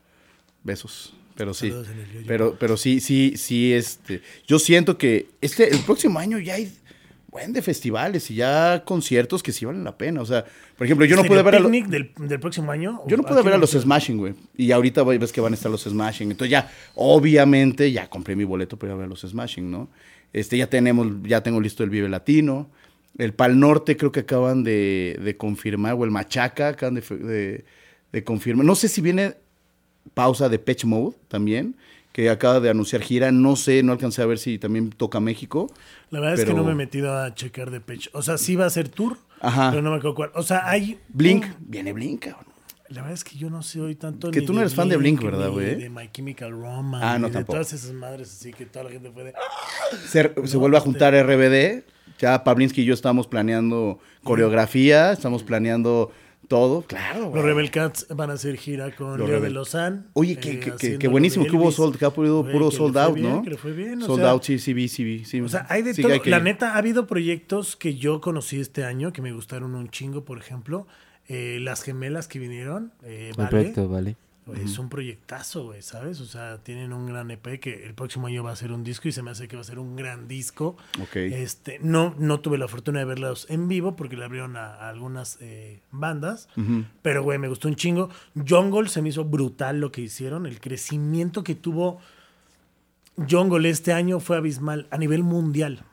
Besos. 0.62 1.14
Pero 1.40 1.55
sí. 1.55 1.72
Pero, 2.26 2.55
pero 2.61 2.76
sí, 2.76 3.00
sí, 3.00 3.33
sí, 3.38 3.72
este. 3.72 4.20
Yo 4.46 4.59
siento 4.59 4.98
que 4.98 5.29
este, 5.40 5.70
el 5.72 5.79
próximo 5.81 6.18
año 6.18 6.38
ya 6.38 6.57
hay 6.57 6.70
buen 7.31 7.55
de 7.55 7.62
festivales 7.62 8.31
y 8.31 8.35
ya 8.35 8.83
conciertos 8.85 9.42
que 9.42 9.50
sí 9.50 9.64
valen 9.64 9.83
la 9.85 9.96
pena. 9.96 10.20
O 10.20 10.26
sea, 10.26 10.44
por 10.76 10.85
ejemplo, 10.85 11.07
yo 11.07 11.16
no 11.16 11.24
pude 11.24 11.42
ver 11.42 11.55
a 11.55 11.61
los. 11.61 11.72
Del, 11.72 12.12
del 12.14 12.40
próximo 12.40 12.70
año? 12.70 13.00
Yo 13.07 13.16
no 13.16 13.22
¿A 13.22 13.26
pude 13.26 13.40
ver 13.42 13.55
a 13.55 13.57
los 13.57 13.70
Smashing, 13.70 14.18
güey. 14.18 14.35
Y 14.55 14.70
ahorita 14.70 15.03
ves 15.03 15.33
que 15.33 15.40
van 15.40 15.55
a 15.55 15.57
estar 15.57 15.70
los 15.72 15.85
Smashing. 15.85 16.31
Entonces 16.31 16.50
ya, 16.50 16.70
obviamente, 16.94 17.90
ya 17.90 18.11
compré 18.11 18.37
mi 18.37 18.44
boleto 18.44 18.76
para 18.79 18.90
ir 18.90 18.94
a 18.94 18.96
ver 18.98 19.07
a 19.07 19.09
los 19.09 19.20
Smashing, 19.22 19.70
¿no? 19.70 19.88
Este, 20.35 20.59
ya 20.59 20.66
tenemos, 20.68 21.07
ya 21.22 21.42
tengo 21.42 21.59
listo 21.59 21.83
el 21.85 21.88
Vive 21.88 22.11
Latino. 22.11 22.68
El 23.16 23.33
Pal 23.33 23.59
Norte 23.59 23.96
creo 23.96 24.12
que 24.12 24.20
acaban 24.20 24.62
de, 24.62 25.18
de 25.24 25.37
confirmar, 25.38 25.94
o 25.94 26.05
el 26.05 26.11
Machaca 26.11 26.68
acaban 26.68 26.96
de, 26.96 27.00
de- 27.00 27.64
de 28.12 28.24
confirmar. 28.24 28.66
No 28.66 28.74
sé 28.74 28.88
si 28.88 29.00
viene 29.00 29.37
pausa 30.14 30.48
de 30.48 30.58
Patch 30.58 30.84
Mode 30.84 31.16
también, 31.28 31.76
que 32.12 32.28
acaba 32.30 32.60
de 32.60 32.70
anunciar 32.70 33.02
gira. 33.02 33.30
No 33.32 33.56
sé, 33.56 33.82
no 33.82 33.92
alcancé 33.92 34.22
a 34.22 34.26
ver 34.26 34.38
si 34.38 34.58
también 34.58 34.90
toca 34.90 35.20
México. 35.20 35.70
La 36.10 36.20
verdad 36.20 36.38
es 36.40 36.44
que 36.44 36.54
no 36.54 36.64
me 36.64 36.72
he 36.72 36.74
metido 36.74 37.16
a 37.16 37.34
checar 37.34 37.70
de 37.70 37.80
pecho. 37.80 38.10
O 38.14 38.22
sea, 38.22 38.36
sí 38.38 38.56
va 38.56 38.66
a 38.66 38.70
ser 38.70 38.88
tour, 38.88 39.16
Ajá. 39.40 39.70
pero 39.70 39.82
no 39.82 39.90
me 39.90 39.96
acuerdo 39.98 40.14
cuál. 40.16 40.30
O 40.34 40.42
sea, 40.42 40.68
hay... 40.68 40.98
Blink, 41.08 41.44
un- 41.44 41.54
viene 41.60 41.92
Blink, 41.92 42.24
cabrón. 42.24 42.46
La 42.88 43.02
verdad 43.02 43.14
es 43.14 43.22
que 43.22 43.36
yo 43.38 43.48
no 43.50 43.62
sé 43.62 43.80
hoy 43.80 43.94
tanto. 43.94 44.32
Que 44.32 44.42
tú 44.42 44.52
no 44.52 44.60
eres 44.60 44.74
fan 44.74 44.88
de 44.88 44.96
Blink, 44.96 45.22
¿verdad, 45.22 45.48
güey? 45.50 45.76
De 45.76 45.88
My 45.88 46.10
Chemical 46.12 46.50
Romance. 46.50 47.06
Ah, 47.06 47.20
no, 47.20 47.30
tampoco. 47.30 47.52
De 47.52 47.58
todas 47.60 47.72
esas 47.72 47.92
madres 47.92 48.32
así 48.32 48.52
que 48.52 48.66
toda 48.66 48.86
la 48.86 48.90
gente 48.90 49.10
puede. 49.10 49.32
Se, 50.08 50.32
se 50.44 50.56
vuelve 50.56 50.76
a 50.76 50.80
juntar 50.80 51.14
RBD. 51.14 51.84
Ya 52.18 52.42
Pavlinsky 52.42 52.82
y 52.82 52.84
yo 52.84 52.92
estamos 52.92 53.28
planeando 53.28 54.00
coreografía, 54.24 55.12
estamos 55.12 55.42
planeando 55.44 56.10
todo. 56.50 56.82
Claro, 56.82 57.30
Los. 57.32 57.42
Rebel 57.44 57.70
Cats 57.70 58.06
van 58.10 58.28
a 58.28 58.34
hacer 58.34 58.56
gira 58.58 58.94
con 58.94 59.16
Los 59.18 59.28
Leo 59.28 59.38
Rebel- 59.38 59.42
de 59.44 59.50
Lozán. 59.50 60.08
Oye, 60.14 60.32
eh, 60.32 60.36
qué, 60.38 60.50
qué- 60.50 60.60
qué- 60.60 60.70
haciendo 60.72 60.98
qué 60.98 61.06
lo 61.06 61.10
buenísimo 61.12 61.46
que 61.46 61.56
hubo 61.56 61.70
sold, 61.72 61.96
que 61.96 62.04
ha 62.04 62.10
Güey, 62.42 62.52
puro 62.52 62.68
que 62.68 62.72
le 62.74 62.78
sold 62.78 62.92
fue 62.92 63.02
out, 63.02 63.14
bien, 63.14 63.30
¿no? 63.30 63.42
que 63.42 63.50
le 63.50 63.56
fue 63.56 63.72
bien, 63.72 64.02
o 64.02 64.06
sold 64.06 64.20
sea- 64.20 64.30
out, 64.32 64.42
sí, 64.42 64.58
sí, 64.58 64.74
vi, 64.74 64.88
sí, 64.88 65.04
vi, 65.04 65.24
sí. 65.24 65.40
O 65.40 65.48
sea, 65.48 65.64
hay 65.70 65.82
de 65.82 65.94
Sí, 65.94 66.02
todo. 66.02 66.12
hay 66.12 66.20
que 66.20 66.28
La 66.28 66.40
neta, 66.40 66.74
ha 66.74 66.78
habido 66.78 67.06
proyectos 67.06 67.76
que 67.76 67.94
yo 67.94 68.20
conocí 68.20 68.60
este 68.60 68.84
año 68.84 69.12
que 69.12 69.22
me 69.22 69.32
gustaron 69.32 69.74
un 69.74 69.88
chingo, 69.88 70.24
por 70.24 70.36
ejemplo. 70.38 70.86
eh, 71.32 71.60
las 71.60 71.82
gemelas 71.84 72.26
que 72.26 72.40
vinieron, 72.40 72.92
eh, 73.04 73.28
El 73.30 73.36
Vale, 73.36 73.72
es 74.54 74.78
un 74.78 74.88
proyectazo, 74.88 75.64
güey, 75.64 75.82
¿sabes? 75.82 76.20
O 76.20 76.26
sea, 76.26 76.58
tienen 76.58 76.92
un 76.92 77.06
gran 77.06 77.30
EP 77.30 77.60
que 77.60 77.86
el 77.86 77.94
próximo 77.94 78.26
año 78.26 78.42
va 78.42 78.52
a 78.52 78.56
ser 78.56 78.72
un 78.72 78.84
disco 78.84 79.08
y 79.08 79.12
se 79.12 79.22
me 79.22 79.30
hace 79.30 79.48
que 79.48 79.56
va 79.56 79.62
a 79.62 79.64
ser 79.64 79.78
un 79.78 79.96
gran 79.96 80.28
disco. 80.28 80.76
Ok. 81.00 81.16
Este, 81.16 81.78
no, 81.82 82.14
no 82.18 82.40
tuve 82.40 82.58
la 82.58 82.68
fortuna 82.68 83.00
de 83.00 83.04
verlos 83.04 83.46
en 83.48 83.68
vivo 83.68 83.96
porque 83.96 84.16
le 84.16 84.24
abrieron 84.24 84.56
a, 84.56 84.74
a 84.74 84.88
algunas 84.88 85.38
eh, 85.40 85.80
bandas. 85.90 86.48
Pero, 87.02 87.22
güey, 87.22 87.38
me 87.38 87.48
gustó 87.48 87.68
un 87.68 87.76
chingo. 87.76 88.10
Jungle 88.48 88.88
se 88.88 89.02
me 89.02 89.08
hizo 89.08 89.24
brutal 89.24 89.80
lo 89.80 89.92
que 89.92 90.00
hicieron. 90.00 90.46
El 90.46 90.60
crecimiento 90.60 91.42
que 91.42 91.54
tuvo 91.54 92.00
Jungle 93.28 93.68
este 93.68 93.92
año 93.92 94.20
fue 94.20 94.36
abismal 94.36 94.86
a 94.90 94.98
nivel 94.98 95.22
mundial. 95.22 95.84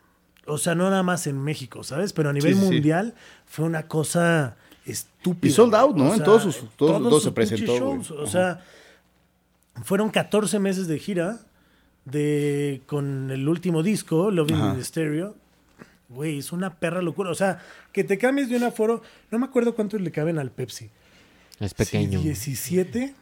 O 0.46 0.58
sea, 0.58 0.76
no 0.76 0.89
nada 0.89 1.04
más 1.04 1.28
en 1.28 1.43
México, 1.43 1.84
¿sabes? 1.84 2.13
Pero 2.13 2.30
a 2.30 2.34
nivel 2.34 2.56
sí, 2.56 2.60
sí. 2.60 2.65
mundial 2.65 3.15
fue 3.46 3.65
una 3.65 3.88
cosa 3.88 4.56
estúpida. 4.88 5.50
Y 5.52 5.54
sold 5.54 5.76
out. 5.76 5.95
¿no? 5.95 6.10
O 6.10 6.13
En 6.13 6.23
todos 6.23 6.43
sus- 6.43 6.58
todos- 6.76 7.02
todo 7.02 7.19
se 7.19 7.32
presentó, 7.32 7.71
güey. 7.73 7.80
shows. 8.02 8.12
O 8.12 8.28
sea, 8.28 8.62
fueron 9.84 10.10
14 10.10 10.60
meses 10.60 10.88
de 10.88 10.97
gira 11.00 11.39
de, 12.06 12.82
con 12.86 13.30
el 13.32 13.47
último 13.47 13.84
disco, 13.84 14.32
Loving 14.32 14.56
Ajá. 14.56 14.69
in 14.69 14.76
the 14.78 14.84
Stereo. 14.84 15.36
Güey, 16.10 16.39
es 16.39 16.52
una 16.54 16.76
perra 16.76 17.02
locura. 17.02 17.32
O 17.32 17.36
sea, 17.36 17.60
que 17.91 18.04
te 18.04 18.17
cambies 18.17 18.50
de 18.50 18.56
un 18.56 18.63
aforo. 18.63 19.02
No 19.30 19.39
me 19.39 19.45
acuerdo 19.45 19.76
cuántos 19.76 20.00
le 20.00 20.12
caben 20.12 20.39
al 20.39 20.52
Pepsi. 20.52 20.89
Es 21.60 21.73
pequeño. 21.73 22.19
Sí, 22.19 22.26
17. 22.26 23.13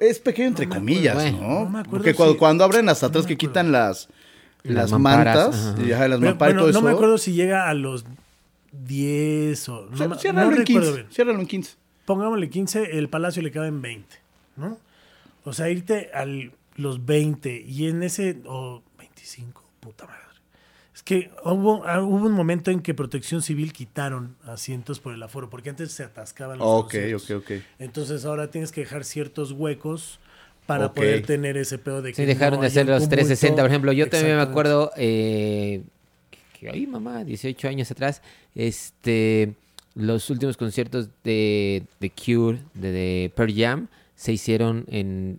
Es 0.00 0.18
pequeño 0.18 0.48
entre 0.48 0.66
No 0.66 0.74
comillas, 0.74 1.16
acuerdo. 1.16 1.38
¿no? 1.40 1.48
No 1.60 1.70
me 1.70 1.78
acuerdo 1.78 1.90
Porque 1.98 2.14
cuando, 2.14 2.32
si- 2.32 2.38
cuando 2.38 2.64
abren 2.64 2.88
hasta 2.88 3.06
atrás 3.06 3.26
que 3.26 3.36
quitan 3.36 3.70
las, 3.70 4.08
las, 4.64 4.90
mantas, 4.92 5.54
ajá. 5.76 5.82
y, 5.86 5.92
ajá, 5.92 6.08
las 6.08 6.18
Pero, 6.18 6.30
mamparas 6.32 6.54
y 6.54 6.58
todo 6.58 6.72
no 6.72 6.82
me 6.82 6.90
acuerdo 6.90 7.18
si 7.18 7.32
llega 7.34 7.68
a 7.68 7.74
los 7.74 8.04
10 8.72 9.68
o... 9.68 9.86
No, 9.90 10.14
ciérralo 10.18 10.50
no 10.50 10.56
en 10.56 10.58
recuerdo 10.66 10.90
15. 10.90 10.96
bien. 11.02 11.06
Ciérralo 11.12 11.40
en 11.40 11.46
15. 11.46 11.74
Pongámosle 12.04 12.48
15, 12.50 12.98
el 12.98 13.08
Palacio 13.08 13.42
le 13.42 13.50
cabe 13.50 13.68
en 13.68 13.82
20, 13.82 14.16
¿no? 14.56 14.78
O 15.44 15.52
sea, 15.52 15.68
irte 15.70 16.10
a 16.14 16.24
los 16.76 17.04
20 17.04 17.64
y 17.66 17.88
en 17.88 18.02
ese... 18.02 18.38
O 18.46 18.82
25, 18.98 19.62
puta 19.80 20.06
madre. 20.06 20.20
Es 20.94 21.02
que 21.02 21.30
hubo, 21.44 21.84
ah, 21.86 22.00
hubo 22.02 22.26
un 22.26 22.32
momento 22.32 22.70
en 22.70 22.80
que 22.80 22.94
Protección 22.94 23.42
Civil 23.42 23.72
quitaron 23.74 24.34
asientos 24.44 24.98
por 24.98 25.12
el 25.12 25.22
aforo, 25.22 25.50
porque 25.50 25.68
antes 25.68 25.92
se 25.92 26.04
atascaban 26.04 26.58
los 26.58 26.66
Ok, 26.66 26.82
conciertos. 26.84 27.30
ok, 27.30 27.36
ok. 27.42 27.50
Entonces 27.78 28.24
ahora 28.24 28.50
tienes 28.50 28.72
que 28.72 28.80
dejar 28.80 29.04
ciertos 29.04 29.52
huecos 29.52 30.20
para 30.64 30.86
Ok. 30.86 30.94
poder 30.94 31.26
tener 31.26 31.58
ese 31.58 31.76
pedo 31.78 32.00
de 32.02 32.12
que 32.12 32.16
Sí, 32.16 32.24
dejaron 32.24 32.56
no 32.58 32.62
de 32.62 32.68
hacer 32.68 32.86
los 32.86 32.96
tumulto. 33.00 33.14
360. 33.16 33.62
Por 33.62 33.70
ejemplo, 33.70 33.92
yo 33.92 34.08
también 34.08 34.36
me 34.36 34.42
acuerdo 34.42 34.90
eh, 34.96 35.82
ahí, 36.70 36.86
mamá, 36.86 37.24
18 37.24 37.68
años 37.68 37.90
atrás, 37.90 38.22
este, 38.54 39.54
los 39.94 40.30
últimos 40.30 40.56
conciertos 40.56 41.08
de, 41.24 41.84
de 42.00 42.10
Cure, 42.10 42.60
de, 42.74 42.92
de 42.92 43.32
Pearl 43.34 43.54
Jam, 43.54 43.88
se 44.16 44.32
hicieron 44.32 44.84
en, 44.88 45.38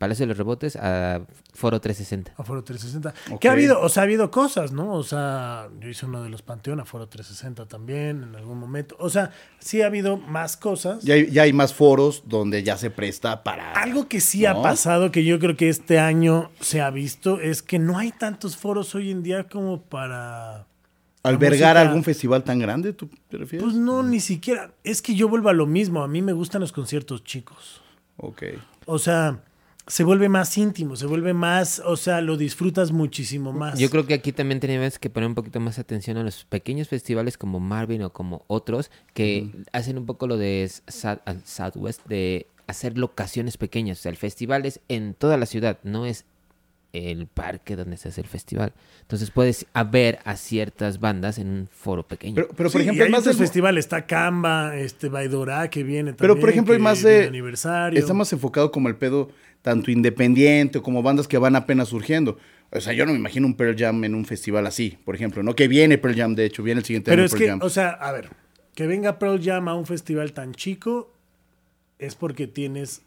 Palacio 0.00 0.22
de 0.22 0.28
los 0.28 0.38
Rebotes 0.38 0.76
a 0.76 1.20
Foro 1.52 1.78
360. 1.78 2.32
Aforo 2.38 2.64
360. 2.64 3.34
Ok. 3.34 3.38
Que 3.38 3.50
ha 3.50 3.52
habido, 3.52 3.82
o 3.82 3.90
sea, 3.90 4.02
ha 4.02 4.04
habido 4.04 4.30
cosas, 4.30 4.72
¿no? 4.72 4.94
O 4.94 5.02
sea, 5.02 5.68
yo 5.78 5.90
hice 5.90 6.06
uno 6.06 6.22
de 6.22 6.30
los 6.30 6.40
Panteón, 6.40 6.80
Aforo 6.80 7.06
360 7.06 7.66
también, 7.66 8.22
en 8.22 8.34
algún 8.34 8.58
momento. 8.58 8.96
O 8.98 9.10
sea, 9.10 9.30
sí 9.58 9.82
ha 9.82 9.86
habido 9.86 10.16
más 10.16 10.56
cosas. 10.56 11.02
Ya 11.02 11.12
hay, 11.12 11.30
ya 11.30 11.42
hay 11.42 11.52
más 11.52 11.74
foros 11.74 12.22
donde 12.24 12.62
ya 12.62 12.78
se 12.78 12.88
presta 12.88 13.42
para. 13.42 13.72
Algo 13.72 14.08
que 14.08 14.20
sí 14.22 14.46
ha 14.46 14.62
pasado, 14.62 15.12
que 15.12 15.22
yo 15.22 15.38
creo 15.38 15.54
que 15.54 15.68
este 15.68 15.98
año 15.98 16.50
se 16.60 16.80
ha 16.80 16.88
visto, 16.88 17.38
es 17.38 17.60
que 17.62 17.78
no 17.78 17.98
hay 17.98 18.10
tantos 18.10 18.56
foros 18.56 18.94
hoy 18.94 19.10
en 19.10 19.22
día 19.22 19.48
como 19.50 19.82
para... 19.82 20.66
¿Albergar 21.22 21.76
algún 21.76 22.04
festival 22.04 22.42
tan 22.42 22.58
grande, 22.58 22.94
tú 22.94 23.10
te 23.28 23.36
refieres? 23.36 23.64
Pues 23.64 23.76
no, 23.76 24.02
ni 24.02 24.20
siquiera. 24.20 24.72
Es 24.82 25.02
que 25.02 25.14
yo 25.14 25.28
vuelvo 25.28 25.50
a 25.50 25.52
lo 25.52 25.66
mismo. 25.66 26.02
A 26.02 26.08
mí 26.08 26.22
me 26.22 26.32
gustan 26.32 26.62
los 26.62 26.72
conciertos 26.72 27.22
chicos. 27.22 27.82
Ok. 28.16 28.44
O 28.86 28.98
sea, 28.98 29.42
se 29.90 30.04
vuelve 30.04 30.28
más 30.28 30.56
íntimo, 30.56 30.96
se 30.96 31.06
vuelve 31.06 31.34
más, 31.34 31.82
o 31.84 31.96
sea, 31.96 32.20
lo 32.20 32.36
disfrutas 32.36 32.92
muchísimo 32.92 33.52
más. 33.52 33.78
Yo 33.78 33.90
creo 33.90 34.06
que 34.06 34.14
aquí 34.14 34.32
también 34.32 34.60
tenemos 34.60 34.98
que 34.98 35.10
poner 35.10 35.28
un 35.28 35.34
poquito 35.34 35.58
más 35.60 35.78
atención 35.78 36.16
a 36.16 36.22
los 36.22 36.44
pequeños 36.44 36.88
festivales 36.88 37.36
como 37.36 37.60
Marvin 37.60 38.02
o 38.02 38.12
como 38.12 38.44
otros 38.46 38.90
que 39.14 39.50
hacen 39.72 39.98
un 39.98 40.06
poco 40.06 40.26
lo 40.26 40.36
de 40.36 40.70
South- 40.88 41.20
Southwest 41.44 42.06
de 42.06 42.46
hacer 42.66 42.96
locaciones 42.96 43.56
pequeñas. 43.56 43.98
O 43.98 44.02
sea, 44.02 44.10
el 44.10 44.16
festival 44.16 44.64
es 44.64 44.80
en 44.88 45.14
toda 45.14 45.36
la 45.36 45.46
ciudad, 45.46 45.78
no 45.82 46.06
es 46.06 46.24
el 46.92 47.28
parque 47.28 47.76
donde 47.76 47.96
se 47.96 48.08
hace 48.08 48.20
el 48.20 48.26
festival. 48.26 48.72
Entonces 49.02 49.30
puedes 49.30 49.64
ver 49.92 50.18
a 50.24 50.36
ciertas 50.36 50.98
bandas 50.98 51.38
en 51.38 51.48
un 51.48 51.68
foro 51.70 52.02
pequeño. 52.02 52.34
Pero, 52.34 52.48
pero 52.48 52.68
por 52.70 52.80
Sí, 52.80 52.86
ejemplo, 52.86 53.04
hay 53.04 53.10
más 53.10 53.24
del- 53.24 53.34
festivales, 53.36 53.84
está 53.84 54.06
Camba, 54.06 54.76
este 54.76 55.08
Baidorá 55.08 55.68
que 55.70 55.82
viene 55.84 56.12
también. 56.12 56.16
Pero 56.34 56.40
por 56.40 56.48
ejemplo, 56.50 56.74
hay 56.74 56.80
más 56.80 57.02
de. 57.02 57.22
el 57.22 57.28
aniversario. 57.28 57.98
Está 57.98 58.12
más 58.14 58.32
enfocado 58.32 58.72
como 58.72 58.88
el 58.88 58.96
pedo 58.96 59.30
tanto 59.62 59.90
independiente 59.90 60.80
como 60.80 61.02
bandas 61.02 61.28
que 61.28 61.38
van 61.38 61.56
apenas 61.56 61.88
surgiendo. 61.88 62.38
O 62.72 62.80
sea, 62.80 62.92
yo 62.92 63.04
no 63.04 63.12
me 63.12 63.18
imagino 63.18 63.46
un 63.46 63.56
Pearl 63.56 63.76
Jam 63.76 64.04
en 64.04 64.14
un 64.14 64.24
festival 64.24 64.66
así, 64.66 64.98
por 65.04 65.14
ejemplo, 65.14 65.42
¿no? 65.42 65.54
Que 65.54 65.68
viene 65.68 65.98
Pearl 65.98 66.16
Jam, 66.16 66.34
de 66.34 66.44
hecho, 66.44 66.62
viene 66.62 66.80
el 66.80 66.84
siguiente 66.84 67.10
Pero 67.10 67.22
año 67.22 67.26
es 67.26 67.32
Pearl 67.32 67.42
que, 67.42 67.48
Jam. 67.48 67.60
o 67.62 67.68
sea, 67.68 67.90
a 67.90 68.12
ver, 68.12 68.30
que 68.74 68.86
venga 68.86 69.18
Pearl 69.18 69.42
Jam 69.42 69.68
a 69.68 69.74
un 69.74 69.86
festival 69.86 70.32
tan 70.32 70.54
chico 70.54 71.12
es 71.98 72.14
porque 72.14 72.46
tienes, 72.46 73.02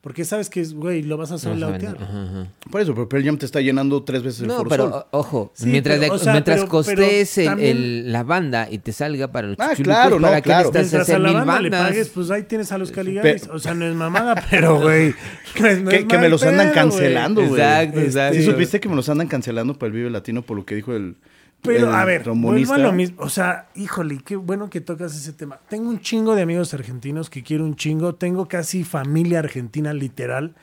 porque 0.00 0.24
sabes 0.24 0.48
que 0.48 0.60
es, 0.60 0.74
güey, 0.74 1.02
lo 1.02 1.16
vas 1.16 1.32
a 1.32 1.34
hacer 1.34 1.52
Ajá, 1.52 1.74
ajá. 1.76 2.46
Por 2.70 2.80
eso, 2.80 2.94
pero 2.94 3.08
Pearl 3.08 3.24
Jam 3.24 3.36
te 3.36 3.44
está 3.46 3.60
llenando 3.60 4.04
tres 4.04 4.22
veces 4.22 4.42
el 4.42 4.46
No, 4.48 4.58
Foro 4.58 4.70
pero 4.70 4.90
Sol. 4.90 5.04
o- 5.10 5.18
ojo, 5.18 5.52
Sí, 5.54 5.66
mientras, 5.66 5.98
pero, 5.98 6.12
de- 6.12 6.16
o 6.16 6.18
sea, 6.22 6.32
mientras 6.32 6.58
pero- 6.60 6.68
costees 6.70 7.32
pero 7.34 7.42
el- 7.42 7.48
también- 7.48 7.76
el- 7.76 8.12
la 8.12 8.22
banda 8.22 8.68
y 8.70 8.78
te 8.78 8.92
salga 8.92 9.28
para 9.32 9.48
los 9.48 9.56
Ah, 9.58 9.70
chuchulucos, 9.70 9.84
claro, 9.96 10.20
no, 10.20 10.28
¿para 10.28 10.36
qué 10.40 10.42
claro. 10.50 10.70
necesitas 10.72 10.82
Mientras 10.82 11.00
a 11.00 11.02
hacer 11.12 11.20
la 11.20 11.28
mil 11.28 11.36
banda 11.38 11.60
le 11.60 11.70
bandas? 11.70 11.88
pagues, 11.90 12.08
pues 12.10 12.30
ahí 12.30 12.42
tienes 12.44 12.72
a 12.72 12.78
los 12.78 12.92
Caligaris. 12.92 13.46
Pe- 13.46 13.50
o 13.52 13.58
sea, 13.58 13.74
no 13.74 13.84
es 13.86 13.94
mamada, 13.94 14.34
pero 14.50 14.80
güey. 14.80 15.14
no 15.60 15.66
es- 15.68 15.82
no 15.82 15.90
que, 15.90 15.96
es 15.96 16.04
que 16.04 16.14
me 16.16 16.20
mal 16.22 16.30
los 16.30 16.42
andan 16.44 16.66
pedo, 16.68 16.74
cancelando, 16.74 17.40
güey. 17.46 17.60
Exacto, 17.60 18.00
exacto. 18.00 18.38
¿Sí 18.38 18.44
supiste 18.44 18.80
que 18.80 18.88
me 18.88 18.94
los 18.96 19.08
andan 19.08 19.26
cancelando 19.26 19.74
por 19.78 19.86
el 19.88 19.92
Vive 19.92 20.10
Latino 20.10 20.42
por 20.42 20.56
lo 20.56 20.64
que 20.64 20.74
dijo 20.76 20.94
el 20.94 21.16
Pero 21.62 21.88
el 21.88 21.94
a 21.94 22.04
ver, 22.04 22.30
vuelvo 22.30 22.74
a 22.74 22.78
lo 22.78 22.92
mismo. 22.92 23.22
O 23.22 23.28
sea, 23.28 23.68
híjole, 23.74 24.18
qué 24.24 24.36
bueno 24.36 24.70
que 24.70 24.80
tocas 24.80 25.14
ese 25.16 25.32
tema. 25.32 25.58
Tengo 25.68 25.88
un 25.88 26.00
chingo 26.00 26.34
de 26.34 26.42
amigos 26.42 26.72
argentinos 26.72 27.30
que 27.30 27.42
quiero 27.42 27.64
un 27.64 27.74
chingo. 27.74 28.14
Tengo 28.14 28.46
casi 28.46 28.84
familia 28.84 29.40
argentina 29.40 29.92
literal. 29.92 30.54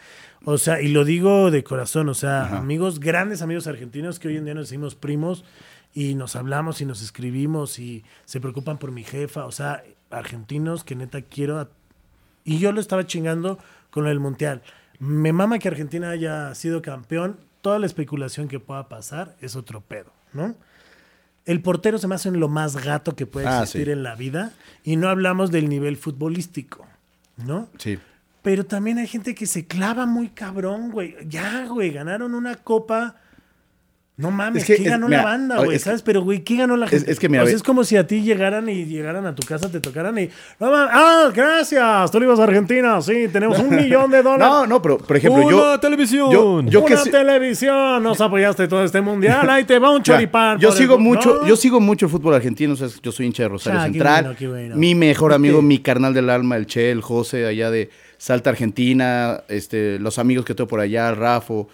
O 0.46 0.58
sea, 0.58 0.82
y 0.82 0.88
lo 0.88 1.04
digo 1.04 1.52
de 1.52 1.64
corazón. 1.64 2.08
O 2.08 2.14
sea, 2.14 2.58
amigos, 2.58 3.00
grandes 3.00 3.42
amigos 3.42 3.68
argentinos 3.68 4.20
que 4.20 4.30
hoy 4.30 4.38
en 4.38 4.46
día 4.46 4.54
nos 4.54 4.70
decimos 4.70 4.96
primos 4.96 5.44
y 5.94 6.16
nos 6.16 6.36
hablamos 6.36 6.80
y 6.82 6.86
nos 6.86 7.02
escribimos 7.02 7.78
y 7.78 8.04
se 8.24 8.40
preocupan 8.40 8.78
por 8.78 8.92
mi 8.92 9.04
jefa. 9.04 9.46
O 9.46 9.52
sea, 9.52 9.84
argentinos 10.10 10.86
que 10.86 10.96
neta 10.96 11.22
quiero. 11.22 11.70
Y 12.46 12.60
yo 12.60 12.72
lo 12.72 12.80
estaba 12.80 13.06
chingando 13.06 13.60
con 13.90 14.06
del 14.06 14.22
Mundial. 14.22 14.62
Me 15.00 15.34
mama 15.34 15.60
que 15.60 15.68
Argentina 15.68 16.10
haya 16.10 16.56
sido 16.56 16.82
campeón. 16.82 17.38
Toda 17.62 17.80
la 17.80 17.86
especulación 17.86 18.48
que 18.48 18.60
pueda 18.60 18.88
pasar 18.88 19.36
es 19.42 19.56
otro 19.56 19.82
pedo, 19.82 20.14
¿no? 20.32 20.56
El 21.46 21.62
portero 21.62 21.98
se 22.00 22.08
me 22.08 22.16
hace 22.16 22.32
lo 22.32 22.50
más 22.50 22.76
gato 22.84 23.16
que 23.16 23.26
puede 23.28 23.48
Ah, 23.48 23.60
existir 23.64 23.86
sí. 23.86 23.92
en 23.92 24.04
la 24.04 24.16
vida. 24.16 24.52
Y 24.84 24.96
no 24.96 25.10
hablamos 25.10 25.52
del 25.52 25.70
nivel 25.70 25.96
futbolístico, 25.98 26.86
¿no? 27.38 27.70
Sí. 27.78 28.00
Pero 28.42 28.66
también 28.66 28.98
hay 28.98 29.08
gente 29.08 29.36
que 29.36 29.46
se 29.46 29.66
clava 29.68 30.06
muy 30.06 30.30
cabrón, 30.30 30.92
güey. 30.92 31.16
Ya, 31.28 31.66
güey, 31.68 31.92
ganaron 31.92 32.34
una 32.36 32.56
copa. 32.56 33.16
No 34.18 34.32
mames, 34.32 34.64
Es 34.64 34.68
que, 34.68 34.76
¿qué 34.78 34.84
es- 34.84 34.90
ganó 34.90 35.08
mira, 35.08 35.18
la 35.24 35.24
banda, 35.26 35.62
güey? 35.64 35.78
¿Sabes? 35.78 36.02
Pero, 36.02 36.22
güey, 36.22 36.42
¿qué 36.44 36.56
ganó 36.56 36.78
la 36.78 36.88
gente? 36.88 37.12
es 37.12 37.20
que, 37.20 37.28
mira, 37.28 37.44
O 37.44 37.48
sea, 37.48 37.56
es 37.56 37.62
como 37.64 37.84
si 37.84 37.98
a 37.98 38.08
ti 38.08 38.22
llegaran 38.22 38.70
y 38.70 38.86
llegaran 38.86 39.26
a 39.26 39.36
tu 39.36 39.46
casa, 39.46 39.70
te 39.70 39.82
tocaran 39.82 40.18
y. 40.18 40.30
No 40.58 40.72
mames, 40.72 40.90
¡Ah, 40.94 41.30
gracias! 41.36 42.12
Tú 42.12 42.18
ibas 42.24 42.40
a 42.40 42.44
Argentina, 42.46 43.02
sí, 43.02 43.28
tenemos 43.28 43.60
un 43.60 43.70
millón 43.76 44.10
de 44.12 44.24
dólares. 44.24 44.48
No, 44.48 44.66
no, 44.68 44.82
pero 44.82 44.98
por 45.00 45.18
ejemplo, 45.18 45.50
yo. 45.52 45.58
¡Una 45.70 45.80
televisión! 45.82 46.32
Yo, 46.32 46.54
Una 46.86 47.04
televisión, 47.04 48.02
nos 48.04 48.22
apoyaste 48.22 48.68
todo 48.70 48.84
este 48.86 49.02
mundial, 49.02 49.50
ahí 49.50 49.66
te 49.66 49.78
va 49.80 49.92
un 49.92 50.02
choripán. 50.04 50.60
yo 50.60 50.70
el 50.70 50.76
sigo 50.76 50.98
mucho, 50.98 51.40
No. 51.42 51.48
yo 51.48 51.56
sigo 51.58 51.82
mucho 51.82 52.06
el 52.06 52.12
fútbol 52.12 52.36
argentino, 52.36 52.74
o 52.74 52.78
sea, 52.78 52.88
yo 53.04 53.12
soy 53.12 53.26
hincha 53.26 53.44
de 53.44 53.50
Rosario 53.50 53.80
Ah, 53.82 53.86
qué 53.88 53.92
Central. 53.94 54.24
bueno, 54.24 54.38
qué 54.40 54.48
bueno. 54.48 54.76
Mi 54.78 54.96
mejor 54.96 55.34
amigo, 55.34 55.62
mi 55.62 55.80
carnal 55.80 56.14
del 56.14 56.30
alma, 56.30 56.56
el 56.56 56.68
Che, 56.68 56.90
el 56.90 57.02
José, 57.02 57.46
allá 57.46 57.70
de 57.70 57.90
Salta 58.18 58.50
Argentina, 58.52 59.42
este, 59.50 60.00
los 60.00 60.20
amigos 60.20 60.46
que 60.46 60.56
tengo 60.56 60.70
por 60.70 60.80
allá, 60.80 61.10
el 61.10 61.18
Rafo. 61.18 61.68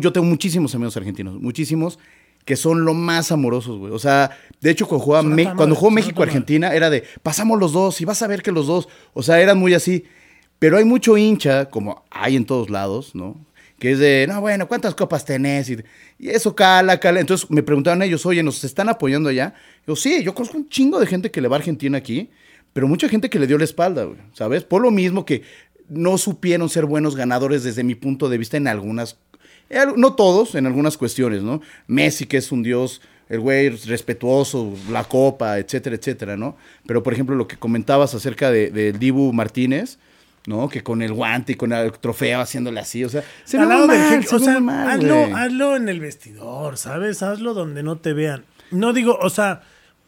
Yo 0.00 0.12
tengo 0.12 0.26
muchísimos 0.26 0.74
amigos 0.74 0.96
argentinos, 0.96 1.40
muchísimos 1.40 1.98
que 2.44 2.54
son 2.56 2.84
lo 2.84 2.94
más 2.94 3.32
amorosos, 3.32 3.78
güey. 3.78 3.92
O 3.92 3.98
sea, 3.98 4.30
de 4.60 4.70
hecho, 4.70 4.86
cuando 4.86 5.04
jugaba 5.04 5.22
Me- 5.28 5.54
cuando 5.56 5.74
jugó 5.74 5.90
México-Argentina, 5.90 6.72
era 6.74 6.90
de, 6.90 7.02
pasamos 7.22 7.58
los 7.58 7.72
dos 7.72 8.00
y 8.00 8.04
vas 8.04 8.22
a 8.22 8.28
ver 8.28 8.42
que 8.42 8.52
los 8.52 8.66
dos, 8.68 8.88
o 9.14 9.22
sea, 9.22 9.40
eran 9.40 9.58
muy 9.58 9.74
así. 9.74 10.04
Pero 10.58 10.78
hay 10.78 10.84
mucho 10.84 11.16
hincha, 11.18 11.66
como 11.68 12.04
hay 12.10 12.36
en 12.36 12.46
todos 12.46 12.70
lados, 12.70 13.14
¿no? 13.14 13.36
Que 13.78 13.92
es 13.92 13.98
de, 13.98 14.26
no, 14.28 14.40
bueno, 14.40 14.68
¿cuántas 14.68 14.94
copas 14.94 15.24
tenés? 15.24 15.68
Y, 15.68 15.76
y 16.18 16.28
eso 16.30 16.54
cala, 16.54 16.98
cala. 16.98 17.20
Entonces 17.20 17.50
me 17.50 17.62
preguntaban 17.62 18.00
ellos, 18.02 18.24
oye, 18.24 18.42
¿nos 18.42 18.64
están 18.64 18.88
apoyando 18.88 19.28
allá? 19.28 19.52
Yo, 19.86 19.96
sí, 19.96 20.22
yo 20.22 20.32
conozco 20.34 20.56
un 20.56 20.68
chingo 20.68 20.98
de 21.00 21.06
gente 21.06 21.30
que 21.30 21.40
le 21.42 21.48
va 21.48 21.56
a 21.56 21.58
Argentina 21.58 21.98
aquí, 21.98 22.30
pero 22.72 22.86
mucha 22.88 23.08
gente 23.08 23.28
que 23.28 23.38
le 23.38 23.46
dio 23.46 23.58
la 23.58 23.64
espalda, 23.64 24.04
güey, 24.04 24.18
¿sabes? 24.32 24.62
Por 24.64 24.80
lo 24.82 24.90
mismo 24.90 25.26
que 25.26 25.42
no 25.88 26.16
supieron 26.16 26.68
ser 26.68 26.86
buenos 26.86 27.16
ganadores 27.16 27.64
desde 27.64 27.84
mi 27.84 27.94
punto 27.94 28.28
de 28.28 28.38
vista 28.38 28.56
en 28.56 28.66
algunas, 28.66 29.18
no 29.96 30.14
todos, 30.14 30.54
en 30.54 30.66
algunas 30.66 30.96
cuestiones, 30.96 31.42
¿no? 31.42 31.60
Messi, 31.86 32.26
que 32.26 32.36
es 32.36 32.52
un 32.52 32.62
dios, 32.62 33.00
el 33.28 33.40
güey 33.40 33.68
respetuoso, 33.70 34.72
la 34.90 35.04
copa, 35.04 35.58
etcétera, 35.58 35.96
etcétera, 35.96 36.36
¿no? 36.36 36.56
Pero, 36.86 37.02
por 37.02 37.12
ejemplo, 37.12 37.34
lo 37.34 37.48
que 37.48 37.56
comentabas 37.56 38.14
acerca 38.14 38.50
de- 38.50 38.70
del 38.70 38.98
Dibu 38.98 39.32
Martínez, 39.32 39.98
¿no? 40.46 40.68
Que 40.68 40.82
con 40.84 41.02
el 41.02 41.12
guante 41.12 41.52
y 41.52 41.54
con 41.56 41.72
el 41.72 41.90
trofeo 41.92 42.40
haciéndole 42.40 42.78
así, 42.78 43.02
o 43.04 43.08
sea, 43.08 43.24
se 43.44 43.58
Al 43.58 43.68
del 43.68 43.86
mal, 43.88 44.08
jeque, 44.10 44.26
se 44.28 44.36
o 44.36 44.38
sea, 44.38 44.60
mal, 44.60 44.88
hazlo, 45.00 45.36
hazlo 45.36 45.74
en 45.76 45.88
el 45.88 45.98
vestidor, 45.98 46.76
¿sabes? 46.76 47.22
Hazlo 47.24 47.52
donde 47.52 47.82
no 47.82 47.96
te 47.98 48.12
vean. 48.12 48.44
No 48.70 48.92
digo, 48.92 49.18
o 49.20 49.28
sea, 49.30 49.62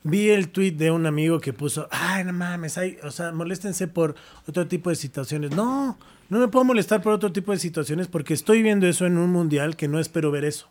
vi 0.05 0.29
el 0.31 0.51
tweet 0.51 0.71
de 0.73 0.93
un 0.93 1.07
amigo 1.07 1.41
que 1.41 1.53
puso, 1.53 1.89
ay, 1.91 2.23
no 2.23 2.33
mames, 2.33 2.79
ay, 2.79 2.99
o 3.03 3.11
sea, 3.11 3.33
moléstense 3.33 3.89
por 3.89 4.15
otro 4.47 4.69
tipo 4.69 4.91
de 4.91 4.97
situaciones. 4.97 5.51
No, 5.51 5.99
no 6.29 6.39
me 6.39 6.49
puedo 6.49 6.65
molestar 6.65 7.03
por 7.03 7.13
otro 7.13 7.33
tipo 7.33 7.53
de 7.53 7.59
situaciones 7.59 8.07
porque 8.09 8.35
estoy 8.35 8.63
viendo 8.63 8.87
eso 8.87 9.07
en 9.07 9.17
un 9.19 9.31
mundial 9.31 9.77
que 9.77 9.89
no 9.89 9.99
espero 9.99 10.31
ver 10.31 10.45
eso. 10.45 10.69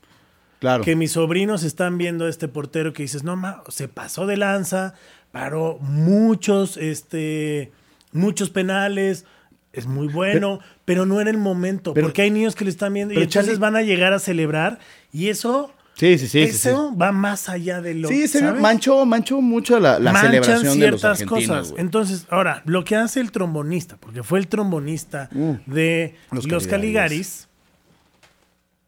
Claro. 0.59 0.83
Que 0.83 0.95
mis 0.95 1.11
sobrinos 1.11 1.63
están 1.63 1.97
viendo 1.97 2.25
a 2.25 2.29
este 2.29 2.47
portero 2.47 2.91
que 2.93 3.03
dices, 3.03 3.23
no, 3.23 3.35
ma, 3.35 3.63
se 3.69 3.87
pasó 3.87 4.25
de 4.25 4.37
lanza, 4.37 4.93
paró 5.31 5.77
muchos, 5.79 6.77
este, 6.77 7.71
muchos 8.11 8.49
penales, 8.49 9.25
es 9.73 9.85
muy 9.85 10.07
bueno, 10.07 10.59
pero, 10.85 11.05
no 11.05 11.21
era 11.21 11.29
el 11.29 11.37
momento, 11.37 11.93
pero- 11.93 12.07
porque 12.07 12.23
hay 12.23 12.31
niños 12.31 12.55
que 12.55 12.63
le 12.63 12.71
están 12.71 12.93
viendo 12.93 13.13
y 13.13 13.17
entonces 13.17 13.45
Charlie- 13.53 13.59
van 13.59 13.75
a 13.75 13.81
llegar 13.83 14.13
a 14.13 14.19
celebrar 14.19 14.79
y 15.13 15.27
eso, 15.29 15.71
Sí, 15.97 16.17
sí, 16.19 16.27
sí. 16.27 16.45
sí, 16.45 16.51
sí. 16.53 16.69
eso 16.69 16.95
va 16.95 17.12
más 17.12 17.49
allá 17.49 17.81
de 17.81 17.95
lo 17.95 18.07
Sí, 18.07 18.27
se 18.27 18.41
manchó, 18.53 19.03
manchó 19.05 19.41
mucho 19.41 19.79
la, 19.79 19.97
la 19.97 20.12
Manchan 20.13 20.31
celebración 20.31 20.62
de 20.79 20.91
los 20.91 21.01
ciertas 21.01 21.21
argentinos. 21.21 21.67
cosas. 21.69 21.79
Entonces, 21.79 22.25
ahora, 22.29 22.62
lo 22.65 22.83
que 22.83 22.95
hace 22.95 23.19
el 23.19 23.31
trombonista, 23.31 23.97
porque 23.97 24.21
fue 24.23 24.38
el 24.39 24.47
trombonista 24.47 25.29
Mm. 25.31 25.53
de 25.65 26.15
Los 26.31 26.47
los, 26.47 26.67
Caligaris. 26.67 27.47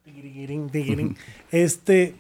Caligaris, 0.06 1.16
este, 1.52 2.16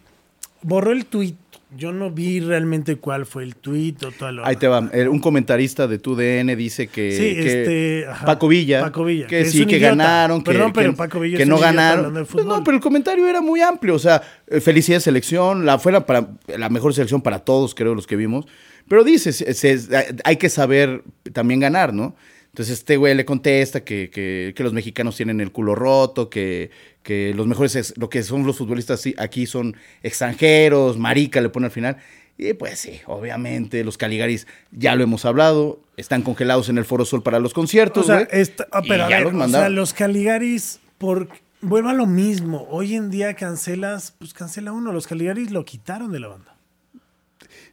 borró 0.62 0.92
el 0.92 1.06
tweet 1.06 1.36
yo 1.76 1.92
no 1.92 2.10
vi 2.12 2.40
realmente 2.40 2.96
cuál 2.96 3.26
fue 3.26 3.44
el 3.44 3.56
tweet 3.56 3.96
o 4.06 4.12
todo 4.12 4.32
lo 4.32 4.46
Ahí 4.46 4.56
te 4.56 4.68
va. 4.68 4.80
Un 4.80 5.20
comentarista 5.20 5.88
de 5.88 6.00
tu 6.00 6.16
DN 6.16 6.56
dice 6.56 6.88
que, 6.88 7.12
Sí, 7.12 7.36
que 7.42 7.62
este, 7.62 8.26
Paco 8.26 8.48
Villa, 8.48 8.82
Paco 8.82 9.06
Villa, 9.06 9.28
que, 9.28 9.44
que 9.44 9.46
sí, 9.46 9.66
que 9.66 9.78
idiota. 9.78 9.90
ganaron, 9.96 10.44
que, 10.44 10.52
Perdón, 10.52 10.74
pero 10.74 10.92
que- 10.92 10.98
Paco 10.98 11.20
Villa 11.20 11.38
que 11.38 11.46
no 11.46 11.60
ganaron. 11.60 12.26
Pues 12.26 12.46
no, 12.46 12.64
pero 12.64 12.76
el 12.78 12.82
comentario 12.82 13.28
era 13.28 13.42
muy 13.42 13.62
amplio. 13.62 13.94
O 13.96 14.00
sea, 14.00 14.22
eh, 14.48 14.60
felicidades 14.62 15.04
selección, 15.04 15.66
la 15.66 15.78
fuera 15.78 16.06
para 16.06 16.28
la 16.58 16.70
mejor 16.70 16.94
selección 16.94 17.22
para 17.22 17.40
todos, 17.40 17.76
creo, 17.76 17.94
los 17.94 18.08
que 18.08 18.16
vimos. 18.16 18.46
Pero 18.88 19.04
dice, 19.04 19.32
se- 19.32 19.54
se- 19.54 19.88
hay 20.24 20.38
que 20.38 20.50
saber 20.50 21.04
también 21.34 21.60
ganar, 21.60 21.94
¿no? 21.94 22.16
Entonces 22.60 22.78
este 22.80 22.98
güey 22.98 23.16
le 23.16 23.24
contesta 23.24 23.86
que, 23.86 24.10
que- 24.10 24.52
que 24.54 24.64
los 24.64 24.74
mexicanos 24.74 25.16
tienen 25.16 25.40
el 25.40 25.50
culo 25.54 25.76
roto, 25.76 26.30
que, 26.30 26.72
que 27.04 27.34
los 27.34 27.48
mejores, 27.48 27.94
lo 27.96 28.10
que 28.10 28.22
son 28.22 28.46
los 28.46 28.58
futbolistas 28.58 29.02
aquí 29.18 29.46
son 29.46 29.78
extranjeros, 30.04 30.98
marica 30.98 31.40
le 31.40 31.48
pone 31.48 31.68
al 31.68 31.72
final. 31.72 31.96
Y 32.38 32.52
pues 32.56 32.78
sí, 32.80 33.00
obviamente 33.06 33.82
los 33.86 33.98
Caligaris, 33.98 34.46
ya 34.74 34.98
lo 34.98 35.04
hemos 35.04 35.24
hablado, 35.24 35.80
están 35.96 36.22
congelados 36.22 36.68
en 36.68 36.78
el 36.78 36.84
Foro 36.84 37.06
Sol 37.06 37.24
para 37.24 37.40
los 37.40 37.54
O 37.54 37.56
conciertos, 37.56 38.08
sea, 38.08 38.16
güey, 38.26 38.28
esta- 38.34 38.68
ah, 38.74 38.82
pero 38.86 39.06
a 39.06 39.08
ver, 39.08 39.34
los 39.34 39.42
o 39.42 39.48
sea, 39.48 39.70
los 39.70 39.94
Caligaris, 39.94 40.82
por, 40.98 41.30
vuelvo 41.62 41.88
a 41.88 41.94
lo 41.94 42.08
mismo. 42.08 42.68
Hoy 42.70 42.96
en 42.96 43.10
día 43.10 43.36
cancelas, 43.36 44.14
pues 44.20 44.34
cancela 44.34 44.74
uno. 44.74 44.92
Los 44.92 45.08
Caligaris 45.08 45.52
lo 45.52 45.64
quitaron 45.64 46.12
de 46.12 46.20
la 46.20 46.28
banda. 46.28 46.58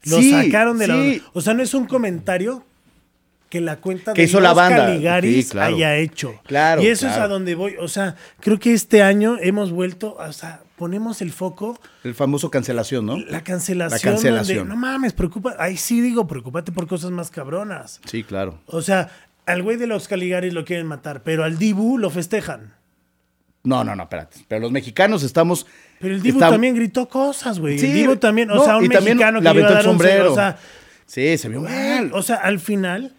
Lo 0.05 0.19
Sí, 0.21 0.31
sacaron 0.31 0.79
de 0.79 0.87
la 0.87 0.95
banda. 0.95 1.25
O 1.33 1.41
sea, 1.41 1.55
no 1.55 1.65
es 1.65 1.75
un 1.75 1.87
comentario 1.87 2.65
que 3.49 3.61
la 3.61 3.77
cuenta 3.77 4.13
Que 4.13 4.23
de 4.23 4.29
hizo 4.29 4.41
la 4.41 4.49
los 4.49 4.57
banda. 4.57 4.77
Caligaris 4.87 5.47
Sí, 5.47 5.51
claro. 5.53 5.75
haya 5.77 5.97
hecho. 5.97 6.35
Claro, 6.47 6.83
Y 6.83 6.89
eso 6.89 7.07
es 7.07 7.17
a 7.17 7.29
donde 7.29 7.55
voy. 7.55 7.75
O 7.81 7.89
sea, 7.89 8.17
creo 8.41 8.59
que 8.59 8.73
este 8.73 9.03
año 9.03 9.37
hemos 9.41 9.71
vuelto, 9.71 10.17
o 10.19 10.33
sea, 10.33 10.63
ponemos 10.77 11.23
el 11.23 11.33
foco 11.33 11.79
El 12.05 12.15
famoso 12.15 12.51
cancelación, 12.51 13.07
¿no? 13.07 13.19
la 13.19 13.43
cancelación. 13.45 13.99
La 14.13 14.13
cancelación. 14.17 14.59
donde, 14.69 14.75
no 14.75 14.81
mames, 14.81 15.13
preocupa. 15.13 15.55
Ahí 15.59 15.77
sí 15.77 16.01
digo, 16.01 16.27
preocúpate 16.27 16.73
por 16.73 16.87
cosas 16.87 17.11
más 17.13 17.31
cabronas. 17.31 18.01
Sí, 18.07 18.25
claro. 18.25 18.59
O 18.67 18.83
sea, 18.83 19.11
al 19.47 19.63
güey 19.63 19.77
de 19.77 19.87
los 19.87 20.09
Caligaris 20.09 20.53
lo 20.53 20.65
quieren 20.65 20.87
matar, 20.87 21.23
pero 21.23 21.45
al 21.45 21.57
Dibu 21.57 21.99
lo 21.99 22.11
festejan. 22.11 22.75
No, 23.63 23.83
no, 23.85 23.97
no, 23.97 24.05
espérate. 24.05 24.39
Pero 24.49 24.61
los 24.61 24.71
mexicanos 24.73 25.23
estamos. 25.25 25.67
Pero 26.01 26.15
el 26.15 26.23
Dibu 26.23 26.39
también 26.39 26.75
gritó 26.75 27.09
cosas, 27.09 27.59
güey. 27.59 27.79
Sí, 27.79 27.87
el 27.87 27.95
Dibu 27.95 28.17
también, 28.17 28.51
o 28.51 28.57
no, 28.57 28.65
sea, 28.65 28.77
un 28.77 28.85
y 28.85 28.89
mexicano 28.89 29.41
que 29.41 29.45
le 29.45 29.51
iba 29.59 29.69
a 29.69 29.69
aventó 29.69 29.69
el 29.69 29.75
dar 29.75 29.89
un 29.89 29.99
cero, 30.01 30.25
sombrero. 30.27 30.33
O 30.33 30.35
sea, 30.35 30.59
Sí, 31.07 31.39
se 31.39 31.49
vio 31.49 31.61
mal. 31.63 32.11
o 32.13 32.23
sea, 32.23 32.37
al 32.37 32.59
final 32.61 33.15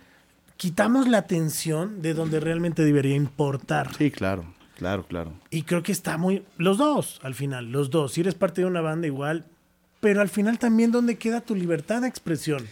quitamos 0.58 1.08
la 1.08 1.20
atención 1.20 2.02
de 2.02 2.14
donde 2.14 2.40
realmente 2.40 2.84
debería 2.84 3.16
importar. 3.16 3.96
Sí, 3.98 4.12
claro, 4.12 4.46
claro, 4.78 5.06
claro. 5.08 5.34
Y 5.50 5.64
creo 5.64 5.84
que 5.84 5.92
está 5.92 6.18
muy. 6.18 6.44
Los 6.58 6.78
dos, 6.78 7.20
al 7.24 7.36
final, 7.36 7.72
los 7.72 7.90
dos. 7.90 8.14
Si 8.14 8.22
eres 8.22 8.36
parte 8.36 8.62
de 8.62 8.68
una 8.68 8.82
banda, 8.82 9.08
igual. 9.08 9.46
Pero 10.00 10.22
al 10.22 10.30
final 10.30 10.60
también, 10.60 10.92
¿dónde 10.92 11.16
queda 11.16 11.42
tu 11.42 11.56
libertad 11.56 12.02
de 12.02 12.08
expresión? 12.08 12.64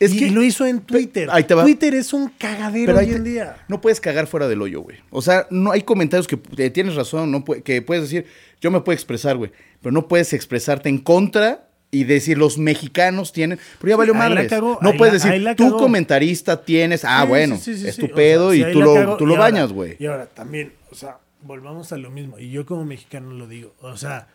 Es 0.00 0.12
y, 0.14 0.18
que- 0.18 0.30
lo 0.32 0.42
hizo 0.42 0.66
en 0.66 0.80
Twitter. 0.80 1.28
ahí 1.30 1.44
te 1.44 1.54
va. 1.54 1.62
Twitter 1.62 1.94
es 1.94 2.12
un 2.12 2.28
cagadero 2.30 2.98
hoy 2.98 3.06
te- 3.06 3.14
en 3.14 3.22
día. 3.22 3.56
No 3.68 3.80
puedes 3.80 4.00
cagar 4.00 4.26
fuera 4.26 4.48
del 4.48 4.60
hoyo, 4.62 4.80
güey. 4.80 4.96
O 5.10 5.22
sea, 5.22 5.46
no 5.50 5.70
hay 5.70 5.82
comentarios 5.82 6.26
que 6.26 6.40
eh, 6.56 6.70
tienes 6.70 6.96
razón, 6.96 7.30
no 7.30 7.44
que 7.44 7.82
puedes 7.82 8.02
decir, 8.02 8.26
yo 8.60 8.72
me 8.72 8.80
puedo 8.80 8.94
expresar, 8.94 9.36
güey. 9.36 9.52
Pero 9.80 9.92
no 9.92 10.08
puedes 10.08 10.32
expresarte 10.32 10.88
en 10.88 10.98
contra 10.98 11.68
y 11.94 12.04
decir 12.04 12.38
los 12.38 12.58
mexicanos 12.58 13.32
tienen. 13.32 13.60
Pero 13.78 13.90
ya 13.90 13.96
valió 13.96 14.14
cagó, 14.48 14.78
no 14.80 14.94
puedes 14.96 15.22
la- 15.24 15.30
decir, 15.30 15.56
tú 15.56 15.76
comentarista 15.76 16.64
tienes. 16.64 17.04
Ah, 17.04 17.20
Sí, 17.22 17.28
bueno, 17.28 17.56
sí, 17.56 17.74
sí, 17.74 17.80
sí, 17.82 17.88
es 17.88 17.94
sí. 17.96 18.00
tu 18.00 18.06
O 18.06 18.08
sea, 18.08 18.16
pedo 18.16 18.52
sí, 18.52 18.64
y 18.64 18.72
tú 18.72 18.80
lo, 18.82 18.94
cago. 18.94 19.16
tú 19.18 19.26
lo 19.26 19.34
Y 19.34 19.36
bañas, 19.38 19.72
güey. 19.72 19.96
Y 20.00 20.06
ahora 20.06 20.26
también, 20.26 20.72
o 20.90 20.94
sea, 20.94 21.18
volvamos 21.42 21.92
a 21.92 21.98
lo 21.98 22.10
mismo. 22.10 22.38
Y 22.38 22.50
yo 22.50 22.66
como 22.66 22.84
mexicano 22.84 23.30
lo 23.32 23.46
digo. 23.46 23.74
O 23.80 23.96
sea, 23.96 24.26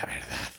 la 0.00 0.06
verdad. 0.06 0.50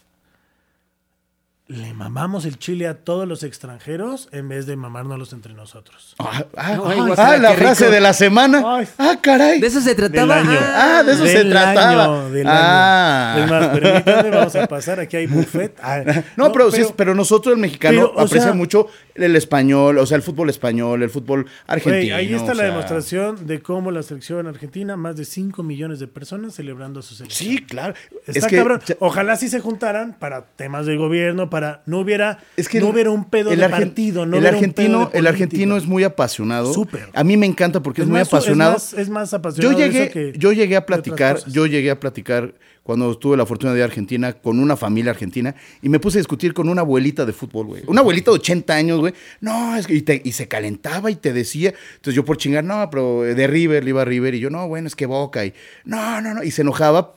Le 1.67 1.93
mamamos 1.93 2.43
el 2.43 2.60
chile 2.60 2.88
a 2.88 2.93
todos 2.95 3.26
los 3.26 3.41
extranjeros 3.41 4.28
en 4.34 4.49
vez 4.49 4.65
de 4.65 4.76
mamárnoslos 4.76 5.32
entre 5.32 5.54
nosotros. 5.54 6.13
Ah, 6.19 6.43
ah, 6.58 6.78
Ay, 6.86 6.99
ah, 7.17 7.38
la 7.38 7.49
rico. 7.52 7.62
frase 7.62 7.89
de 7.89 8.02
la 8.02 8.12
semana. 8.12 8.62
Ay. 8.65 8.88
Ah, 8.97 9.17
caray. 9.21 9.62
De 9.62 9.67
eso 9.67 9.80
se 9.80 9.95
trataba. 9.95 10.39
Del 10.39 10.47
año. 10.49 10.60
Ah, 10.62 11.04
de 11.06 11.13
eso 11.13 11.26
se 11.26 11.45
trataba. 11.45 12.04
año, 12.04 12.30
del 12.32 12.47
Ah. 12.49 13.34
año. 13.36 13.43
Es 13.45 13.49
más, 13.49 13.67
permítanme, 13.80 14.30
vamos 14.30 14.56
a 14.58 14.67
pasar. 14.67 14.99
Aquí 14.99 15.15
hay 15.15 15.26
buffet. 15.28 15.80
Ah, 15.82 16.02
No, 16.36 16.52
pero, 16.52 16.69
sí 16.69 16.82
es- 16.82 16.91
pero 16.91 17.15
nosotros 17.15 17.56
el 17.56 17.62
mexicano 17.62 18.10
pero, 18.12 18.19
aprecia 18.26 18.41
sea- 18.49 18.54
mucho 18.54 18.88
el 19.15 19.34
español, 19.38 19.99
o 19.99 20.06
sea, 20.06 20.17
el 20.17 20.21
fútbol 20.23 20.49
español, 20.49 21.02
el 21.02 21.10
fútbol 21.10 21.45
argentino. 21.67 22.15
ahí 22.17 22.34
está 22.34 22.52
o 22.52 22.56
la 22.56 22.63
sea. 22.63 22.65
demostración 22.65 23.47
de 23.47 23.62
cómo 23.62 23.89
la 23.91 24.04
selección 24.04 24.47
argentina, 24.47 24.97
más 24.97 25.15
de 25.15 25.23
5 25.23 25.63
millones 25.63 25.99
de 25.99 26.08
personas 26.08 26.56
celebrando 26.56 26.99
a 26.99 27.04
su 27.04 27.15
selección. 27.15 27.49
Sí, 27.52 27.63
claro. 27.63 27.93
Está 28.28 28.39
es 28.39 28.47
que, 28.47 28.58
cabrón. 28.58 28.82
Ojalá 28.99 29.38
sí 29.38 29.47
se 29.47 29.62
juntaran 29.62 30.13
para 30.19 30.41
temas 30.58 30.86
de 30.86 30.97
gobierno, 30.97 31.49
para 31.49 31.62
no 31.86 31.99
hubiera, 31.99 32.39
es 32.58 32.67
que 32.69 32.80
no 32.80 32.88
el- 32.88 32.93
hubiera 32.93 33.10
un 33.12 33.26
pedo 33.30 33.52
el 33.52 33.60
de 33.60 33.69
partido, 33.69 34.26
no 34.26 34.38
el 34.38 34.41
hubiera 34.41 34.49
un 34.58 34.63
argentino, 34.63 34.99
pedo 34.99 35.10
de 35.12 35.19
el 35.19 35.28
argentino 35.28 35.78
es 35.78 35.86
muy 35.86 36.04
apasionado. 36.04 36.73
Súper. 36.73 37.10
A 37.13 37.23
mí 37.23 37.38
me 37.38 37.45
encanta 37.45 37.82
porque 37.82 38.02
es, 38.02 38.08
muy 38.08 38.19
más- 38.19 38.28
apasionado. 38.28 38.76
Es 38.78 38.93
más, 38.93 38.99
es 39.02 39.10
más 39.10 39.34
apasionado 39.34 39.78
yo 39.78 39.86
llegué, 39.86 40.04
eso 40.04 40.13
que 40.13 40.34
yo 40.38 40.52
llegué 40.52 40.76
a 40.76 40.86
platicar, 40.86 41.39
yo 41.47 41.65
llegué 41.65 41.91
a 41.91 41.99
platicar 41.99 42.54
cuando 42.84 43.17
tuve 43.17 43.38
la 43.38 43.45
fortuna 43.45 43.71
de 43.71 43.80
ir 43.80 43.84
a 43.84 43.86
Argentina 43.86 44.34
con 44.34 44.60
una 44.60 44.76
familia 44.76 45.12
argentina 45.12 45.56
y 45.82 45.88
me 45.88 45.99
puse 46.02 46.17
a 46.17 46.19
discutir 46.21 46.54
con 46.54 46.67
una 46.67 46.82
abuelita 46.82 47.26
de 47.26 47.32
fútbol, 47.32 47.67
güey. 47.67 47.84
Una 47.88 48.02
abuelita 48.02 48.30
de 48.32 48.36
80 48.36 48.73
años, 48.76 48.99
güey. 48.99 49.13
No, 49.39 49.78
es 49.78 49.88
que 49.88 49.93
y, 49.95 50.02
te- 50.02 50.21
y 50.26 50.34
se 50.34 50.49
calentaba 50.49 51.10
y 51.10 51.15
te 51.15 51.32
decía. 51.32 51.73
Entonces 51.95 52.13
yo 52.15 52.26
por 52.26 52.36
chingar, 52.36 52.65
no, 52.65 52.89
pero 52.91 53.21
de 53.21 53.47
River, 53.47 53.86
le 53.86 53.91
iba 53.91 54.02
a 54.02 54.06
River 54.06 54.36
y 54.36 54.39
yo, 54.41 54.49
no, 54.49 54.67
bueno, 54.67 54.88
es 54.88 54.95
que 54.97 55.06
Boca 55.06 55.45
y 55.45 55.54
no, 55.86 56.19
no, 56.19 56.34
no, 56.34 56.43
y 56.43 56.52
se 56.52 56.62
enojaba 56.63 57.15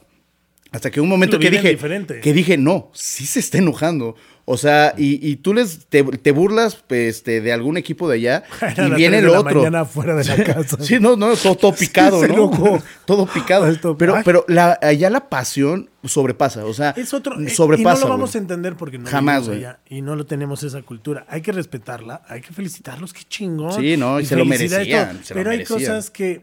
hasta 0.70 0.90
que 0.92 1.00
un 1.00 1.08
momento 1.08 1.36
Lo 1.36 1.40
que 1.40 1.50
dije, 1.50 1.70
diferente. 1.70 2.20
que 2.20 2.32
dije, 2.32 2.56
no, 2.58 2.90
sí 2.92 3.26
se 3.26 3.40
está 3.40 3.58
enojando. 3.58 4.14
O 4.48 4.56
sea, 4.56 4.94
y, 4.96 5.28
y 5.28 5.36
tú 5.36 5.52
les 5.54 5.86
te, 5.86 6.04
te 6.04 6.30
burlas 6.30 6.84
este, 6.90 7.40
de 7.40 7.52
algún 7.52 7.76
equipo 7.76 8.08
de 8.08 8.14
allá 8.14 8.44
y 8.78 8.90
viene 8.94 9.18
el 9.18 9.24
de 9.26 9.30
la 9.32 9.40
otro. 9.40 9.56
mañana 9.58 9.80
afuera 9.80 10.14
de 10.14 10.24
la 10.24 10.44
casa. 10.54 10.76
Sí, 10.80 11.00
no, 11.00 11.16
no, 11.16 11.34
todo, 11.34 11.56
todo 11.56 11.72
picado, 11.74 12.24
¿no? 12.28 12.80
Todo 13.06 13.26
picado. 13.26 13.66
Esto- 13.66 13.98
pero 13.98 14.14
ay. 14.14 14.22
pero 14.24 14.44
la, 14.46 14.78
allá 14.80 15.10
la 15.10 15.28
pasión 15.28 15.90
sobrepasa, 16.04 16.64
o 16.64 16.72
sea, 16.72 16.90
Es 16.90 17.12
otro. 17.12 17.40
eh, 17.40 17.50
sobrepasa. 17.50 17.98
y 17.98 18.02
no 18.02 18.06
lo 18.06 18.14
vamos 18.14 18.34
a 18.36 18.38
entender 18.38 18.76
porque 18.76 18.98
no 18.98 19.10
Jamás, 19.10 19.48
allá 19.48 19.80
y 19.88 20.00
no 20.02 20.14
lo 20.14 20.26
tenemos 20.26 20.62
esa 20.62 20.80
cultura. 20.82 21.26
Hay 21.28 21.40
que 21.42 21.50
respetarla, 21.50 22.22
hay 22.28 22.40
que 22.40 22.52
felicitarlos, 22.52 23.12
qué 23.12 23.24
chingón. 23.28 23.72
Sí, 23.72 23.96
no, 23.96 24.20
y 24.20 24.26
se 24.26 24.36
lo 24.36 24.44
merecían, 24.44 25.16
lo 25.28 25.34
Pero 25.34 25.50
hay 25.50 25.64
cosas 25.64 26.08
que 26.10 26.42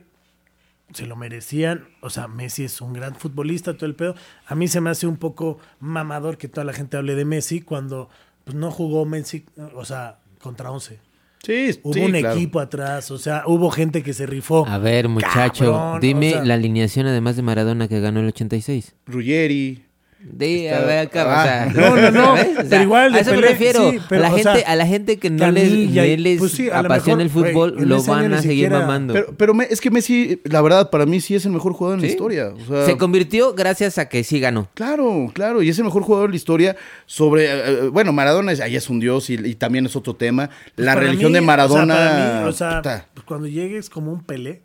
se 0.94 1.06
lo 1.06 1.16
merecían. 1.16 1.86
O 2.02 2.10
sea, 2.10 2.28
Messi 2.28 2.64
es 2.66 2.82
un 2.82 2.94
gran 2.94 3.16
futbolista, 3.16 3.76
todo 3.76 3.86
el 3.86 3.96
pedo. 3.96 4.16
A 4.48 4.56
mí 4.56 4.68
se 4.68 4.82
me 4.82 4.90
hace 4.90 5.08
un 5.08 5.18
poco 5.18 5.60
mamador 5.80 6.38
que 6.38 6.48
toda 6.48 6.64
la 6.66 6.74
gente 6.74 6.98
hable 6.98 7.16
de 7.16 7.26
Messi 7.26 7.62
cuando 7.62 8.10
pues, 8.44 8.56
no 8.56 8.72
jugó 8.72 9.06
Messi, 9.06 9.46
o 9.76 9.86
sea, 9.86 10.20
contra 10.42 10.72
11. 10.72 11.00
Sí, 11.46 11.78
Hubo 11.84 11.94
sí, 11.94 12.00
un 12.00 12.12
claro. 12.12 12.36
equipo 12.36 12.60
atrás, 12.62 13.12
o 13.12 13.18
sea, 13.18 13.44
hubo 13.48 13.70
gente 13.70 14.02
que 14.02 14.14
se 14.14 14.26
rifó. 14.26 14.66
A 14.66 14.78
ver, 14.78 15.10
muchacho, 15.10 15.74
Cabrón, 15.74 16.00
dime 16.00 16.30
o 16.30 16.32
sea- 16.36 16.46
la 16.46 16.54
alineación 16.54 17.06
además 17.06 17.36
de 17.36 17.42
Maradona 17.42 17.90
que 17.90 18.00
ganó 18.00 18.22
el 18.22 18.28
86. 18.28 18.96
Ruggeri. 19.06 19.84
De, 20.26 20.66
Está- 20.68 20.80
a 20.80 20.86
ver, 20.86 21.00
acá, 21.08 21.26
o 21.26 21.30
Ah. 21.30 21.44
sea, 21.44 21.66
No, 21.74 21.96
no, 21.98 22.12
no. 22.12 22.34
O 22.34 22.38
sea, 22.38 22.66
pero 22.70 22.84
igual 22.84 23.12
de 23.12 23.18
a 23.20 23.22
eso 23.22 23.32
me 23.32 23.42
refiero. 23.42 23.92
sí, 23.92 24.00
pero, 24.10 24.22
a, 24.26 24.28
la 24.30 24.34
o 24.34 24.38
gente, 24.38 24.60
sea, 24.60 24.72
a 24.72 24.76
la 24.76 24.86
gente 24.88 25.18
que 25.18 25.30
no 25.30 25.52
les, 25.52 25.72
y- 25.72 25.88
no 25.88 26.02
les 26.02 26.40
pues 26.40 26.52
sí, 26.54 26.70
apasiona 26.72 27.24
mejor, 27.24 27.46
el 27.48 27.52
fútbol, 27.54 27.76
en 27.78 27.90
lo 27.90 28.02
van 28.04 28.34
a 28.34 28.42
seguir 28.42 28.66
siquiera- 28.68 28.80
mamando. 28.80 29.14
Pero, 29.14 29.34
pero 29.38 29.54
me- 29.54 29.66
es 29.70 29.82
que 29.82 29.92
Messi, 29.92 30.42
la 30.46 30.62
verdad, 30.62 30.90
para 30.90 31.06
mí 31.06 31.20
sí 31.20 31.36
es 31.36 31.46
el 31.46 31.52
mejor 31.52 31.74
jugador 31.74 31.98
en 32.00 32.02
la 32.04 32.08
Sí. 32.08 32.14
historia. 32.14 32.48
O 32.50 32.66
sea, 32.68 32.86
Se 32.86 32.98
convirtió 32.98 33.54
gracias 33.54 33.98
a 33.98 34.08
que 34.10 34.24
sí 34.24 34.40
ganó. 34.40 34.70
Claro, 34.74 35.30
claro, 35.34 35.62
y 35.62 35.70
es 35.70 35.78
el 35.78 35.84
mejor 35.86 36.04
jugador 36.04 36.30
de 36.30 36.32
la 36.34 36.38
historia 36.38 36.76
sobre, 37.06 37.46
eh, 37.46 37.50
eh, 37.66 37.90
bueno, 37.92 38.14
Maradona 38.14 38.52
es, 38.54 38.62
ahí 38.62 38.76
es 38.76 38.90
un 38.90 39.00
dios 39.00 39.30
y, 39.30 39.34
y 39.36 39.56
también 39.56 39.86
es 39.86 39.96
otro 39.96 40.16
tema. 40.16 40.50
la 40.78 40.94
Para 40.94 41.06
religión 41.08 41.32
mí, 41.32 41.36
de 41.36 41.42
Maradona, 41.42 41.94
O 41.94 41.98
sea, 41.98 42.10
para 42.10 42.42
mí, 42.44 42.48
o 42.50 42.52
sea, 42.54 42.78
puta. 42.78 43.08
pues, 43.14 43.26
cuando 43.26 43.48
llegues 43.48 43.90
como 43.90 44.12
un 44.12 44.24
Pelé. 44.24 44.62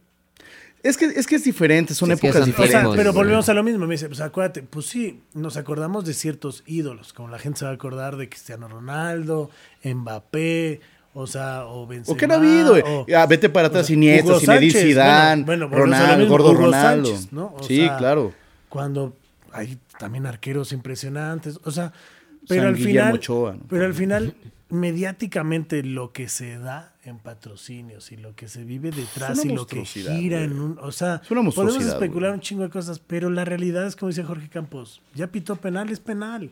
Es 0.83 0.97
que 0.97 1.07
es 1.07 1.27
que 1.27 1.37
es 1.37 1.45
diferente, 1.45 1.95
son 1.95 2.11
Es 2.13 2.21
que 2.21 2.29
épocas 2.29 2.45
son 2.45 2.53
O 2.53 2.57
sea, 2.57 2.65
diferentes. 2.67 2.97
pero 2.97 3.13
volvemos 3.13 3.49
a 3.49 3.55
lo 3.55 3.63
mismo. 3.63 3.87
Me 3.87 3.95
dice, 3.95 4.07
pues 4.09 4.21
acuérdate, 4.21 4.63
pues 4.63 4.87
sí, 4.87 5.21
nos 5.35 5.57
acordamos 5.57 6.05
de 6.05 6.15
ciertos 6.15 6.63
ídolos, 6.67 7.13
como 7.13 7.29
la 7.29 7.39
gente 7.39 7.59
se 7.61 7.65
va 7.65 7.73
a 7.73 7.75
acordar 7.75 8.17
de 8.17 8.29
Cristiano 8.29 8.69
Ronaldo, 8.69 9.51
Mbappé, 9.85 10.81
o 11.15 11.27
sea, 11.27 11.67
o 11.67 11.87
Benzema. 11.87 12.15
¿O 12.15 12.17
qué 12.17 12.27
no 12.27 12.35
ha 12.35 12.37
habido? 12.37 12.71
güey? 12.71 12.83
o- 12.87 13.07
Ah, 13.17 13.27
vete 13.27 13.49
para 13.49 13.67
o 13.67 13.71
atrás, 13.71 13.87
sea, 13.87 13.95
Iniesta, 13.97 14.39
Zinedine 14.39 14.71
Sánchez, 14.73 14.89
Zidane, 14.89 15.43
bueno, 15.45 15.69
bueno, 15.69 15.85
Ronaldo, 15.85 16.17
mismo, 16.19 16.31
Gordo 16.31 16.51
Hugo 16.53 16.61
Ronaldo. 16.67 17.07
Sánchez, 17.09 17.33
¿no? 17.33 17.55
O 17.59 17.63
sí, 17.63 17.77
sea, 17.79 17.97
claro. 17.97 18.33
Cuando 18.69 19.17
hay 19.53 19.79
también 19.99 20.27
arqueros 20.27 20.73
impresionantes, 20.73 21.59
o 21.65 21.71
sea, 21.71 21.93
pero 22.47 22.63
San 22.63 22.69
al 22.69 22.77
Guillermo 22.77 22.99
final, 23.01 23.15
Ochoa, 23.15 23.53
¿no? 23.55 23.61
pero 23.69 23.85
al 23.85 23.95
final, 23.95 24.35
mediáticamente 24.71 25.83
lo 25.83 26.13
que 26.13 26.29
se 26.29 26.59
da 26.59 26.95
en 27.05 27.19
patrocinios 27.19 28.13
y 28.13 28.17
lo 28.17 28.35
que 28.35 28.49
se 28.49 28.65
vive 28.65 28.91
detrás 28.91 29.45
y 29.45 29.49
lo 29.49 29.67
que 29.67 29.85
gira 29.85 30.39
güey. 30.39 30.45
en 30.45 30.61
un, 30.61 30.79
o 30.81 30.93
sea, 30.93 31.23
podemos 31.29 31.57
especular 31.77 32.31
güey. 32.31 32.35
un 32.35 32.41
chingo 32.41 32.63
de 32.65 32.71
cosas, 32.71 32.99
pero 32.99 33.31
la 33.31 33.45
realidad 33.45 33.87
es 33.87 33.97
como 33.97 34.09
dice 34.09 34.25
Jorge 34.25 34.49
Campos, 34.49 35.01
ya 35.15 35.27
pitó 35.29 35.57
penal 35.57 35.91
es 35.91 36.01
penal. 36.01 36.51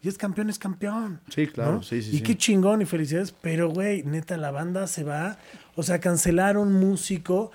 Y 0.00 0.06
es 0.06 0.16
campeón, 0.16 0.48
es 0.48 0.60
campeón. 0.60 1.20
Sí, 1.28 1.48
claro, 1.48 1.72
¿no? 1.72 1.82
sí, 1.82 2.00
sí, 2.02 2.10
Y 2.10 2.18
sí. 2.18 2.22
qué 2.22 2.36
chingón 2.36 2.80
y 2.80 2.84
felicidades, 2.84 3.32
pero 3.32 3.68
güey, 3.68 4.04
neta, 4.04 4.36
la 4.36 4.52
banda 4.52 4.86
se 4.86 5.02
va, 5.02 5.38
o 5.74 5.82
sea, 5.82 5.98
cancelar 5.98 6.56
un 6.56 6.72
músico, 6.72 7.50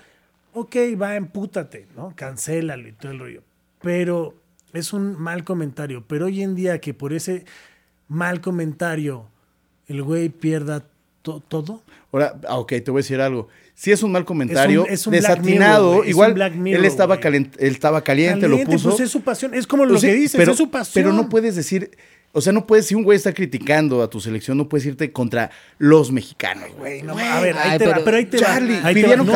ok, 0.52 0.76
va, 1.00 1.16
empútate, 1.16 1.88
¿no? 1.96 2.12
Cancélalo 2.14 2.86
y 2.86 2.92
todo 2.92 3.12
el 3.12 3.18
rollo. 3.18 3.42
Pero 3.80 4.34
es 4.74 4.92
un 4.92 5.18
mal 5.18 5.42
comentario. 5.42 6.04
Pero 6.06 6.26
hoy 6.26 6.42
en 6.42 6.54
día 6.54 6.80
que 6.80 6.92
por 6.92 7.14
ese 7.14 7.46
mal 8.08 8.42
comentario 8.42 9.30
el 9.88 10.02
güey 10.02 10.28
pierda 10.28 10.84
to- 11.22 11.42
todo. 11.46 11.82
Ahora, 12.12 12.34
ah, 12.48 12.58
ok, 12.58 12.68
te 12.84 12.90
voy 12.90 13.00
a 13.00 13.02
decir 13.02 13.20
algo. 13.20 13.48
Si 13.74 13.90
es 13.90 14.02
un 14.04 14.12
mal 14.12 14.24
comentario, 14.24 14.82
Es 14.84 14.88
un- 14.88 14.94
es 14.94 15.06
un 15.06 15.10
Black 15.12 15.22
desatinado, 15.22 15.82
Mirror, 15.84 15.96
güey, 15.96 16.08
es 16.08 16.14
igual 16.14 16.28
un 16.30 16.34
Black 16.36 16.54
Mirror, 16.54 16.80
él 16.80 16.84
estaba 16.86 17.14
güey. 17.16 17.22
caliente, 17.22 17.66
él 17.66 17.72
estaba 17.72 18.00
caliente, 18.02 18.40
Caliente, 18.42 18.64
lo 18.66 18.70
puso. 18.72 18.88
pues 18.90 19.00
es 19.00 19.10
su 19.10 19.22
pasión, 19.22 19.54
es 19.54 19.66
como 19.66 19.84
lo 19.84 19.90
Pues 19.90 20.02
sí, 20.02 20.06
que 20.08 20.14
dices, 20.14 20.36
pero, 20.38 20.52
es 20.52 20.58
su 20.58 20.70
pasión. 20.70 20.92
Pero 21.04 21.12
no 21.12 21.28
puedes 21.28 21.56
decir, 21.56 21.90
o 22.32 22.40
sea, 22.40 22.52
no 22.52 22.66
puedes, 22.66 22.86
si 22.86 22.94
un 22.94 23.02
güey 23.02 23.16
está 23.16 23.32
criticando 23.32 24.00
a 24.02 24.08
tu 24.10 24.20
selección, 24.20 24.56
no 24.58 24.68
puedes 24.68 24.86
irte 24.86 25.10
contra 25.12 25.50
los 25.78 26.12
mexicanos, 26.12 26.70
güey. 26.78 27.02
No, 27.02 27.18
a 27.18 27.40
ver, 27.40 27.56
ahí 27.56 27.70
Ay, 27.72 27.78
te 27.78 27.86
va, 27.88 27.94
pero- 28.04 28.16
ahí 28.16 28.26
te 28.26 28.38
Charlie, 28.38 28.80
va. 28.80 28.86
ahí 28.88 28.94
te 28.94 29.00
pidieron 29.02 29.26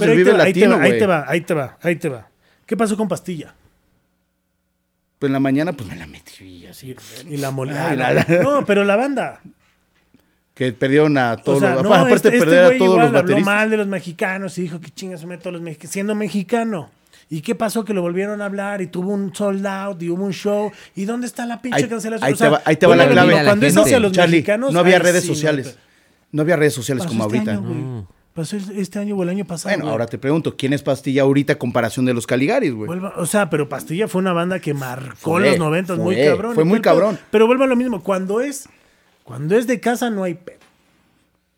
del 0.00 0.10
te 0.10 0.16
Vive 0.16 0.32
va, 0.32 0.44
ahí 0.44 0.52
te 0.52 0.60
Latino, 0.60 0.76
va, 0.78 0.82
Ahí 0.82 0.90
güey. 0.90 0.98
te 1.00 1.06
va, 1.06 1.24
ahí 1.28 1.40
te 1.42 1.54
va, 1.54 1.78
ahí 1.82 1.96
te 1.96 2.08
va. 2.08 2.28
¿Qué 2.66 2.76
pasó 2.76 2.96
con 2.96 3.06
Pastilla? 3.06 3.54
Pues 5.18 5.28
en 5.28 5.32
la 5.34 5.40
mañana, 5.40 5.72
pues 5.72 5.88
me 5.88 5.94
la 5.96 6.06
metí 6.06 6.66
así. 6.66 6.96
Y 7.28 7.36
la 7.36 7.48
Ah, 7.48 8.24
no, 8.28 8.42
no, 8.60 8.66
pero 8.66 8.84
la 8.84 8.96
banda. 8.96 9.40
Que 10.54 10.72
perdieron 10.72 11.18
a 11.18 11.36
todos 11.36 11.58
o 11.58 11.60
sea, 11.60 11.74
los. 11.74 11.82
no, 11.82 11.94
aparte 11.94 12.14
este, 12.14 12.30
de 12.30 12.36
este 12.36 12.46
perder 12.46 12.64
a 12.64 12.68
todos 12.78 12.80
igual 12.80 12.98
los 12.98 13.06
habló 13.08 13.20
bateristas. 13.22 13.44
mal 13.44 13.70
de 13.70 13.76
los 13.76 13.86
mexicanos 13.88 14.58
y 14.58 14.62
dijo 14.62 14.80
que 14.80 14.90
chingas 14.90 15.20
se 15.20 15.26
todos 15.38 15.52
los 15.52 15.62
mexicanos, 15.62 15.92
siendo 15.92 16.14
mexicano. 16.14 16.90
¿Y 17.30 17.40
qué 17.40 17.54
pasó? 17.54 17.84
Que 17.84 17.94
lo 17.94 18.02
volvieron 18.02 18.40
a 18.42 18.44
hablar 18.44 18.82
y 18.82 18.86
tuvo 18.86 19.10
un 19.12 19.34
sold 19.34 19.66
out 19.66 20.02
y 20.02 20.10
hubo 20.10 20.24
un 20.24 20.32
show. 20.32 20.70
¿Y 20.94 21.06
dónde 21.06 21.26
está 21.26 21.46
la 21.46 21.60
pinche 21.60 21.82
Ahí, 21.84 21.88
cancelación? 21.88 22.26
ahí 22.26 22.34
O 22.34 22.36
sea, 22.36 22.46
te 22.46 22.52
va, 22.52 22.62
ahí 22.64 22.76
te 22.76 22.86
va 22.86 22.96
la 22.96 23.08
clave. 23.08 23.32
Cuando 23.44 23.66
es 23.66 23.74
No, 23.74 23.82
hacia 23.82 23.98
los 23.98 24.12
Charlie, 24.12 24.36
mexicanos. 24.36 24.72
no 24.72 24.78
había 24.80 24.98
redes 24.98 25.22
sí, 25.22 25.28
no 25.30 25.34
sociales. 25.34 25.78
No 26.30 26.42
había 26.42 26.56
redes 26.56 26.74
sociales 26.74 27.06
como 27.06 27.24
este 27.24 27.38
ahorita. 27.38 27.52
año. 27.52 28.06
Pasó 28.34 28.56
este 28.56 28.98
año 28.98 29.16
o 29.16 29.22
el 29.22 29.28
año 29.28 29.44
pasado. 29.44 29.70
Bueno, 29.70 29.84
güey. 29.84 29.92
ahora 29.92 30.06
te 30.06 30.18
pregunto, 30.18 30.56
¿quién 30.56 30.72
es 30.72 30.82
Pastilla 30.82 31.22
ahorita 31.22 31.54
a 31.54 31.56
comparación 31.56 32.04
de 32.04 32.12
los 32.14 32.26
Caligaris, 32.26 32.74
güey? 32.74 32.90
O 33.16 33.26
sea, 33.26 33.48
pero 33.48 33.68
Pastilla 33.68 34.06
fue 34.08 34.20
una 34.20 34.32
banda 34.32 34.58
que 34.58 34.74
marcó 34.74 35.32
Fue, 35.32 35.48
los 35.50 35.58
noventas 35.58 35.98
muy 35.98 36.16
cabrón. 36.16 36.54
fue 36.54 36.64
muy 36.64 36.80
cabrón. 36.80 37.18
Pero 37.30 37.46
vuelvo 37.46 37.64
a 37.64 37.68
lo 37.68 37.76
mismo, 37.76 38.02
cuando 38.02 38.40
es, 38.40 38.68
cuando 39.24 39.56
es 39.56 39.66
de 39.66 39.80
casa 39.80 40.08
no 40.10 40.22
hay 40.22 40.34
pedo. 40.34 40.58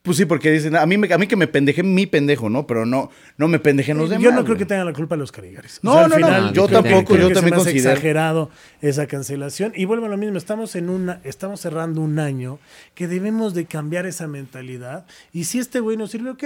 Pues 0.03 0.19
sí, 0.19 0.25
porque 0.25 0.53
dicen, 0.53 0.77
a 0.77 0.87
mí, 0.87 0.97
me- 0.99 1.13
a 1.13 1.19
mí 1.19 1.27
que 1.27 1.35
me 1.35 1.49
pendeje 1.49 1.83
mi 1.83 2.07
pendejo, 2.07 2.49
¿no? 2.49 2.65
Pero 2.65 2.87
no, 2.87 3.11
no 3.39 3.49
me 3.49 3.59
pendejen 3.59 3.99
los 3.99 4.09
demás. 4.09 4.23
Yo 4.23 4.31
no 4.31 4.37
creo 4.45 4.55
güey. 4.55 4.59
que 4.59 4.65
tengan 4.67 4.87
la 4.87 4.93
culpa 4.93 5.17
los 5.17 5.33
Caligaris. 5.33 5.81
No, 5.83 5.99
al 5.99 6.09
no, 6.09 6.17
no, 6.19 6.27
final, 6.27 6.53
yo 6.53 6.67
creo 6.69 6.83
que- 6.83 6.89
tampoco, 6.91 7.15
creo 7.15 7.23
yo 7.23 7.29
que 7.29 7.35
se 7.35 7.41
también 7.41 7.57
me 7.57 7.65
considero. 7.65 7.91
exagerado 7.91 8.51
esa 8.83 9.07
cancelación. 9.09 9.73
Y 9.75 9.85
vuelvo 9.85 10.07
a 10.07 10.09
lo 10.09 10.17
mismo, 10.17 10.39
estamos 10.39 10.77
en 10.77 10.91
una, 10.91 11.21
estamos 11.25 11.61
cerrando 11.61 12.01
un 12.03 12.21
año 12.21 12.61
que 12.95 13.09
debemos 13.09 13.53
de 13.53 13.65
cambiar 13.65 14.07
esa 14.07 14.29
mentalidad. 14.29 15.07
Y 15.33 15.43
si 15.43 15.59
este 15.59 15.81
güey 15.81 15.97
nos 15.97 16.13
sirve, 16.13 16.31
ok, 16.31 16.45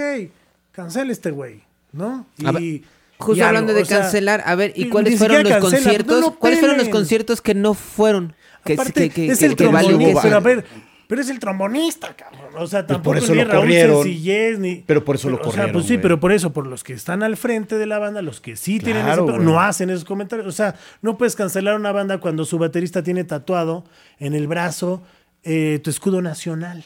cancela 0.71 1.11
este 1.11 1.29
güey, 1.29 1.61
¿no? 1.91 2.25
Y, 2.39 2.47
A 2.47 2.51
ver, 2.53 2.81
Justo 3.19 3.45
hablando 3.45 3.75
de 3.75 3.85
sea, 3.85 3.99
cancelar, 4.01 4.41
a 4.43 4.55
ver, 4.55 4.73
y 4.75 4.85
¿y 4.85 4.89
cuáles 4.89 5.19
fueron 5.19 5.43
los 5.43 5.51
cancela, 5.53 5.81
conciertos? 5.83 6.19
no 6.21 6.27
lo 6.31 6.35
¿Cuáles 6.39 6.59
fueron 6.61 6.77
los 6.79 6.89
conciertos 6.89 7.41
que 7.41 7.53
no 7.53 7.75
fueron? 7.75 8.33
Que, 8.65 8.73
Aparte, 8.73 8.93
que- 8.93 9.09
que- 9.11 9.27
es 9.27 9.37
que- 9.37 9.45
el 9.45 9.55
que 9.55 9.67
valió 9.67 9.99
que- 9.99 10.15
pero 10.19 10.37
a 10.37 10.39
ver, 10.39 10.65
pero 11.11 11.23
es 11.23 11.29
el 11.29 11.39
trombonista, 11.39 12.15
cabrón. 12.15 12.39
O 12.57 12.67
sea, 12.67 12.87
Pues 12.87 12.99
por 12.99 13.15
tampoco 13.17 13.17
eso 13.17 13.35
ni 13.35 13.41
lo 13.41 13.47
Raúl 13.49 13.59
corrieron. 13.63 14.03
Sencillez, 14.03 14.59
ni... 14.59 14.75
Pero 14.87 15.03
por 15.03 15.17
eso 15.17 15.29
lo 15.29 15.35
O 15.35 15.39
sea, 15.39 15.45
corrieron, 15.45 15.71
pues 15.73 15.85
sí, 15.85 15.97
pero 15.97 16.21
por 16.21 16.31
eso, 16.31 16.53
por 16.53 16.67
los 16.67 16.85
que 16.85 16.93
están 16.93 17.21
al 17.21 17.35
frente 17.35 17.77
de 17.77 17.85
la 17.85 17.99
banda, 17.99 18.21
los 18.21 18.39
que 18.39 18.55
sí 18.55 18.79
tienen 18.79 19.05
ese... 19.05 19.21
No 19.21 19.59
hacen 19.59 19.89
esos 19.89 20.05
comentarios. 20.05 20.47
O 20.47 20.53
sea, 20.53 20.75
no 21.01 21.17
puedes 21.17 21.35
cancelar 21.35 21.75
una 21.75 21.91
banda 21.91 22.19
cuando 22.19 22.45
su 22.45 22.57
baterista 22.57 23.03
tiene 23.03 23.25
tatuado 23.25 23.83
en 24.19 24.35
el 24.35 24.47
brazo 24.47 25.01
eh, 25.43 25.81
tu 25.83 25.89
escudo 25.89 26.21
nacional. 26.21 26.85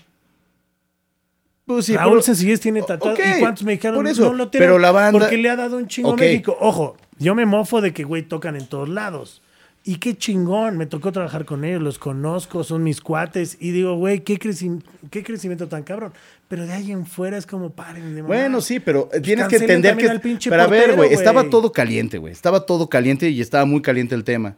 Pues 1.66 1.86
sí, 1.86 1.96
Raúl 1.96 2.14
pero- 2.14 2.22
Sencillez 2.24 2.60
tiene 2.60 2.82
tatuado. 2.82 3.14
ok, 3.16 3.22
¿Y 3.38 3.40
cuántos 3.42 3.64
mexicanos 3.64 3.98
por 4.00 4.08
eso, 4.08 4.24
no 4.26 4.34
lo 4.34 4.48
tienen? 4.50 4.68
pero 4.68 4.80
la 4.80 4.92
banda- 4.92 5.20
Porque 5.20 5.38
le 5.38 5.50
ha 5.52 5.56
dado 5.56 5.78
un 5.78 5.88
chingo 5.88 6.10
Ok. 6.10 6.18
a 6.20 6.22
México. 6.22 6.58
Ojo, 6.60 6.98
yo 7.20 7.36
me 7.36 7.46
mofo 7.46 7.80
de 7.80 7.94
que, 7.94 8.04
güey, 8.04 8.24
tocan 8.24 8.56
en 8.56 8.66
todos 8.68 8.90
lados. 8.90 9.42
Y 9.88 9.98
qué 9.98 10.18
chingón, 10.18 10.78
me 10.80 10.88
tocó 10.88 11.12
trabajar 11.12 11.46
con 11.46 11.64
ellos, 11.64 11.80
los 11.80 12.00
conozco, 12.00 12.64
son 12.64 12.82
mis 12.84 13.02
cuates. 13.02 13.56
Y 13.60 13.70
digo, 13.70 13.96
güey, 13.98 14.22
qué, 14.22 14.40
creci- 14.40 14.82
qué 15.12 15.24
crecimiento 15.24 15.68
tan 15.68 15.84
cabrón. 15.84 16.12
Pero 16.48 16.66
de 16.66 16.74
ahí 16.74 16.92
en 16.92 17.06
fuera 17.06 17.38
es 17.38 17.46
como 17.46 17.70
paren 17.70 18.16
de 18.16 18.24
mamar. 18.24 18.38
Bueno, 18.38 18.62
sí, 18.62 18.80
pero 18.80 19.10
Pues 19.10 19.22
tienes 19.22 19.48
que 19.48 19.58
entender 19.58 19.96
que... 19.96 20.10
al 20.10 20.22
pinche 20.22 20.50
Pero 20.50 20.64
a 20.64 20.68
ver, 20.68 20.80
portero, 20.82 20.98
güey, 20.98 21.14
estaba 21.14 21.50
todo 21.52 21.72
caliente, 21.72 22.18
güey. 22.18 22.34
Estaba 22.34 22.66
todo 22.66 22.90
caliente 22.90 23.30
y 23.30 23.42
estaba 23.42 23.66
muy 23.66 23.84
caliente 23.84 24.16
el 24.16 24.24
tema. 24.24 24.56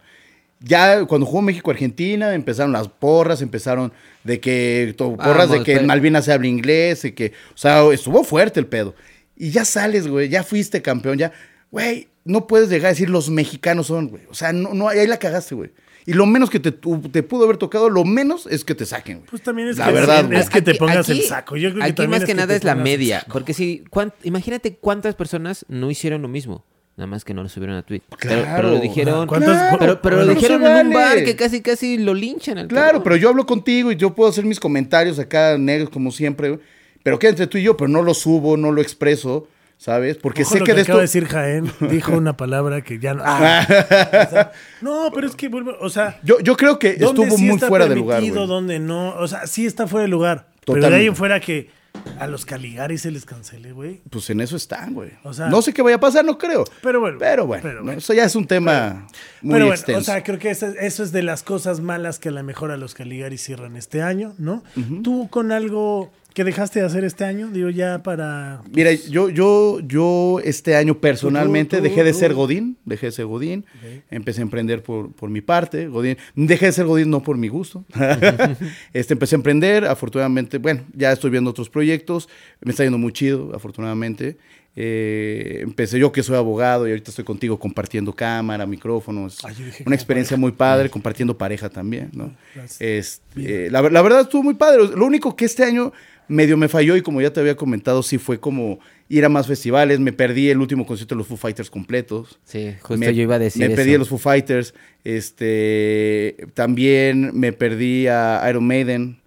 Ya 0.62 1.04
cuando 1.06 1.28
jugó 1.28 1.42
México-Argentina 1.42 2.34
empezaron 2.34 2.72
las 2.72 2.88
porras, 2.88 3.42
empezaron 3.42 3.92
de 4.24 4.40
que... 4.40 4.96
Porras 4.98 5.50
de 5.52 5.62
que 5.62 5.74
en 5.74 5.78
pero- 5.80 5.88
Malvinas 5.88 6.24
se 6.24 6.32
habla 6.32 6.48
inglés 6.48 7.04
y 7.04 7.12
que... 7.12 7.34
O 7.54 7.58
sea, 7.58 7.84
estuvo 7.92 8.24
fuerte 8.24 8.62
el 8.62 8.66
pedo. 8.66 8.96
Y 9.36 9.50
ya 9.52 9.66
sales, 9.66 10.08
güey, 10.08 10.30
ya 10.30 10.44
fuiste 10.44 10.82
campeón, 10.82 11.18
ya... 11.18 11.34
Güey, 11.70 12.08
no 12.28 12.46
puedes 12.48 12.70
llegar 12.70 12.88
a 12.88 12.90
decir 12.90 13.10
los 13.10 13.30
mexicanos 13.30 13.88
son, 13.88 14.10
güey. 14.10 14.24
O 14.30 14.34
sea, 14.36 14.54
no, 14.54 14.74
no, 14.74 14.90
ahí 14.90 15.08
la 15.08 15.18
cagaste, 15.18 15.56
güey. 15.56 15.72
Y 16.06 16.14
lo 16.14 16.26
menos 16.26 16.50
que 16.50 16.60
te, 16.62 16.72
te 16.72 17.24
pudo 17.24 17.44
haber 17.44 17.58
tocado, 17.58 17.90
lo 17.90 18.06
menos 18.06 18.48
es 18.50 18.64
que 18.64 18.76
te 18.76 18.86
saquen, 18.86 19.18
güey. 19.18 19.30
Pues 19.30 19.42
también 19.42 19.68
es 19.68 19.78
La 19.78 19.88
que, 19.88 19.92
verdad, 19.92 20.20
es, 20.22 20.28
güey. 20.28 20.50
que 20.50 20.62
te 20.62 20.76
pongas 20.76 21.10
aquí- 21.10 21.20
el 21.20 21.26
saco. 21.26 21.58
Yo 21.58 21.70
creo 21.72 21.80
que 21.82 21.84
aquí 21.86 21.94
también 21.96 22.22
más 22.22 22.28
que, 22.28 22.34
nada 22.34 22.48
te 22.48 22.56
es 22.56 22.64
la 22.64 22.76
media. 22.76 23.26
Porque 23.32 23.54
si, 23.54 23.84
cuán- 23.90 24.14
imagínate 24.24 24.76
cuántas 24.78 25.16
personas 25.16 25.66
no 25.68 25.92
hicieron 25.92 26.22
lo 26.22 26.28
mismo. 26.30 26.64
Nada 26.96 27.08
más 27.08 27.24
que 27.26 27.34
no 27.34 27.44
lo 27.44 27.50
subieron 27.50 27.76
a 27.76 27.84
Twitter. 27.84 28.08
Claro. 28.18 28.48
pero 28.56 28.72
lo 28.72 28.80
dijeron. 28.80 29.28
¿Cuántas- 29.28 29.78
Pero, 30.02 30.18
lo 30.18 30.26
no 30.26 30.34
dijeron 30.34 30.66
en 30.66 30.88
un 30.88 30.94
bar 30.94 31.24
que 31.24 31.36
casi 31.36 31.62
casi 31.62 31.98
lo 31.98 32.14
linchan 32.14 32.58
al 32.58 32.68
Claro, 32.68 32.86
cabrón. 32.86 33.04
pero 33.04 33.16
yo 33.18 33.30
hablo 33.30 33.46
contigo 33.46 33.92
y 33.92 33.98
yo 33.98 34.16
puedo 34.16 34.30
hacer 34.30 34.46
mis 34.46 34.60
comentarios 34.60 35.20
acá 35.20 35.58
negros 35.58 35.90
como 35.90 36.12
siempre, 36.12 36.50
güey. 36.50 36.62
pero 37.04 37.20
queda 37.20 37.30
entre 37.32 37.48
tú 37.48 37.58
y 37.58 37.64
yo, 37.64 37.78
pero 37.78 37.88
no 37.90 38.02
lo 38.02 38.14
subo, 38.14 38.58
no 38.58 38.72
lo 38.72 38.82
expreso, 38.82 39.48
¿sabes? 39.78 40.18
Porque 40.18 40.42
Ojo 40.44 40.54
sé 40.54 40.60
lo 40.60 40.66
que 40.66 40.74
de 40.74 40.82
acaba 40.82 41.04
esto... 41.04 41.18
de 41.20 41.22
decir 41.22 41.26
Jaén, 41.34 41.72
dijo 41.92 42.12
una 42.14 42.36
palabra 42.38 42.82
que 42.82 43.00
ya 43.00 43.14
no. 43.14 43.24
Ah. 43.26 43.66
O 43.68 44.30
sea, 44.30 44.52
no, 44.82 45.12
pero 45.14 45.28
es 45.28 45.36
que 45.36 45.50
o 45.80 45.90
sea, 45.90 46.20
Yo, 46.24 46.40
yo 46.40 46.58
creo 46.58 46.80
que 46.80 46.96
¿dónde 46.96 47.24
estuvo 47.24 47.38
sí 47.38 47.46
muy 47.46 47.56
está 47.56 47.68
fuera 47.68 47.88
de 47.88 47.96
lugar, 47.96 48.22
güey. 48.22 48.32
dónde 48.48 48.80
no? 48.80 49.16
O 49.16 49.28
sea, 49.28 49.48
sí 49.48 49.66
está 49.66 49.88
fuera 49.88 50.04
de 50.04 50.10
lugar. 50.10 50.48
Pero 50.66 50.76
de 50.76 50.82
Totalmente. 50.82 50.96
ahí 51.02 51.08
en 51.08 51.16
fuera 51.16 51.40
que 51.40 51.70
a 52.20 52.28
los 52.28 52.46
Caligaris 52.46 53.02
se 53.02 53.10
les 53.12 53.26
cancele, 53.26 53.72
güey. 53.72 54.02
Pues 54.10 54.30
en 54.30 54.40
eso 54.42 54.56
están, 54.56 54.94
güey. 54.94 55.12
O 55.24 55.34
sea- 55.34 55.48
no 55.48 55.62
sé 55.62 55.74
qué 55.74 55.82
vaya 55.82 55.96
a 55.96 56.00
pasar, 56.00 56.24
no 56.26 56.38
creo. 56.38 56.64
Pero 56.84 57.00
bueno. 57.00 57.18
Pero 57.20 57.48
bueno, 57.48 57.64
pero 57.64 57.80
¿no? 57.80 57.86
bueno. 57.86 57.98
eso 58.00 58.14
ya 58.14 58.24
es 58.26 58.36
un 58.36 58.46
tema 58.46 59.08
muy 59.42 59.54
Pero 59.54 59.66
bueno, 59.66 59.74
extenso. 59.74 60.02
o 60.02 60.04
sea, 60.04 60.24
creo 60.24 60.38
que 60.38 60.50
eso, 60.52 60.68
eso 60.80 61.04
es 61.04 61.12
de 61.12 61.24
las 61.24 61.42
cosas 61.44 61.80
malas 61.80 62.20
que 62.20 62.30
a 62.30 62.32
lo 62.32 62.44
mejor 62.44 62.70
a 62.72 62.78
los 62.78 62.94
Caligaris 62.94 63.42
cierran 63.42 63.76
este 63.78 64.02
año, 64.04 64.36
¿no? 64.38 64.64
Tú 65.04 65.28
con 65.30 65.52
algo 65.52 66.12
que 66.38 66.44
dejaste 66.44 66.82
de 66.82 66.86
hacer 66.86 67.04
este 67.04 67.26
año, 67.26 67.48
digo, 67.48 67.72
ya 67.72 68.04
para... 68.04 68.62
Mira, 68.72 68.94
yo, 68.94 69.28
yo, 69.32 69.80
yo 69.80 70.40
este 70.44 70.76
año 70.76 71.00
personalmente 71.00 71.78
tú, 71.78 71.84
dejé 71.84 72.04
de 72.04 72.12
tú. 72.12 72.20
ser 72.20 72.36
Godín, 72.36 72.78
dejé 72.86 73.08
de 73.08 73.12
ser 73.12 73.26
Godín, 73.26 73.66
empecé 74.12 74.42
a 74.42 74.44
emprender 74.44 74.84
por, 74.84 75.12
por 75.14 75.32
mi 75.32 75.42
parte, 75.42 75.88
Godín, 75.88 76.16
dejé 76.36 76.68
de 76.68 76.74
ser 76.74 76.86
Godín 76.86 77.10
no 77.10 77.24
por 77.24 77.40
mi 77.40 77.48
gusto, 77.48 77.86
este, 78.94 79.14
empecé 79.16 79.34
a 79.34 79.38
emprender, 79.38 79.86
afortunadamente, 79.86 80.60
bueno, 80.60 80.84
ya 80.94 81.12
estoy 81.12 81.32
viendo 81.32 81.50
otros 81.50 81.72
proyectos, 81.72 82.30
me 82.62 82.70
está 82.70 82.84
yendo 82.84 83.00
muy 83.00 83.14
chido, 83.14 83.56
afortunadamente, 83.56 84.38
Eh, 84.80 85.62
empecé 85.64 85.98
yo 85.98 86.12
que 86.12 86.22
soy 86.22 86.36
abogado 86.36 86.88
y 86.88 86.92
ahorita 86.92 87.10
estoy 87.10 87.26
contigo 87.26 87.58
compartiendo 87.58 88.14
cámara, 88.14 88.68
micrófonos, 88.68 89.40
una 89.84 89.96
experiencia 89.96 90.38
muy 90.38 90.52
padre, 90.52 90.88
compartiendo 90.92 91.36
pareja 91.36 91.68
también, 91.68 92.12
¿no? 92.14 92.32
Gracias. 92.54 92.80
Este, 92.80 93.66
eh, 93.66 93.72
la, 93.72 93.82
la 93.82 94.02
verdad 94.04 94.22
estuvo 94.22 94.44
muy 94.44 94.54
padre. 94.54 94.88
Lo 94.96 95.04
único 95.08 95.36
que 95.36 95.46
este 95.46 95.64
año 95.64 95.94
medio 96.28 96.58
me 96.58 96.68
falló 96.68 96.96
y 96.96 97.02
como 97.02 97.22
ya 97.22 97.32
te 97.32 97.40
había 97.40 97.56
comentado, 97.56 98.04
sí 98.04 98.18
fue 98.18 98.40
como 98.40 98.80
ir 99.10 99.26
a 99.26 99.30
más 99.30 99.48
festivales. 99.48 100.00
Me 100.00 100.14
perdí 100.14 100.50
el 100.50 100.60
último 100.60 100.86
concierto 100.86 101.16
de 101.16 101.20
los 101.20 101.28
Foo 101.28 101.38
Fighters 101.38 101.70
completos. 101.70 102.40
Sí, 102.44 102.74
justo 102.82 102.98
me, 102.98 103.14
yo 103.14 103.24
iba 103.24 103.36
a 103.36 103.40
decir 103.40 103.62
Me 103.62 103.68
eso. 103.68 103.76
perdí 103.76 103.94
a 103.94 103.98
los 103.98 104.10
Foo 104.10 104.18
Fighters. 104.18 104.74
Este, 105.04 106.48
también 106.54 107.32
me 107.34 107.54
perdí 107.54 108.08
a 108.08 108.46
Iron 108.50 108.66
Maiden. 108.66 109.20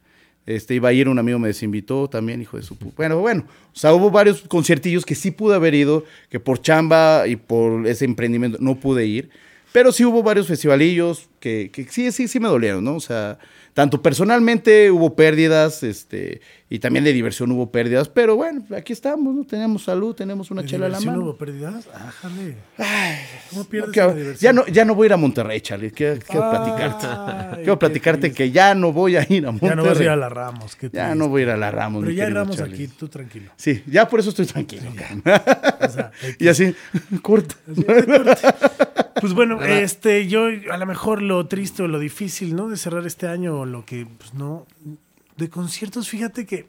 Este, 0.46 0.74
iba 0.74 0.88
a 0.88 0.92
ir, 0.92 1.08
un 1.08 1.18
amigo 1.18 1.38
me 1.38 1.48
desinvitó 1.48 2.08
también, 2.08 2.42
hijo 2.42 2.56
de 2.56 2.62
su 2.64 2.76
Bueno, 2.96 3.18
bueno, 3.20 3.44
o 3.72 3.78
sea, 3.78 3.92
hubo 3.94 4.10
varios 4.10 4.40
conciertillos 4.42 5.06
que 5.06 5.14
sí 5.14 5.30
pude 5.30 5.54
haber 5.54 5.74
ido, 5.74 6.04
que 6.28 6.40
por 6.40 6.60
chamba 6.60 7.28
y 7.28 7.36
por 7.36 7.86
ese 7.86 8.04
emprendimiento 8.04 8.58
no 8.60 8.74
pude 8.80 9.06
ir. 9.06 9.30
Pero 9.72 9.92
sí 9.92 10.04
hubo 10.04 10.22
varios 10.24 10.48
festivalillos 10.48 11.28
que, 11.38 11.70
que 11.72 11.84
sí, 11.84 12.10
sí, 12.10 12.26
sí 12.26 12.40
me 12.40 12.48
dolieron, 12.48 12.82
¿no? 12.82 12.96
O 12.96 13.00
sea, 13.00 13.38
tanto 13.74 14.02
personalmente 14.02 14.90
hubo 14.90 15.14
pérdidas, 15.14 15.84
este, 15.84 16.40
y 16.72 16.78
también 16.78 17.04
de 17.04 17.12
diversión 17.12 17.50
hubo 17.50 17.72
pérdidas, 17.72 18.08
pero 18.08 18.36
bueno, 18.36 18.62
aquí 18.76 18.92
estamos, 18.92 19.34
¿no? 19.34 19.44
Tenemos 19.44 19.82
salud, 19.82 20.14
tenemos 20.14 20.52
una 20.52 20.62
¿De 20.62 20.68
chela 20.68 20.86
a 20.86 20.88
la 20.88 20.98
diversión 20.98 21.14
mano. 21.16 21.26
hubo 21.26 21.36
pérdidas? 21.36 21.88
Ájale. 21.92 22.56
¿Cómo 23.50 23.64
pierdes 23.64 23.96
la 23.96 24.14
diversión? 24.14 24.38
ya, 24.38 24.52
no, 24.52 24.66
ya 24.68 24.84
no 24.84 24.94
voy 24.94 25.06
a 25.06 25.08
ir 25.08 25.12
a 25.14 25.16
Monterrey, 25.16 25.60
Charlie. 25.60 25.90
Quiero, 25.90 26.20
quiero 26.24 26.44
Ay, 26.44 26.50
platicarte. 26.56 27.56
Quiero 27.56 27.78
platicarte 27.78 28.20
triste. 28.20 28.36
que 28.36 28.50
ya 28.52 28.74
no 28.76 28.92
voy 28.92 29.16
a 29.16 29.26
ir 29.28 29.46
a 29.46 29.50
Monterrey. 29.50 29.70
Ya 29.70 29.74
no 29.74 29.84
vas 29.84 29.98
a 29.98 30.02
ir 30.04 30.08
a 30.10 30.16
la 30.16 30.28
Ramos. 30.28 30.76
qué 30.76 30.90
Ya 30.92 31.14
no 31.16 31.28
voy 31.28 31.42
a 31.42 31.44
ir 31.46 31.50
a 31.50 31.56
la 31.56 31.72
Ramos. 31.72 32.02
Pero 32.04 32.12
ya 32.12 32.26
hay 32.26 32.32
Ramos 32.32 32.56
Charlie. 32.56 32.74
aquí, 32.74 32.86
tú 32.86 33.08
tranquilo. 33.08 33.50
Sí, 33.56 33.82
ya 33.86 34.08
por 34.08 34.20
eso 34.20 34.30
estoy 34.30 34.46
tranquilo. 34.46 34.90
O 35.80 35.88
sea, 35.88 36.12
y 36.38 36.46
así, 36.46 36.72
corta. 37.22 37.56
Pues 39.20 39.34
bueno, 39.34 39.60
este, 39.64 40.28
yo 40.28 40.46
a 40.70 40.76
lo 40.76 40.86
mejor 40.86 41.20
lo 41.20 41.46
triste 41.46 41.82
o 41.82 41.88
lo 41.88 41.98
difícil, 41.98 42.54
¿no? 42.54 42.68
De 42.68 42.76
cerrar 42.76 43.06
este 43.06 43.26
año 43.26 43.58
o 43.60 43.66
lo 43.66 43.84
que, 43.84 44.06
pues 44.06 44.34
no. 44.34 44.66
De 45.40 45.48
conciertos, 45.50 46.08
fíjate 46.08 46.46
que. 46.46 46.68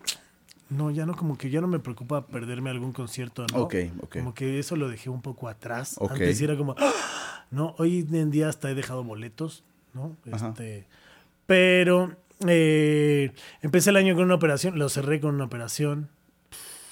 No, 0.70 0.90
ya 0.90 1.06
no, 1.06 1.16
como 1.16 1.38
que 1.38 1.50
ya 1.50 1.60
no 1.60 1.68
me 1.68 1.80
preocupa 1.80 2.26
perderme 2.26 2.70
algún 2.70 2.94
concierto, 2.94 3.46
¿no? 3.54 3.64
Ok, 3.64 3.76
ok. 4.02 4.18
Como 4.20 4.34
que 4.34 4.58
eso 4.58 4.78
lo 4.78 4.88
dejé 4.88 5.10
un 5.10 5.22
poco 5.22 5.50
atrás. 5.50 5.96
Ok. 5.98 6.12
Antes 6.14 6.42
era 6.42 6.56
como, 6.56 6.76
¡ah! 6.80 7.46
no, 7.52 7.76
hoy 7.78 8.08
en 8.14 8.32
día 8.32 8.48
hasta 8.48 8.72
he 8.72 8.74
dejado 8.76 9.04
boletos, 9.04 9.66
¿no? 9.94 10.16
Ajá. 10.32 10.48
Este, 10.50 10.88
pero 11.46 12.16
eh, 12.48 13.34
empecé 13.62 13.90
el 13.90 13.98
año 13.98 14.16
con 14.16 14.24
una 14.24 14.36
operación, 14.36 14.80
lo 14.80 14.88
cerré 14.88 15.20
con 15.20 15.36
una 15.36 15.44
operación. 15.44 16.08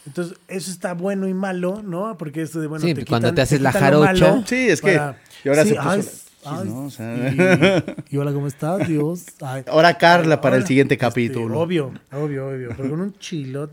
Entonces, 0.05 0.37
eso 0.49 0.71
está 0.71 0.93
bueno 0.93 1.27
y 1.29 1.33
malo, 1.33 1.81
¿no? 1.81 2.17
Porque 2.17 2.41
esto 2.41 2.59
de, 2.59 2.67
bueno, 2.67 2.85
Sí, 2.85 2.93
te 2.93 3.05
cuando 3.05 3.29
quitan- 3.29 3.35
te 3.35 3.41
haces 3.43 3.61
la 3.61 3.71
jarocha. 3.71 4.43
Sí, 4.45 4.67
es 4.69 4.81
que- 4.81 4.97
para- 4.97 5.17
y 5.45 5.47
ahora 5.49 5.63
Sí, 5.63 5.69
se 5.69 5.75
puso 5.75 5.89
ay, 5.89 6.01
la- 6.01 6.09
ay, 6.45 6.67
¿no? 6.69 6.85
O 6.85 6.89
sea- 6.89 7.85
y, 8.09 8.15
y 8.15 8.17
hola, 8.17 8.31
¿cómo 8.33 8.47
estás? 8.47 8.87
Dios. 8.87 9.25
Ay. 9.41 9.63
Ahora 9.67 9.97
Carla 9.97 10.41
para 10.41 10.55
el 10.57 10.65
siguiente 10.65 10.95
este, 10.95 11.05
capítulo. 11.05 11.59
obvio, 11.59 11.93
obvio, 12.11 12.47
obvio. 12.49 12.69
Pero 12.75 12.89
con 12.89 13.01
un 13.01 13.13
chilo. 13.19 13.69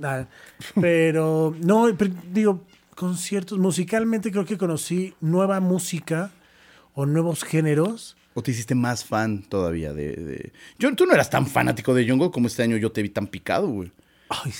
Pero, 0.81 1.55
no, 1.61 1.89
pero 1.97 2.13
digo, 2.33 2.65
conciertos. 2.95 3.59
Musicalmente 3.59 4.31
creo 4.31 4.45
que 4.45 4.59
conocí 4.59 5.15
nueva 5.21 5.61
música 5.61 6.31
o 6.95 7.07
nuevos 7.07 7.45
géneros. 7.45 8.17
¿O 8.35 8.43
te 8.43 8.51
hiciste 8.51 8.75
más 8.75 9.05
fan 9.05 9.43
todavía 9.43 9.93
de, 9.95 10.13
de- 10.15 10.53
Yo, 10.79 10.95
tú 10.95 11.07
no 11.07 11.15
eras 11.15 11.31
tan 11.31 11.47
fanático 11.47 11.95
de 11.95 12.09
Jungle 12.09 12.31
como 12.31 12.49
este 12.49 12.63
año 12.63 12.77
yo 12.77 12.93
te 12.93 13.03
vi 13.03 13.09
tan 13.09 13.27
picado, 13.27 13.69
güey. 13.69 13.91
Ay, 14.29 14.53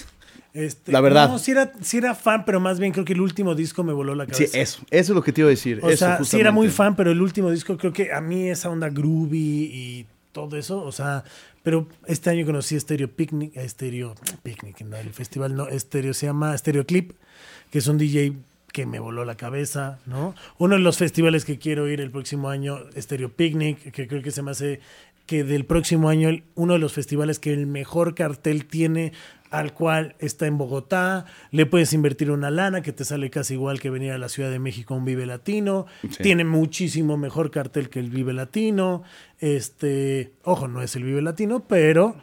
este, 0.57 0.91
La 0.93 1.01
verdad. 1.01 1.29
No, 1.29 1.39
sí 1.39 1.51
era, 1.53 1.73
sí 1.81 1.99
era 1.99 2.15
fan, 2.15 2.45
pero 2.45 2.59
más 2.61 2.81
bien 2.81 2.93
creo 2.93 3.05
que 3.05 3.13
el 3.13 3.21
último 3.21 3.55
disco 3.55 3.85
me 3.85 3.93
voló 3.93 4.15
la 4.15 4.25
Sí, 4.27 4.31
cabeza. 4.33 4.59
eso. 4.59 4.83
Eso 4.91 5.13
es 5.13 5.17
lo 5.17 5.23
que 5.23 5.33
te 5.33 5.43
iba 5.43 5.49
a 5.49 5.51
decir. 5.51 5.81
O 5.83 5.89
eso, 5.89 5.99
sea, 6.07 6.25
sí 6.25 6.41
era 6.41 6.51
muy 6.51 6.69
fan, 6.69 6.97
pero 6.97 7.11
el 7.11 7.21
último 7.21 7.51
disco 7.51 7.77
creo 7.77 7.93
que 7.93 8.13
a 8.13 8.21
mí 8.21 8.49
esa 8.49 8.71
onda 8.71 8.89
groovy 8.89 9.39
y 9.73 10.07
todo 10.33 10.57
eso, 10.57 10.83
o 10.83 10.93
sea, 10.93 11.25
pero 11.63 11.89
este 12.07 12.31
año 12.31 12.45
conocí 12.45 12.79
Stereo 12.79 13.09
Picnic, 13.11 13.53
Stereo 13.69 14.15
Picnic, 14.43 14.81
no, 14.83 14.97
el 14.97 15.11
festival 15.11 15.57
no, 15.57 15.67
Stereo 15.79 16.13
se 16.15 16.27
llama 16.27 16.57
Stereo 16.59 16.85
Clip, 16.87 17.13
que 17.71 17.79
es 17.79 17.87
un 17.87 17.97
DJ 17.99 18.35
que 18.73 18.85
me 18.85 18.99
voló 18.99 19.25
la 19.25 19.37
cabeza, 19.37 19.99
¿no? 20.05 20.35
Uno 20.59 20.75
de 20.75 20.83
los 20.83 20.99
festivales 20.99 21.47
que 21.47 21.59
quiero 21.59 21.89
ir 21.89 22.03
el 22.03 22.11
próximo 22.11 22.51
año, 22.51 22.81
Stereo 22.99 23.31
Picnic, 23.33 23.91
que 23.93 24.07
creo 24.07 24.23
que 24.23 24.31
se 24.31 24.43
me 24.43 24.51
hace 24.51 24.81
que 25.25 25.43
del 25.43 25.65
próximo 25.65 26.09
año 26.09 26.31
uno 26.55 26.75
de 26.75 26.79
los 26.79 26.93
festivales 26.93 27.39
que 27.41 27.53
el 27.53 27.67
mejor 27.67 28.15
cartel 28.15 28.67
tiene 28.67 29.13
al 29.51 29.73
cual 29.75 30.17
está 30.19 30.47
en 30.47 30.59
Bogotá, 30.59 31.25
le 31.51 31.67
puedes 31.67 31.93
invertir 31.93 32.31
una 32.31 32.51
lana 32.51 32.83
que 32.83 32.93
te 32.93 33.05
sale 33.05 33.31
casi 33.31 33.55
igual 33.55 33.81
que 33.81 33.91
venir 33.91 34.13
a 34.13 34.19
la 34.19 34.29
Ciudad 34.29 34.51
de 34.51 34.59
México 34.59 34.95
a 34.95 34.97
un 34.97 35.05
Vive 35.05 35.27
Latino, 35.27 35.87
Sí. 36.11 36.23
tiene 36.23 36.45
muchísimo 36.45 37.17
mejor 37.17 37.51
cartel 37.51 37.89
que 37.89 38.01
el 38.01 38.11
Vive 38.11 38.33
Latino, 38.33 39.03
este, 39.41 40.33
ojo, 40.43 40.69
no 40.69 40.83
es 40.83 40.97
el 40.97 41.05
Vive 41.05 41.23
Latino, 41.23 41.65
pero, 41.69 42.17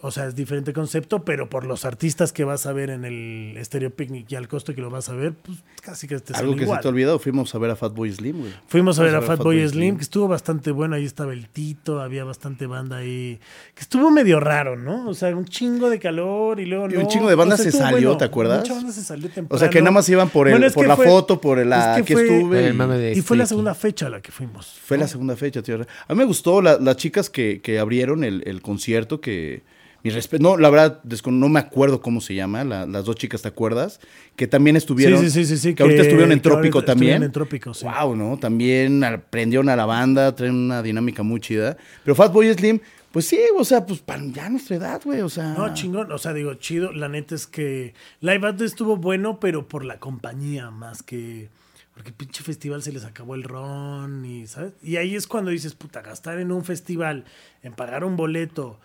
o 0.00 0.10
sea, 0.12 0.26
es 0.26 0.36
diferente 0.36 0.72
concepto, 0.72 1.24
pero 1.24 1.50
por 1.50 1.64
los 1.64 1.84
artistas 1.84 2.32
que 2.32 2.44
vas 2.44 2.66
a 2.66 2.72
ver 2.72 2.90
en 2.90 3.04
el 3.04 3.58
Stereo 3.64 3.90
Picnic 3.90 4.30
y 4.30 4.36
al 4.36 4.46
costo 4.46 4.74
que 4.74 4.80
lo 4.80 4.90
vas 4.90 5.08
a 5.08 5.14
ver, 5.14 5.32
pues 5.34 5.58
casi 5.82 6.06
que 6.06 6.18
te 6.20 6.34
Algo 6.34 6.54
que 6.54 6.62
igual. 6.62 6.78
se 6.78 6.82
te 6.82 6.88
ha 6.88 6.90
olvidado, 6.90 7.18
fuimos 7.18 7.52
a 7.54 7.58
ver 7.58 7.70
a 7.72 7.76
Fatboy 7.76 8.12
Slim, 8.12 8.38
güey. 8.38 8.52
Fuimos 8.68 8.98
a 8.98 9.02
ver 9.02 9.16
a 9.16 9.22
Fatboy 9.22 9.68
Slim, 9.68 9.96
que 9.96 10.02
estuvo 10.02 10.28
bastante 10.28 10.70
bueno. 10.70 10.94
Ahí 10.94 11.04
estaba 11.04 11.32
el 11.32 11.48
Tito, 11.48 12.00
había 12.00 12.22
bastante 12.24 12.66
banda 12.66 12.98
ahí. 12.98 13.40
Que 13.74 13.80
estuvo 13.82 14.10
medio 14.10 14.38
raro, 14.38 14.76
¿no? 14.76 15.08
O 15.08 15.14
sea, 15.14 15.34
un 15.34 15.46
chingo 15.46 15.90
de 15.90 15.98
calor 15.98 16.60
y 16.60 16.66
luego 16.66 16.88
Y 16.88 16.92
no. 16.94 17.00
un 17.00 17.08
chingo 17.08 17.28
de 17.28 17.34
banda 17.34 17.54
O 17.54 17.58
sea, 17.58 17.70
se 17.70 17.76
salió, 17.78 18.16
¿te 18.16 18.24
acuerdas? 18.24 18.60
Mucha 18.60 18.74
banda 18.74 18.92
se 18.92 19.02
salió 19.02 19.28
temprano. 19.30 19.56
O 19.56 19.58
sea, 19.58 19.68
que 19.68 19.80
nada 19.80 19.90
más 19.90 20.08
iban 20.08 20.28
por, 20.30 20.46
el, 20.48 20.54
Bueno, 20.58 20.72
por 20.72 20.86
la 20.86 20.94
fue- 20.96 21.06
foto, 21.06 21.40
por 21.40 21.58
la 21.66 21.96
es 21.98 22.02
que 22.02 22.04
que, 22.04 22.14
fue- 22.14 22.36
estuve. 22.36 22.66
El 22.68 22.74
y- 22.74 22.76
mame 22.76 22.98
de 22.98 23.12
Y 23.14 23.20
fue 23.22 23.36
la 23.36 23.46
segunda 23.46 23.74
fecha 23.74 24.06
a 24.06 24.10
la 24.10 24.20
que 24.20 24.30
fuimos. 24.30 24.78
Fue 24.84 24.96
¿no? 24.96 25.02
la 25.02 25.08
segunda 25.08 25.34
fecha, 25.36 25.60
tío. 25.62 25.74
A 25.74 26.12
mí 26.14 26.18
me 26.18 26.24
gustó 26.24 26.62
la- 26.62 26.78
las 26.78 26.96
chicas 26.96 27.30
que, 27.30 27.60
que 27.60 27.78
abrieron 27.80 28.22
el, 28.22 28.42
el 28.46 28.62
concierto, 28.62 29.20
que 29.20 29.62
mi 30.04 30.10
respeto, 30.10 30.42
no, 30.42 30.56
la 30.56 30.70
verdad, 30.70 31.02
no 31.26 31.48
me 31.48 31.58
acuerdo 31.60 32.00
cómo 32.00 32.20
se 32.20 32.34
llama, 32.34 32.62
la- 32.64 32.86
las 32.86 33.04
dos 33.04 33.16
chicas, 33.16 33.42
¿te 33.42 33.48
acuerdas? 33.48 34.00
Que 34.36 34.46
también 34.46 34.76
estuvieron, 34.76 35.18
Sí, 35.20 35.30
sí, 35.30 35.44
sí, 35.44 35.56
sí, 35.56 35.58
sí, 35.58 35.74
que, 35.74 35.82
ahorita 35.82 36.02
estuvieron 36.02 36.32
en 36.32 36.40
Trópico 36.40 36.84
también. 36.84 37.22
en 37.22 37.32
Trópico, 37.32 37.74
sí. 37.74 37.84
Wow, 37.84 38.14
¿no? 38.14 38.38
También 38.38 39.02
aprendieron 39.02 39.68
a 39.68 39.76
la 39.76 39.86
banda, 39.86 40.34
traen 40.34 40.54
una 40.54 40.82
dinámica 40.82 41.22
muy 41.22 41.40
chida. 41.40 41.76
Pero 42.04 42.14
Fatboy 42.14 42.52
Slim, 42.54 42.78
pues 43.10 43.26
sí, 43.26 43.40
o 43.56 43.64
sea, 43.64 43.84
pues 43.86 44.00
para 44.00 44.22
ya 44.26 44.48
nuestra 44.50 44.76
edad, 44.76 45.00
güey, 45.04 45.20
o 45.22 45.28
sea. 45.28 45.54
No, 45.54 45.72
chingón. 45.74 46.12
O 46.12 46.18
sea, 46.18 46.32
digo, 46.32 46.54
chido. 46.54 46.92
La 46.92 47.08
neta 47.08 47.34
es 47.34 47.46
que 47.46 47.94
Live 48.20 48.46
Aid 48.46 48.62
estuvo 48.62 48.96
bueno, 48.98 49.40
pero 49.40 49.66
por 49.66 49.84
la 49.84 49.98
compañía 49.98 50.70
más 50.70 51.02
que. 51.02 51.48
Porque 51.94 52.12
pinche 52.12 52.44
festival 52.44 52.80
se 52.82 52.92
les 52.92 53.04
acabó 53.04 53.34
el 53.34 53.42
ron 53.42 54.24
y, 54.24 54.46
¿sabes? 54.46 54.74
Y 54.82 54.96
ahí 54.96 55.16
es 55.16 55.26
cuando 55.26 55.50
dices, 55.50 55.74
puta, 55.74 56.00
gastar 56.02 56.38
en 56.38 56.52
un 56.52 56.64
festival, 56.64 57.24
en 57.64 57.72
pagar 57.72 58.04
un 58.04 58.14
boleto 58.16 58.78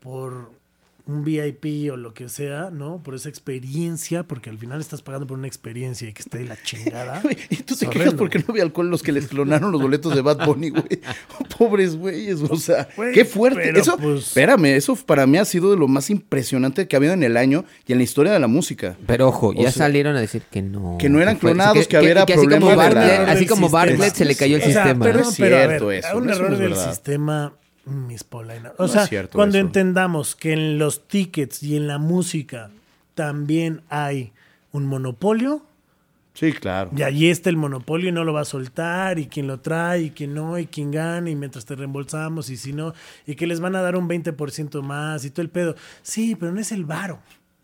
por 0.00 0.56
un 1.06 1.24
VIP 1.24 1.90
o 1.90 1.96
lo 1.96 2.12
que 2.12 2.28
sea, 2.28 2.68
¿no? 2.70 3.02
Por 3.02 3.14
esa 3.14 3.30
experiencia, 3.30 4.24
porque 4.24 4.50
al 4.50 4.58
final 4.58 4.78
estás 4.78 5.00
pagando 5.00 5.26
por 5.26 5.38
una 5.38 5.46
experiencia 5.46 6.06
y 6.06 6.12
que 6.12 6.20
esté 6.20 6.36
de 6.36 6.44
la 6.44 6.62
chingada. 6.62 7.22
Y 7.48 7.56
tú 7.62 7.74
te 7.76 7.86
quejas 7.86 8.12
porque 8.12 8.38
no 8.40 8.44
había 8.50 8.62
alcohol 8.62 8.90
los 8.90 9.02
que 9.02 9.12
les 9.12 9.26
clonaron 9.28 9.72
los 9.72 9.80
boletos 9.80 10.14
de 10.14 10.20
Bad 10.20 10.44
Bunny, 10.44 10.68
güey. 10.68 10.84
Pobres 11.56 11.96
güeyes, 11.96 12.40
o 12.42 12.56
sea, 12.56 12.88
Güey, 12.94 13.14
qué 13.14 13.24
fuerte. 13.24 13.58
pero 13.64 13.80
Eso, 13.80 13.96
pues- 13.96 14.26
espérame, 14.28 14.66
eso 14.76 14.96
para 14.96 15.26
mí 15.26 15.38
ha 15.38 15.46
sido 15.46 15.70
de 15.70 15.78
lo 15.78 15.88
más 15.88 16.10
impresionante 16.10 16.86
que 16.86 16.94
ha 16.96 16.98
habido 16.98 17.14
en 17.14 17.22
el 17.22 17.38
año 17.38 17.64
y 17.86 17.92
en 17.92 17.98
la 17.98 18.04
historia 18.04 18.30
de 18.32 18.38
la 18.40 18.46
música. 18.48 18.94
Pero 19.06 19.28
ojo, 19.28 19.54
ya 19.54 19.62
sea, 19.72 19.86
salieron 19.86 20.14
a 20.14 20.20
decir 20.20 20.42
que 20.50 20.60
no. 20.60 20.98
que 20.98 21.08
no 21.08 21.22
eran 21.22 21.36
clonados, 21.38 21.88
que 21.88 21.96
había 21.96 22.22
así 22.22 22.34
como 22.34 22.42
problema 22.42 22.68
de 22.70 22.76
la- 22.76 22.82
Bartlett, 22.82 23.20
del 23.20 23.28
así 23.30 23.46
como. 23.46 23.70
Bartlett 23.70 24.14
se 24.14 24.24
le 24.26 24.34
cayó 24.36 24.56
el 24.56 24.62
O 24.62 24.66
sea, 24.66 24.74
sistema. 24.84 25.04
perdón, 25.06 25.22
No 25.22 25.28
es 25.30 25.36
pero 25.38 25.56
a 25.56 25.58
ver, 25.60 25.68
cierto 25.68 25.90
eso, 25.92 26.18
un 26.18 26.26
no 26.26 26.32
error 26.34 26.52
es 26.52 26.58
del 26.58 26.68
verdad. 26.68 26.90
sistema, 26.92 27.52
mis 27.88 28.24
polainas. 28.24 28.72
O 28.78 28.82
No 28.82 28.88
sea, 28.88 29.08
cuando 29.28 29.58
eso. 29.58 29.66
entendamos 29.66 30.34
que 30.36 30.52
en 30.52 30.78
los 30.78 31.06
tickets 31.08 31.62
y 31.62 31.76
en 31.76 31.86
la 31.86 31.98
música 31.98 32.70
también 33.14 33.82
hay 33.88 34.32
un 34.72 34.86
monopolio, 34.86 35.62
Sí, 36.34 36.52
claro. 36.52 36.90
y 36.96 37.02
allí 37.02 37.30
está 37.30 37.50
el 37.50 37.56
monopolio 37.56 38.10
y 38.10 38.12
no 38.12 38.22
lo 38.22 38.32
va 38.32 38.42
a 38.42 38.44
soltar, 38.44 39.18
y 39.18 39.26
quien 39.26 39.48
lo 39.48 39.58
trae, 39.58 40.02
y 40.02 40.10
quien 40.10 40.34
no, 40.34 40.56
y 40.58 40.66
quien 40.66 40.92
gana, 40.92 41.28
y 41.28 41.34
mientras 41.34 41.64
te 41.64 41.74
reembolsamos, 41.74 42.48
y 42.50 42.56
si 42.56 42.72
no, 42.72 42.94
y 43.26 43.34
que 43.34 43.46
les 43.48 43.58
van 43.58 43.74
a 43.74 43.82
dar 43.82 43.96
un 43.96 44.08
20% 44.08 44.80
más, 44.82 45.24
y 45.24 45.30
todo 45.30 45.42
el 45.42 45.50
pedo. 45.50 45.74
Sí, 46.02 46.36
pero 46.36 46.52
no 46.52 46.60
es 46.60 46.70
el 46.70 46.84
varo. 46.84 47.18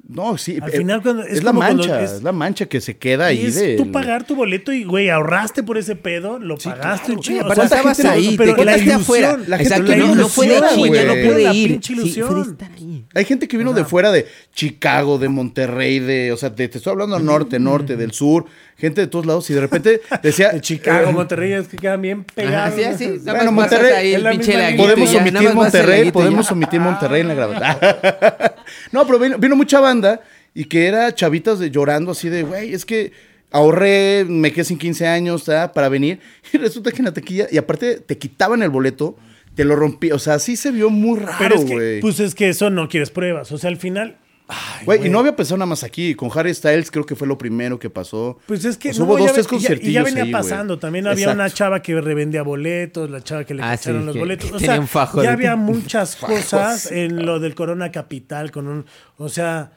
No, 0.07 0.37
sí. 0.37 0.59
Al 0.61 0.69
eh, 0.69 0.77
final 0.77 1.03
cuando- 1.03 1.23
es, 1.23 1.39
es 1.39 1.45
la 1.45 1.53
mancha, 1.55 2.03
es- 2.03 2.11
es, 2.13 2.23
la 2.23 2.33
mancha 2.33 2.67
que 2.67 2.83
se 2.83 2.99
queda 2.99 3.33
Y 3.33 3.39
ahí 3.39 3.47
es 3.47 3.55
de. 3.55 3.77
tú 3.77 3.91
pagar 3.91 4.27
tu 4.27 4.37
boleto 4.37 4.71
y, 4.71 4.85
güey, 4.85 5.09
ahorraste 5.09 5.63
por 5.63 5.79
ese 5.79 5.97
pedo, 5.97 6.39
lo 6.39 6.59
Sí, 6.59 6.69
pagaste 6.69 7.07
claro, 7.07 7.15
un 7.15 7.21
chingo. 7.21 7.39
sí, 7.39 7.43
O 7.43 7.45
Aparte 7.53 7.69
sea, 7.69 7.79
estabas 7.79 8.01
ahí, 8.05 8.35
pero 8.37 8.55
te 8.55 8.65
la 8.67 8.77
ilusión, 8.77 9.01
afuera. 9.01 9.37
la 9.39 9.57
gente- 9.57 9.63
Exacto, 9.63 9.91
la 9.93 9.97
no, 9.97 10.15
no 10.15 10.29
fue 10.29 10.47
de 10.49 10.57
ilusión, 10.59 10.79
güey, 10.89 11.07
no 11.07 11.13
pude 11.15 11.55
ir. 11.55 11.69
pinche 11.71 11.89
Sí, 11.89 11.95
fue 11.95 12.05
de 12.05 12.11
ilusión. 12.19 12.51
estar 12.53 12.71
ahí. 12.73 13.05
Hay 13.15 13.25
gente 13.25 13.49
que 13.49 13.57
vino 13.57 13.73
de 13.73 13.85
fuera 13.87 14.13
de 14.13 14.27
Chicago, 14.55 15.17
de 15.19 15.29
Monterrey, 15.31 15.99
de, 16.01 16.33
o 16.33 16.37
sea, 16.37 16.51
de- 16.51 16.69
te 16.69 16.77
estoy 16.79 16.91
hablando 16.93 17.17
del 17.17 17.25
norte, 17.25 17.59
norte, 17.59 17.97
del 17.97 18.13
sur, 18.13 18.45
gente 18.77 19.01
de 19.01 19.07
todos 19.07 19.27
lados, 19.27 19.49
y 19.51 19.55
de 19.55 19.61
repente 19.61 20.01
decía. 20.22 20.51
De 20.51 20.61
Chicago, 20.61 21.11
eh, 21.11 21.12
Monterrey, 21.12 21.53
es 21.53 21.68
que 21.68 21.77
quedan 21.77 22.03
bien 22.03 22.25
Ajá, 22.29 22.35
pegados. 22.35 22.75
sí, 22.75 22.85
así. 22.85 23.07
Nada 23.25 23.39
Bueno, 23.39 23.53
más 23.53 23.66
pasas 23.66 23.81
Monterrey, 23.81 24.07
ahí 24.07 24.14
el 24.14 24.31
pinche 24.31 24.57
laguito 24.57 24.83
Podemos 24.83 25.09
nada 25.12 25.20
omitir 25.20 25.43
más 25.43 25.55
Monterrey, 25.55 26.05
ya. 26.05 26.12
podemos 26.12 26.51
omitir 26.51 26.81
Monterrey 26.81 27.20
en 27.20 27.29
la 27.29 27.35
grabación. 27.35 27.97
no, 28.93 29.07
pero 29.07 29.18
vino, 29.18 29.39
vino 29.39 29.57
mucha 29.57 29.81
banda 29.81 30.20
y 30.55 30.64
que 30.66 30.87
era 30.87 31.14
chavitas 31.14 31.59
de 31.59 31.70
llorando 31.70 32.12
así 32.12 32.29
de, 32.29 32.43
güey, 32.43 32.75
es 32.75 32.85
que 32.85 33.12
ahorré, 33.51 34.25
me 34.29 34.53
quedé 34.53 34.64
sin 34.64 34.79
15 34.79 35.07
años 35.07 35.45
¿tá? 35.45 35.72
para 35.72 35.89
venir 35.89 36.20
y 36.53 36.59
resulta 36.59 36.91
que 36.91 36.99
en 36.99 37.05
la 37.07 37.12
taquilla, 37.12 37.47
y 37.51 37.57
aparte 37.57 38.01
te 38.01 38.18
quitaban 38.18 38.62
el 38.62 38.70
boleto, 38.70 39.16
te 39.55 39.64
lo 39.64 39.77
rompí, 39.77 40.11
o 40.11 40.18
sea, 40.18 40.39
sí 40.41 40.57
se 40.57 40.72
vio 40.72 40.91
muy 40.91 41.20
raro, 41.20 41.55
es 41.55 41.64
que, 41.64 41.75
güey. 41.75 42.01
pues 42.01 42.18
es 42.18 42.35
que 42.35 42.49
eso 42.49 42.70
no 42.70 42.89
quieres 42.89 43.11
pruebas. 43.11 43.53
O 43.53 43.59
sea, 43.59 43.70
al 43.70 43.77
final. 43.77 44.18
Ay, 44.49 44.84
Güey, 44.84 45.07
y 45.07 45.11
no 45.11 45.18
había 45.20 45.34
pasado 45.34 45.57
nada 45.59 45.66
más 45.66 45.82
aquí. 45.84 46.14
Con 46.14 46.30
Harry 46.34 46.55
Styles 46.55 46.90
creo 46.90 47.05
que 47.07 47.16
fue 47.16 47.26
lo 47.26 47.38
primero 47.38 47.78
que 47.78 47.88
pasó. 47.90 48.38
Pues 48.47 48.64
es 48.64 48.76
que 48.76 48.92
sea, 48.92 49.05
no, 49.05 49.07
hubo 49.12 49.18
dos, 49.18 49.32
tres 49.32 49.47
y 49.53 49.59
ya- 49.59 49.74
y 49.74 49.92
ya, 49.92 50.03
venía 50.03 50.22
ahí, 50.24 50.30
güey. 50.30 50.42
pasando. 50.42 50.78
También 50.78 51.07
había 51.07 51.30
una 51.30 51.49
chava 51.51 51.80
que 51.82 52.01
revendía 52.01 52.42
boletos, 52.42 53.09
la 53.11 53.22
chava 53.22 53.45
que 53.45 53.55
le 53.55 53.62
Ah, 53.62 53.70
cacharon 53.70 54.01
sí, 54.03 54.07
los 54.07 54.12
que- 54.14 54.18
boletos. 54.20 54.51
que 54.51 54.57
O 54.57 54.61
sea, 54.61 54.82
fajo 54.86 55.22
ya 55.22 55.28
de- 55.30 55.34
había 55.34 55.57
muchas 55.57 56.16
cosas 56.16 56.90
en 56.92 57.24
lo 57.24 57.40
del 57.40 57.55
Corona 57.55 57.90
Capital 57.92 58.51
con 58.51 58.68
un, 58.68 58.84
o 59.16 59.28
sea, 59.28 59.72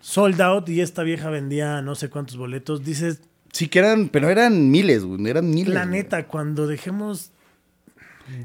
sold 0.00 0.40
out 0.40 0.68
y 0.68 0.80
esta 0.80 1.02
vieja 1.02 1.30
vendía 1.30 1.82
no 1.82 1.94
sé 1.94 2.08
cuántos 2.10 2.36
boletos. 2.36 2.84
Dices, 2.84 3.20
Sí 3.52 3.68
que 3.68 3.78
eran, 3.78 4.08
pero 4.10 4.28
eran 4.28 4.70
miles, 4.70 5.04
güey. 5.04 5.26
Eran 5.26 5.48
miles. 5.48 5.72
la 5.72 5.86
neta, 5.86 6.26
cuando 6.26 6.66
dejemos 6.66 7.32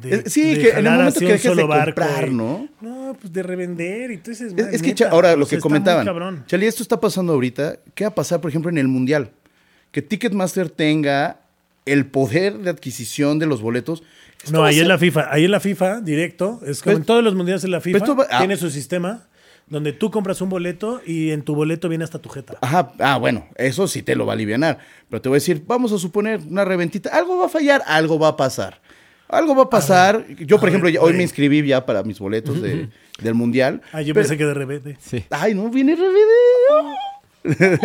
de, 0.02 0.16
Eh, 0.16 0.24
sí, 0.28 0.56
de 0.56 0.62
que 0.62 0.70
en 0.72 0.78
el 0.88 0.92
momento 0.94 1.20
que 1.20 1.26
dejes 1.28 1.56
de 1.56 1.62
comprar, 1.68 2.28
y- 2.28 2.32
¿no? 2.34 2.68
No, 2.82 3.18
pues 3.20 3.32
de 3.34 3.44
revender 3.44 4.12
y 4.12 4.18
tú 4.18 4.32
dices, 4.32 4.48
Es, 4.48 4.54
"Güey, 4.56 4.76
es 4.76 4.82
que, 4.82 4.90
neta, 4.90 5.10
ahora, 5.10 5.36
lo 5.36 5.46
que 5.46 5.60
comentaban. 5.60 6.06
cabrón". 6.06 6.44
Chali, 6.48 6.66
esto 6.66 6.82
está 6.84 7.00
pasando 7.00 7.34
ahorita. 7.34 7.78
¿Qué 7.96 8.04
va 8.06 8.10
a 8.10 8.16
pasar, 8.16 8.42
por 8.42 8.50
ejemplo, 8.50 8.70
en 8.70 8.78
el 8.78 8.88
Mundial? 8.88 9.32
Que 9.92 10.02
Ticketmaster 10.02 10.70
tenga 10.70 11.40
el 11.86 12.06
poder 12.06 12.58
de 12.60 12.70
adquisición 12.70 13.40
de 13.40 13.46
los 13.46 13.62
boletos. 13.62 14.04
Esto 14.44 14.58
No, 14.58 14.64
ahí 14.66 14.76
ser- 14.76 14.84
es 14.84 14.88
la 14.88 14.98
FIFA. 14.98 15.28
Ahí 15.32 15.44
es 15.46 15.50
la 15.50 15.60
FIFA, 15.60 16.02
directo. 16.02 16.60
Es 16.66 16.82
como 16.82 16.94
Pues- 16.94 17.02
en 17.02 17.06
todos 17.06 17.24
los 17.24 17.36
mundiales 17.36 17.62
de 17.62 17.68
la 17.70 17.82
FIFA. 17.82 17.98
esto 17.98 18.16
va- 18.16 18.28
ah. 18.32 18.40
Tiene 18.40 18.58
su 18.58 18.70
sistema 18.70 19.28
donde 19.68 19.94
tú 19.94 20.12
compras 20.12 20.42
un 20.42 20.50
boleto 20.50 21.02
y 21.06 21.32
en 21.32 21.42
tu 21.44 21.56
boleto 21.56 21.88
viene 21.90 22.04
hasta 22.04 22.20
tu 22.20 22.28
jeta. 22.30 22.56
Ajá, 22.62 22.92
ah, 23.00 23.18
bueno, 23.18 23.48
eso 23.56 23.88
sí 23.88 24.02
te 24.04 24.16
lo 24.16 24.26
va 24.26 24.34
a 24.34 24.36
aliviar. 24.36 24.78
Pero 25.10 25.22
te 25.22 25.30
voy 25.30 25.38
a 25.38 25.38
decir, 25.38 25.64
vamos 25.66 25.92
a 25.94 25.98
suponer 25.98 26.42
una 26.50 26.66
reventita. 26.66 27.10
Algo 27.16 27.38
va 27.38 27.46
a 27.46 27.50
fallar, 27.50 27.82
algo 27.88 28.20
va 28.20 28.30
a 28.30 28.38
pasar. 28.38 28.82
Algo 29.34 29.56
va 29.56 29.64
a 29.64 29.70
pasar. 29.70 30.26
Yo, 30.40 30.60
por 30.60 30.68
a 30.68 30.72
ejemplo, 30.72 30.90
ver, 30.92 31.00
hoy 31.02 31.14
me 31.14 31.24
inscribí 31.24 31.66
ya 31.66 31.86
para 31.86 32.04
mis 32.04 32.20
boletos 32.20 32.62
de- 32.62 32.90
del 33.22 33.34
Mundial. 33.34 33.82
Ah, 33.92 34.02
yo 34.02 34.14
Pero- 34.14 34.24
pensé 34.26 34.38
que 34.38 34.46
de 34.46 34.54
repente. 34.54 34.98
Sí. 35.02 35.24
Ay, 35.30 35.54
no, 35.54 35.70
viene 35.70 35.96
revideo. 35.96 37.78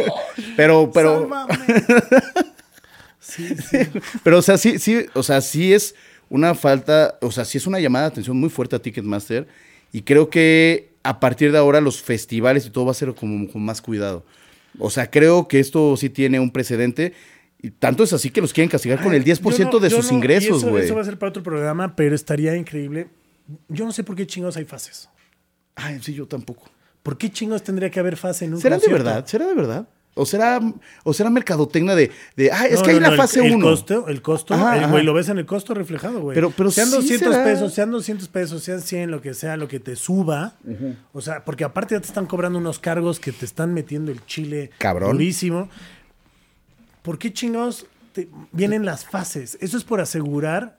pero, 0.57 0.91
pero, 0.93 1.29
sí, 3.21 3.49
sí. 3.57 3.79
pero, 4.23 4.39
o 4.39 4.43
sea, 4.43 4.57
sí, 4.59 4.79
sí, 4.79 5.07
o 5.15 5.23
sea, 5.23 5.41
sí 5.41 5.73
es 5.73 5.95
una 6.31 6.55
falta, 6.55 7.19
o 7.21 7.31
sea, 7.31 7.45
sí 7.45 7.59
es 7.59 7.67
una 7.67 7.81
llamada 7.81 8.07
de 8.07 8.13
atención 8.13 8.39
muy 8.39 8.51
fuerte 8.51 8.77
a 8.77 8.79
Ticketmaster 8.81 9.47
Y 9.93 10.03
creo 10.03 10.29
que 10.29 10.91
a 11.03 11.21
partir 11.21 11.53
de 11.53 11.59
ahora 11.59 11.81
los 11.81 12.03
festivales 12.03 12.67
y 12.67 12.71
todo 12.71 12.85
va 12.85 12.91
a 12.93 12.95
ser 12.95 13.15
como 13.15 13.49
con 13.51 13.65
más 13.65 13.81
cuidado. 13.81 14.25
O 14.79 14.91
sea, 14.91 15.11
creo 15.11 15.49
que 15.49 15.59
esto 15.61 15.97
sí 15.97 16.11
tiene 16.11 16.39
un 16.39 16.51
precedente. 16.51 17.15
Y 17.61 17.71
tanto 17.71 18.05
es 18.05 18.13
así 18.13 18.31
que 18.31 18.41
los 18.41 18.53
quieren 18.53 18.71
castigar 18.71 19.03
con 19.03 19.13
el 19.15 19.25
10% 19.25 19.73
Yo 19.73 19.79
no- 19.79 19.79
de 19.81 19.91
sus 19.91 20.11
no- 20.13 20.17
ingresos, 20.19 20.59
eso- 20.59 20.71
güey. 20.71 20.85
Eso 20.85 20.95
va 20.95 21.01
a 21.01 21.05
ser 21.05 21.19
para 21.19 21.31
otro 21.31 21.43
programa, 21.43 21.97
pero 21.97 22.15
estaría 22.15 22.55
increíble. 22.57 23.09
Yo 23.69 23.85
no 23.85 23.93
sé 23.93 24.05
por 24.05 24.15
qué 24.15 24.27
chingos 24.27 24.57
hay 24.57 24.65
fases. 24.65 25.09
Ay, 25.75 25.99
sí, 26.03 26.15
yo 26.15 26.27
tampoco. 26.27 26.71
¿Por 27.03 27.17
qué 27.19 27.31
chingos 27.31 27.63
tendría 27.63 27.91
que 27.91 27.99
haber 28.01 28.17
fase 28.17 28.45
en 28.45 28.55
un 28.55 28.61
¿Será 28.61 28.79
de 28.79 28.89
verdad? 28.89 29.25
¿Será 29.27 29.47
de 29.47 29.55
verdad? 29.55 29.89
¿O 30.15 30.27
será, 30.27 30.61
o 31.05 31.13
será 31.15 31.31
mercadotecnia 31.31 31.95
de, 31.95 32.11
de 32.37 32.51
ah, 32.51 32.67
es 32.67 32.81
No, 32.81 32.83
que 32.83 32.91
hay 32.91 33.01
la 33.01 33.09
el- 33.11 33.17
fase 33.17 33.47
el 33.47 33.55
1? 33.55 33.65
costo, 33.65 34.09
el 34.09 34.21
costo, 34.21 34.55
Ajá, 34.55 34.77
eh, 34.77 34.81
ajá. 34.81 34.91
güey, 34.91 35.05
lo 35.05 35.15
ves 35.15 35.29
en 35.29 35.39
el 35.39 35.47
costo 35.47 35.75
reflejado, 35.75 36.21
güey. 36.21 36.35
Pero- 36.35 36.51
pero 36.51 36.73
sean 36.73 36.89
sí 36.89 36.97
200 36.97 37.33
será. 37.33 37.45
pesos, 37.45 37.73
sean 37.73 37.91
200 37.93 38.27
pesos, 38.29 38.63
sean 38.65 38.81
100, 38.83 39.11
lo 39.13 39.21
que 39.23 39.33
sea, 39.35 39.57
lo 39.57 39.69
que 39.69 39.79
te 39.79 39.95
suba. 39.95 40.55
O 41.13 41.21
sea, 41.21 41.45
porque 41.45 41.63
aparte 41.63 41.95
ya 41.95 42.01
te 42.01 42.09
están 42.09 42.27
cobrando 42.27 42.59
unos 42.59 42.81
cargos 42.81 43.21
que 43.21 43.31
te 43.31 43.45
están 43.45 43.73
metiendo 43.75 44.11
el 44.11 44.25
chile 44.27 44.71
Cabrón. 44.79 45.13
durísimo. 45.13 45.69
¿Por 47.09 47.19
qué 47.19 47.33
chingados 47.33 47.87
te- 48.13 48.29
vienen 48.53 48.85
las 48.85 49.07
fases? 49.07 49.57
Eso 49.63 49.79
es 49.79 49.85
por 49.85 50.03
asegurar 50.03 50.77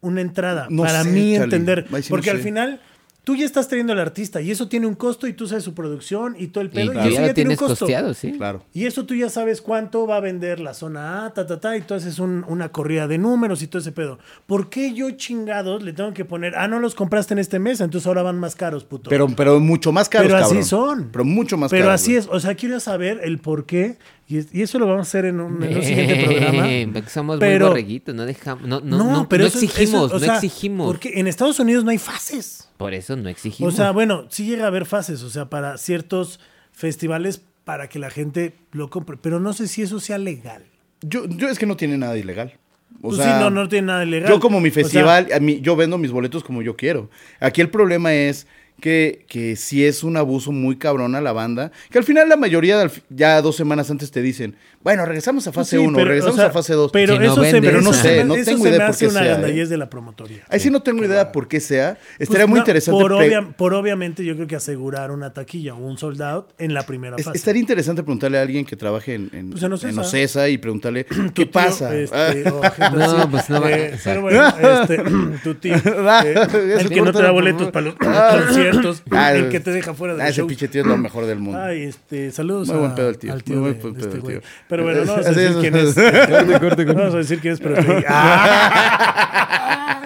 una 0.00 0.20
entrada. 0.20 0.68
No 0.70 0.84
para 0.84 1.02
sé, 1.02 1.10
mí 1.10 1.32
Charlie. 1.32 1.42
entender. 1.44 1.86
No 1.90 1.98
porque 2.08 2.30
al 2.30 2.36
sé. 2.36 2.42
final 2.44 2.80
tú 3.24 3.34
ya 3.34 3.44
estás 3.44 3.66
teniendo 3.66 3.92
al 3.92 3.98
artista 3.98 4.40
y 4.40 4.52
eso 4.52 4.68
tiene 4.68 4.86
un 4.86 4.94
costo 4.94 5.26
y 5.26 5.32
tú 5.32 5.48
sabes 5.48 5.64
su 5.64 5.74
producción 5.74 6.36
y 6.38 6.46
todo 6.46 6.62
el 6.62 6.68
Y 6.68 6.70
pedo. 6.70 6.92
Y, 6.94 6.96
eso 6.98 7.08
ya 7.08 7.10
ya 7.10 7.10
lo 7.10 7.10
tiene 7.10 7.28
un 7.30 7.34
tienes 7.34 7.58
costo. 7.58 7.84
costeado, 7.86 8.14
sí. 8.14 8.32
Claro. 8.34 8.62
Y 8.72 8.86
eso 8.86 9.04
tú 9.04 9.16
ya 9.16 9.28
sabes 9.30 9.60
cuánto 9.60 10.06
va 10.06 10.18
a 10.18 10.20
vender 10.20 10.60
la 10.60 10.72
zona 10.74 11.26
A, 11.26 11.34
ta, 11.34 11.44
ta, 11.44 11.58
ta, 11.58 11.76
y 11.76 11.80
tú 11.80 11.94
haces 11.94 12.20
un- 12.20 12.44
una 12.46 12.68
corrida 12.68 13.08
de 13.08 13.18
números 13.18 13.60
y 13.62 13.66
todo 13.66 13.80
ese 13.82 13.90
pedo. 13.90 14.20
¿Por 14.46 14.70
qué 14.70 14.94
yo 14.94 15.10
chingados 15.10 15.82
le 15.82 15.92
tengo 15.92 16.14
que 16.14 16.24
poner, 16.24 16.54
ah, 16.56 16.68
no 16.68 16.78
los 16.78 16.94
compraste 16.94 17.34
en 17.34 17.40
este 17.40 17.58
mes, 17.58 17.80
entonces 17.80 18.06
ahora 18.06 18.22
van 18.22 18.38
más 18.38 18.54
caros, 18.54 18.84
puto? 18.84 19.10
Pero, 19.10 19.26
pero 19.36 19.58
mucho 19.58 19.90
más 19.90 20.08
caros, 20.08 20.28
Pero 20.32 20.38
así 20.46 20.62
son. 20.62 21.08
Pero 21.12 21.24
mucho 21.24 21.56
más 21.58 21.70
Pero 21.72 21.86
caros. 21.86 22.00
así 22.00 22.12
güey. 22.12 22.20
es, 22.20 22.28
o 22.30 22.38
sea, 22.40 22.54
quiero 22.54 22.78
saber 22.80 23.20
el 23.24 23.38
por 23.40 23.66
qué, 23.66 23.98
y, 24.28 24.38
es- 24.38 24.54
y 24.54 24.62
eso 24.62 24.78
lo 24.78 24.86
vamos 24.86 25.00
a 25.00 25.08
hacer 25.08 25.24
en 25.24 25.40
un, 25.40 25.62
en 25.62 25.76
un 25.78 25.82
siguiente 25.82 26.24
programa. 26.26 26.68
Porque 26.92 27.10
somos 27.10 27.38
Pero- 27.40 27.66
muy 27.66 27.68
borreguitos, 27.70 28.14
no 28.14 28.26
dejamos, 28.26 28.68
no, 28.68 28.80
no, 28.80 28.98
No, 28.98 29.12
no, 29.12 29.28
pero 29.28 29.42
no 29.42 29.48
eso 29.48 29.58
es- 29.58 29.64
exigimos, 29.64 30.06
eso- 30.06 30.16
o 30.16 30.18
no 30.20 30.24
sea, 30.24 30.34
exigimos. 30.36 30.86
Porque 30.86 31.18
en 31.18 31.26
Estados 31.26 31.58
Unidos 31.58 31.84
no 31.84 31.90
hay 31.90 31.98
fases. 31.98 32.68
Por 32.76 32.94
eso 32.94 33.16
no 33.16 33.28
exigimos. 33.28 33.72
O 33.74 33.76
sea, 33.76 33.90
bueno, 33.90 34.26
sí 34.30 34.44
llega 34.46 34.64
a 34.64 34.68
haber 34.68 34.86
fases, 34.86 35.22
o 35.22 35.30
sea, 35.30 35.48
para 35.50 35.78
ciertos 35.78 36.38
festivales 36.72 37.42
para 37.64 37.88
que 37.88 37.98
la 37.98 38.10
gente 38.10 38.54
lo 38.72 38.88
compre, 38.90 39.16
pero 39.20 39.40
no 39.40 39.52
sé 39.52 39.66
si 39.68 39.82
eso 39.82 40.00
sea 40.00 40.16
legal. 40.18 40.64
Yo, 41.02 41.26
yo 41.26 41.48
es 41.48 41.58
que 41.58 41.66
no 41.66 41.76
tiene 41.76 41.98
nada 41.98 42.16
ilegal. 42.16 42.54
O 43.00 43.08
Pues 43.10 43.16
sea, 43.18 43.38
sí, 43.38 43.44
no, 43.44 43.50
no 43.50 43.68
tiene 43.68 43.88
nada 43.88 44.04
ilegal. 44.04 44.30
Yo 44.30 44.40
como 44.40 44.60
mi 44.60 44.70
O 44.70 44.72
sea, 44.72 44.82
festival, 44.82 45.28
a 45.34 45.38
mí, 45.40 45.60
yo 45.60 45.76
vendo 45.76 45.98
mis 45.98 46.10
boletos 46.10 46.42
como 46.42 46.62
yo 46.62 46.76
quiero. 46.76 47.10
Aquí 47.40 47.60
el 47.60 47.68
problema 47.70 48.14
es 48.14 48.46
que, 48.80 49.24
que 49.28 49.56
si 49.56 49.84
es 49.84 50.02
un 50.02 50.16
abuso 50.16 50.52
muy 50.52 50.76
cabrón 50.76 51.14
a 51.14 51.20
la 51.20 51.32
banda, 51.32 51.72
que 51.90 51.98
al 51.98 52.04
final 52.04 52.28
la 52.28 52.36
mayoría, 52.36 52.90
ya 53.10 53.40
dos 53.42 53.56
semanas 53.56 53.90
antes 53.90 54.10
te 54.10 54.22
dicen, 54.22 54.56
bueno, 54.88 55.04
regresamos 55.06 55.46
a 55.46 55.52
fase 55.52 55.76
sí, 55.76 55.82
1, 55.84 55.96
pero, 55.96 56.08
regresamos 56.08 56.34
o 56.34 56.38
sea, 56.40 56.46
a 56.46 56.50
fase 56.50 56.72
2. 56.74 56.90
Pero 56.92 57.12
Si 57.14 57.18
no 57.18 57.24
eso 57.32 57.44
se 57.44 57.60
pero 57.60 57.80
no 57.82 57.92
sé, 57.92 58.24
no 58.24 58.34
eso 58.34 58.44
tengo 58.50 58.62
se 58.64 58.68
idea 58.70 58.78
me 58.78 58.84
por 58.86 58.90
hace 58.94 59.04
qué 59.06 59.10
una 59.10 59.20
sea, 59.22 59.32
gandallez 59.32 59.66
¿eh? 59.66 59.70
de 59.70 59.76
la 59.76 59.90
promotoría. 59.90 60.38
Ahí 60.48 60.60
sí 60.60 60.70
no 60.70 60.82
tengo 60.82 61.04
idea 61.04 61.30
por 61.32 61.46
qué 61.48 61.60
sea. 61.60 61.98
Estaría 62.18 62.44
Pues, 62.44 62.48
muy 62.48 62.56
no, 62.58 62.62
interesante. 62.62 63.00
Por, 63.02 63.12
obvia- 63.12 63.52
por 63.56 63.74
obviamente, 63.74 64.24
yo 64.24 64.34
creo 64.34 64.46
que 64.46 64.56
asegurar 64.56 65.10
una 65.10 65.32
taquilla 65.32 65.74
o 65.74 65.78
un 65.78 65.98
sold 65.98 66.22
out 66.22 66.46
en 66.58 66.74
la 66.74 66.84
primera 66.84 67.16
es- 67.16 67.24
fase. 67.24 67.36
estaría 67.36 67.60
interesante 67.60 68.02
preguntarle 68.02 68.38
a 68.38 68.42
alguien 68.42 68.64
que 68.64 68.76
trabaje 68.76 69.14
en, 69.14 69.30
en, 69.32 69.50
Pues 69.50 69.62
en 69.62 69.72
Ocesa. 69.72 69.88
en 69.92 69.98
Ocesa 69.98 70.48
y 70.48 70.58
preguntarle, 70.58 71.04
¿qué 71.34 71.44
tío, 71.46 71.50
pasa? 71.50 71.94
este, 71.94 72.16
o 72.50 72.62
gente 72.62 72.96
No, 72.96 73.04
así. 73.04 73.28
pues 73.30 73.50
no 73.50 73.60
va- 73.60 73.70
Eh, 73.72 73.94
pero 74.02 74.22
bueno, 74.22 74.48
este, 74.82 74.98
tu 75.44 75.54
tío, 75.56 75.74
eh, 75.84 76.34
el 76.80 76.88
que 76.88 77.02
no 77.02 77.12
te 77.12 77.22
da 77.22 77.30
boletos 77.30 77.70
para 77.70 77.86
los 77.86 77.94
conciertos, 78.46 79.02
Ah, 79.10 79.32
el 79.34 79.48
que 79.48 79.60
te 79.60 79.70
deja 79.70 79.94
fuera 79.94 80.14
ah, 80.14 80.16
del 80.16 80.26
ese 80.26 80.36
show. 80.40 80.46
pinche 80.46 80.68
tío 80.68 80.82
es 80.82 80.86
lo 80.86 80.96
mejor 80.96 81.26
del 81.26 81.38
mundo. 81.38 81.60
Ay, 81.60 81.82
este, 81.82 82.30
saludos 82.30 82.68
Muy 82.68 82.76
a- 82.76 82.80
buen 82.80 82.94
pedo 82.94 83.08
el 83.10 83.18
tío, 83.18 83.32
al 83.32 83.42
tío. 83.44 83.56
muy 83.56 83.72
de- 83.72 83.80
buen 83.80 83.94
de 83.94 84.00
pedo 84.00 84.08
este 84.16 84.16
el 84.32 84.40
tío. 84.40 84.48
Pero 84.84 84.84
bueno, 84.84 85.04
no 85.04 85.12
vamos 85.12 85.26
a 85.26 85.30
decir 85.32 85.50
es. 85.50 85.56
quién 85.56 85.76
es. 85.76 85.96
No 86.86 86.94
vamos 86.94 87.14
a 87.14 87.18
decir 87.18 87.40
quién 87.40 87.54
es, 87.54 87.60
pero. 87.60 87.76
¡Ah! 88.08 89.34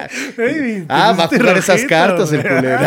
Ah, 0.89 1.15
va 1.19 1.25
a 1.25 1.29
jugar 1.29 1.57
esas 1.57 1.85
cartas 1.85 2.33
el 2.33 2.43
culero. 2.43 2.79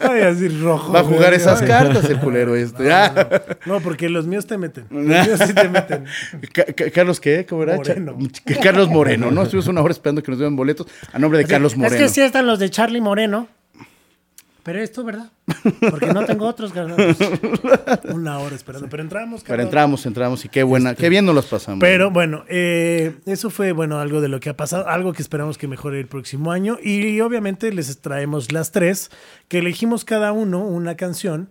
Ay, 0.00 0.20
así 0.22 0.48
rojo. 0.48 0.92
Va 0.92 1.00
a 1.00 1.04
jugar 1.04 1.28
güey. 1.30 1.34
esas 1.34 1.60
Ay. 1.62 1.68
cartas 1.68 2.04
el 2.08 2.18
culero 2.18 2.56
este. 2.56 2.90
Ah. 2.92 3.28
No, 3.66 3.80
porque 3.80 4.08
los 4.08 4.26
míos 4.26 4.46
te 4.46 4.56
meten. 4.58 4.84
Los 4.90 5.04
míos 5.04 5.40
sí 5.46 5.52
te 5.52 5.68
meten. 5.68 6.04
Ca- 6.52 6.64
Ca- 6.74 6.90
Carlos, 6.90 7.20
¿qué? 7.20 7.44
¿Cómo 7.46 7.62
era? 7.64 7.76
Moreno. 7.76 8.16
Carlos 8.62 8.88
Moreno, 8.88 9.30
¿no? 9.30 9.42
Estuvimos 9.42 9.68
una 9.68 9.82
hora 9.82 9.92
esperando 9.92 10.22
que 10.22 10.30
nos 10.30 10.38
dieran 10.38 10.56
boletos 10.56 10.86
a 11.12 11.18
nombre 11.18 11.38
de 11.38 11.44
Carlos 11.46 11.76
Moreno. 11.76 11.96
Es 11.96 12.02
que 12.02 12.08
sí 12.08 12.20
están 12.22 12.46
los 12.46 12.58
de 12.58 12.70
Charlie 12.70 13.00
Moreno. 13.00 13.48
Pero 14.68 14.82
esto, 14.82 15.02
¿verdad? 15.02 15.32
Porque 15.80 16.12
no 16.12 16.26
tengo 16.26 16.46
otros. 16.46 16.74
carnal. 16.74 17.16
Una 18.12 18.38
hora 18.38 18.54
esperando. 18.54 18.86
Pero 18.90 19.02
entramos, 19.02 19.42
Pero 19.42 19.62
entramos, 19.62 20.04
entramos 20.04 20.44
y 20.44 20.50
qué 20.50 20.62
buena, 20.62 20.94
qué 20.94 21.08
bien 21.08 21.24
nos 21.24 21.34
las 21.34 21.46
pasamos. 21.46 21.80
Pero 21.80 22.10
bueno, 22.10 22.44
eh, 22.48 23.16
eso 23.24 23.48
fue 23.48 23.72
bueno 23.72 23.98
algo 23.98 24.20
de 24.20 24.28
lo 24.28 24.40
que 24.40 24.50
ha 24.50 24.56
pasado, 24.58 24.86
algo 24.86 25.14
que 25.14 25.22
esperamos 25.22 25.56
que 25.56 25.68
mejore 25.68 25.98
el 25.98 26.06
próximo 26.06 26.52
año. 26.52 26.76
Y 26.82 27.18
obviamente 27.22 27.72
les 27.72 27.98
traemos 28.02 28.52
las 28.52 28.70
tres, 28.70 29.10
que 29.48 29.60
elegimos 29.60 30.04
cada 30.04 30.32
uno 30.32 30.60
una 30.66 30.96
canción. 30.96 31.48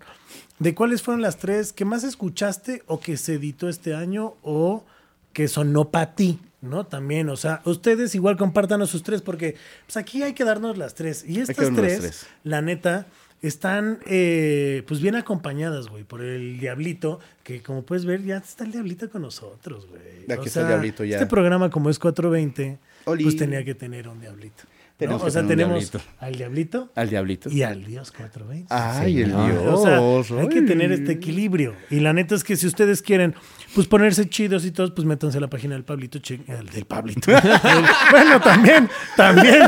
¿De 0.60 0.76
cuáles 0.76 1.02
fueron 1.02 1.24
las 1.24 1.38
tres 1.38 1.74
que 1.74 1.86
más 1.86 2.04
escuchaste 2.04 2.84
o 2.86 3.00
que 3.00 3.18
se 3.18 3.34
editó 3.34 3.68
este 3.68 3.96
año 3.96 4.36
o 4.44 4.86
que 5.34 5.48
sonó 5.48 5.90
para 5.90 6.14
ti? 6.14 6.40
¿No? 6.60 6.88
También, 6.88 7.30
o 7.30 7.38
sea, 7.38 7.62
ustedes 7.66 8.16
igual 8.16 8.36
compártanos 8.36 8.90
sus 8.90 9.04
tres, 9.04 9.22
porque 9.22 9.56
pues 9.86 9.96
aquí 9.96 10.24
hay 10.24 10.34
que 10.34 10.44
darnos 10.44 10.78
las 10.78 10.96
tres. 10.96 11.24
Y 11.28 11.40
estas 11.40 11.72
tres, 11.74 12.00
tres. 12.00 12.28
la 12.44 12.62
neta, 12.64 13.06
están 13.42 14.00
eh, 14.06 14.84
pues 14.88 15.00
bien 15.00 15.16
acompañadas, 15.16 15.88
güey, 15.88 16.04
por 16.04 16.22
el 16.22 16.60
Diablito, 16.60 17.20
que 17.44 17.62
como 17.62 17.84
puedes 17.84 18.06
ver, 18.06 18.24
ya 18.24 18.38
está 18.38 18.64
el 18.64 18.72
Diablito 18.72 19.10
con 19.10 19.22
nosotros, 19.22 19.88
güey. 19.88 20.32
Aquí 20.32 20.48
está 20.48 20.62
el 20.62 20.68
Diablito 20.68 21.04
ya. 21.04 21.18
Este 21.18 21.28
programa, 21.28 21.70
como 21.70 21.90
es 21.90 22.00
420, 22.00 22.80
Oli. 23.06 23.24
pues 23.24 23.36
tenía 23.36 23.64
que 23.64 23.76
tener 23.76 24.08
un 24.08 24.20
Diablito. 24.20 24.64
¿No? 24.98 25.06
Tenemos 25.06 25.24
O 25.24 25.30
sea, 25.30 25.46
tenemos 25.46 25.74
Diablito. 25.92 26.00
al 26.20 26.34
Diablito 26.36 26.90
Al 26.96 27.10
diablito. 27.10 27.50
y 27.52 27.62
al 27.62 27.84
Dios 27.86 28.12
420. 28.12 28.68
Ay, 28.74 29.22
el 29.22 29.30
Señor. 29.30 29.52
Dios. 29.52 29.80
O 29.80 30.24
sea, 30.24 30.42
hay 30.42 30.50
que 30.50 30.62
tener 30.64 30.92
este 30.92 31.12
equilibrio. 31.12 31.76
Y 31.92 32.00
la 32.00 32.14
neta 32.14 32.34
es 32.34 32.44
que 32.44 32.56
si 32.56 32.66
ustedes 32.66 33.04
quieren, 33.04 33.36
pues 33.76 33.86
ponerse 33.88 34.28
chidos 34.28 34.66
y 34.66 34.72
todos, 34.72 34.92
pues 34.92 35.06
métanse 35.06 35.38
a 35.38 35.42
la 35.42 35.50
página 35.50 35.76
del 35.76 35.84
Pablito. 35.84 36.18
El 36.48 36.66
del 36.70 36.86
Pablito. 36.86 37.32
El- 37.32 37.42
bueno, 38.12 38.42
también, 38.42 38.90
también, 39.16 39.62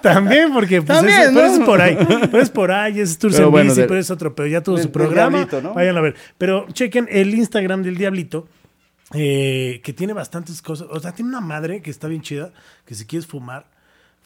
también, 0.00 0.52
porque 0.52 0.80
pues 0.82 0.96
También, 0.98 1.22
eso, 1.22 1.32
pero 1.34 1.46
¿no? 1.48 1.52
es 1.54 1.60
por 1.60 1.80
ahí. 1.80 1.98
Pero 2.30 2.40
es 2.40 2.50
por 2.50 2.70
ahí, 2.70 3.00
es 3.00 3.18
Tours 3.18 3.34
Pero 3.34 3.50
bueno, 3.50 3.70
bici, 3.74 3.82
pero 3.88 3.98
es 3.98 4.10
otro, 4.12 4.34
pero 4.36 4.46
ya 4.48 4.62
tuvo 4.62 4.76
del- 4.76 4.84
su 4.84 4.92
programa. 4.92 5.38
Diablito, 5.38 5.60
¿no? 5.60 5.74
Vayan 5.74 5.96
a 5.96 6.00
ver. 6.00 6.14
Pero 6.38 6.66
chequen 6.72 7.08
el 7.10 7.34
Instagram 7.34 7.82
del 7.82 7.96
Diablito. 7.96 8.46
eh, 9.14 9.80
que 9.82 9.92
tiene 9.92 10.12
bastantes 10.12 10.60
cosas. 10.62 10.86
O 10.90 11.00
sea, 11.00 11.12
tiene 11.12 11.30
una 11.30 11.40
madre 11.40 11.80
que 11.82 11.90
está 11.90 12.08
bien 12.08 12.20
chida. 12.22 12.52
Que 12.84 12.94
si 12.94 13.06
quieres 13.06 13.26
fumar, 13.26 13.66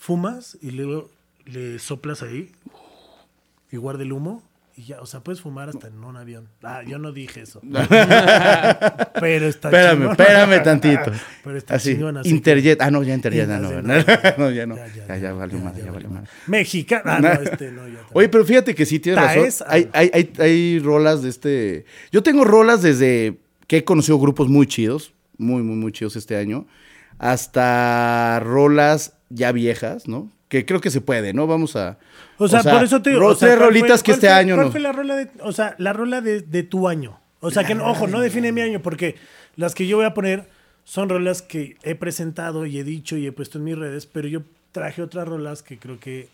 fumas 0.02 0.58
y 0.60 0.72
luego 0.72 1.08
le 1.46 1.78
soplas 1.78 2.24
ahí 2.24 2.50
y 3.70 3.76
guarda 3.76 4.02
el 4.02 4.12
humo 4.12 4.42
y 4.76 4.84
ya, 4.84 5.00
o 5.00 5.06
sea, 5.06 5.20
puedes 5.20 5.40
fumar 5.40 5.68
hasta 5.68 5.86
en 5.86 6.02
un 6.02 6.16
avión. 6.16 6.48
Ah, 6.62 6.82
yo 6.84 6.98
no 6.98 7.12
dije 7.12 7.42
eso. 7.42 7.60
Pero 9.20 9.46
está 9.46 9.68
Espérame, 9.68 10.10
espérame 10.10 10.62
tantito. 10.62 11.12
Pero 11.44 11.58
está 11.58 11.74
así. 11.74 11.96
Interjet. 12.24 12.80
Ah, 12.80 12.90
no, 12.90 13.02
ya 13.02 13.14
Interjet. 13.14 13.46
no, 13.46 13.70
Ya, 13.70 13.82
no, 13.82 14.00
ya, 14.00 14.34
no, 14.38 14.50
ya 14.50 14.66
no. 14.66 14.76
Ya, 14.76 14.86
ya, 14.86 14.94
Ya, 14.94 15.06
ya 15.06 15.16
ya, 15.18 15.32
valió 15.34 15.58
ya, 15.58 15.64
madre, 15.64 15.82
ya 15.84 15.92
valió 15.92 16.08
madre. 16.08 16.26
Mexicana. 16.46 17.16
Ah, 17.16 17.20
no, 17.20 17.32
este 17.50 17.70
no, 17.70 17.86
ya 17.86 18.00
Oye, 18.14 18.28
pero 18.30 18.44
fíjate 18.44 18.74
que 18.74 18.86
sí 18.86 18.98
tienes 18.98 19.22
razón. 19.22 19.66
Hay, 19.68 19.88
hay, 19.92 20.10
hay, 20.14 20.32
hay 20.38 20.78
rolas 20.78 21.22
de 21.22 21.28
este. 21.28 21.84
Yo 22.10 22.22
tengo 22.22 22.44
rolas 22.44 22.82
desde 22.82 23.36
que 23.68 23.76
he 23.78 23.84
conocido 23.84 24.18
grupos 24.18 24.48
muy 24.48 24.66
chidos, 24.66 25.12
muy, 25.36 25.62
muy, 25.62 25.76
muy 25.76 25.92
chidos 25.92 26.16
este 26.16 26.36
año, 26.36 26.66
hasta 27.18 28.40
rolas 28.40 29.18
ya 29.32 29.52
viejas, 29.52 30.08
¿no? 30.08 30.30
Que 30.48 30.66
creo 30.66 30.80
que 30.80 30.90
se 30.90 31.00
puede, 31.00 31.32
¿no? 31.32 31.46
Vamos 31.46 31.76
a. 31.76 31.98
O 32.38 32.48
sea, 32.48 32.62
por 32.62 32.82
eso 32.84 33.00
te 33.02 33.10
digo. 33.10 33.26
o 33.26 33.34
sea, 33.34 33.48
tres 33.48 33.58
¿cuál 33.58 33.68
rolitas 33.70 34.00
fue- 34.00 34.04
que 34.06 34.12
este 34.12 34.26
fue- 34.26 34.34
año 34.36 34.54
¿Cuál 34.54 34.66
no. 34.66 34.72
fue 34.72 34.80
la 34.80 34.92
rola 34.92 35.16
de, 35.16 35.28
o 35.40 35.52
sea, 35.52 35.74
la 35.78 35.92
rola 35.92 36.20
de, 36.20 36.40
de 36.42 36.62
tu 36.62 36.88
año? 36.88 37.18
O 37.40 37.50
sea, 37.50 37.64
que, 37.64 37.74
ojo, 37.74 38.06
no 38.06 38.20
define 38.20 38.52
mi 38.52 38.60
año, 38.60 38.80
porque 38.82 39.16
las 39.56 39.74
que 39.74 39.86
yo 39.86 39.96
voy 39.96 40.06
a 40.06 40.14
poner 40.14 40.48
son 40.84 41.08
rolas 41.08 41.42
que 41.42 41.76
he 41.82 41.94
presentado 41.94 42.66
y 42.66 42.78
he 42.78 42.84
dicho 42.84 43.16
y 43.16 43.26
he 43.26 43.32
puesto 43.32 43.58
en 43.58 43.64
mis 43.64 43.76
redes, 43.78 44.06
pero 44.06 44.28
yo 44.28 44.42
traje 44.72 45.02
otras 45.02 45.26
rolas 45.26 45.62
que 45.62 45.78
creo 45.78 45.98
que 45.98 46.28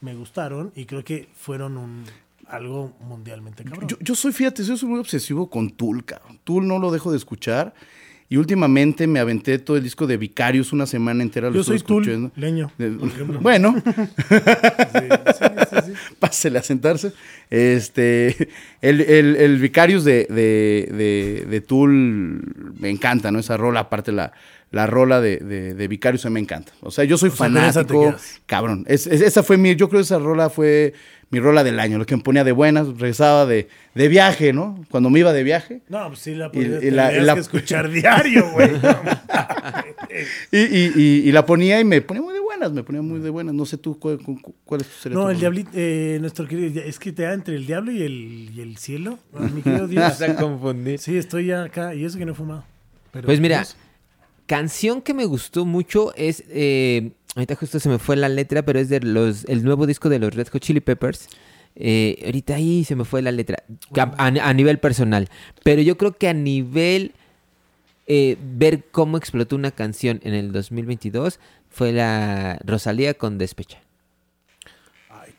me 0.00 0.14
gustaron 0.14 0.72
y 0.74 0.86
creo 0.86 1.04
que 1.04 1.28
fueron 1.36 1.76
un 1.76 2.04
algo 2.48 2.92
mundialmente 3.00 3.62
cabrón. 3.62 3.86
Yo, 3.88 3.96
yo 4.00 4.14
soy, 4.16 4.32
fíjate, 4.32 4.64
yo 4.64 4.76
soy 4.76 4.88
muy 4.88 4.98
obsesivo 4.98 5.48
con 5.48 5.70
Tool, 5.70 6.04
cabrón. 6.04 6.40
Tool 6.42 6.66
no 6.66 6.78
lo 6.80 6.90
dejo 6.90 7.10
de 7.12 7.16
escuchar. 7.18 7.72
Y 8.32 8.36
últimamente 8.36 9.08
me 9.08 9.18
aventé 9.18 9.58
todo 9.58 9.76
el 9.76 9.82
disco 9.82 10.06
de 10.06 10.16
Vicarius 10.16 10.72
una 10.72 10.86
semana 10.86 11.22
entera. 11.24 11.50
lo 11.50 11.56
Yo 11.56 11.64
soy 11.64 11.80
Tool, 11.80 12.30
leño. 12.36 12.70
De- 12.78 12.90
bueno, 13.40 13.74
Sí, 13.84 14.36
sí, 14.38 15.44
sí, 15.70 15.76
sí. 15.86 15.92
pásele 16.20 16.58
a 16.60 16.62
sentarse. 16.62 17.12
Este, 17.50 18.48
el, 18.80 19.00
el, 19.00 19.34
el 19.36 19.58
Vicarius 19.58 20.04
de, 20.04 20.26
de, 20.30 20.88
de, 20.96 21.46
de 21.50 21.60
Tool 21.60 21.92
me 22.78 22.88
encanta, 22.88 23.32
¿no? 23.32 23.40
Esa 23.40 23.56
rola, 23.56 23.80
aparte 23.80 24.12
la, 24.12 24.32
la 24.70 24.86
rola 24.86 25.20
de, 25.20 25.38
de, 25.38 25.74
de 25.74 25.88
Vicarious 25.88 26.24
a 26.26 26.30
mí 26.30 26.34
me 26.34 26.40
encanta. 26.40 26.72
O 26.80 26.90
sea, 26.90 27.04
yo 27.04 27.18
soy 27.18 27.28
O 27.30 27.32
sea, 27.32 27.46
fanático, 27.46 28.02
quedas. 28.10 28.40
cabrón. 28.46 28.84
Es- 28.88 29.06
es- 29.06 29.20
esa 29.20 29.42
fue 29.42 29.56
mi, 29.56 29.74
yo 29.74 29.88
creo 29.88 30.00
que 30.00 30.04
esa 30.04 30.18
rola 30.18 30.48
fue 30.50 30.94
mi 31.30 31.38
rola 31.40 31.62
del 31.64 31.78
año, 31.78 31.96
lo 31.98 32.06
que 32.06 32.16
me 32.16 32.22
ponía 32.22 32.42
de 32.44 32.50
buenas, 32.52 32.86
regresaba 32.88 33.46
de, 33.46 33.68
de 33.94 34.08
viaje, 34.08 34.52
¿no? 34.52 34.84
Cuando 34.90 35.10
me 35.10 35.20
iba 35.20 35.32
de 35.32 35.42
viaje. 35.44 35.80
No, 35.88 36.06
pues 36.08 36.20
sí 36.20 36.34
la 36.34 36.46
Y- 36.46 36.48
podías 36.50 36.82
y 36.82 36.90
la- 36.90 37.12
la- 37.12 37.34
que 37.34 37.40
escuchar 37.40 37.90
diario, 37.90 38.50
güey. 38.52 38.70
Y, 40.50 40.58
y, 40.58 40.92
y, 40.96 41.02
y 41.28 41.32
la 41.32 41.46
ponía 41.46 41.78
y 41.80 41.84
me 41.84 42.00
ponía 42.02 42.20
muy 42.22 42.34
de 42.34 42.40
buenas, 42.40 42.72
me 42.72 42.82
ponía 42.82 43.00
muy 43.00 43.20
de 43.20 43.30
buenas. 43.30 43.54
No 43.54 43.64
sé 43.64 43.78
tú 43.78 43.96
cuál, 43.98 44.18
cu- 44.18 44.40
cu- 44.42 44.54
cuál 44.64 44.80
es 44.80 44.88
tu 44.88 44.92
sería 45.02 45.16
No, 45.16 45.30
el 45.30 45.38
diablito, 45.38 45.70
eh, 45.74 46.18
nuestro 46.20 46.48
querido, 46.48 46.82
es 46.82 46.98
que 46.98 47.12
te 47.12 47.22
da 47.22 47.32
entre 47.32 47.54
el 47.54 47.64
diablo 47.66 47.92
y 47.92 48.02
el, 48.02 48.50
y 48.54 48.60
el 48.60 48.76
cielo. 48.76 49.18
Ay, 49.38 49.50
mi 49.54 49.62
querido 49.62 49.86
Dios. 49.86 50.02
Vas 50.20 50.20
a 50.22 50.34
confundir. 50.34 50.98
Sí, 50.98 51.16
estoy 51.16 51.46
ya 51.46 51.62
acá 51.64 51.94
y 51.94 52.04
eso 52.04 52.18
que 52.18 52.24
no 52.26 52.32
he 52.32 52.34
fumado. 52.34 52.64
Pero, 53.12 53.26
Pues 53.26 53.40
mira. 53.40 53.64
Canción 54.50 55.00
que 55.00 55.14
me 55.14 55.26
gustó 55.26 55.64
mucho 55.64 56.12
es. 56.16 56.42
eh, 56.48 57.12
ahorita 57.36 57.54
justo 57.54 57.78
se 57.78 57.88
me 57.88 58.00
fue 58.00 58.16
la 58.16 58.28
letra, 58.28 58.62
pero 58.62 58.80
es 58.80 58.88
de 58.88 58.98
los 58.98 59.44
el 59.44 59.62
nuevo 59.62 59.86
disco 59.86 60.08
de 60.08 60.18
los 60.18 60.34
Red 60.34 60.48
Hot 60.48 60.60
Chili 60.60 60.80
Peppers. 60.80 61.28
Eh, 61.76 62.20
ahorita 62.24 62.56
ahí 62.56 62.82
se 62.82 62.96
me 62.96 63.04
fue 63.04 63.22
la 63.22 63.30
letra. 63.30 63.62
A, 63.94 64.52
nivel 64.52 64.80
personal. 64.80 65.28
Pero 65.62 65.82
yo 65.82 65.96
creo 65.96 66.16
que 66.18 66.26
a 66.26 66.34
nivel. 66.34 67.12
eh, 68.08 68.36
ver 68.56 68.82
cómo 68.90 69.16
explotó 69.18 69.54
una 69.54 69.70
canción 69.70 70.20
en 70.24 70.34
el 70.34 70.50
2022 70.50 71.38
fue 71.68 71.92
la 71.92 72.58
Rosalía 72.64 73.14
con 73.14 73.38
Despecha. 73.38 73.78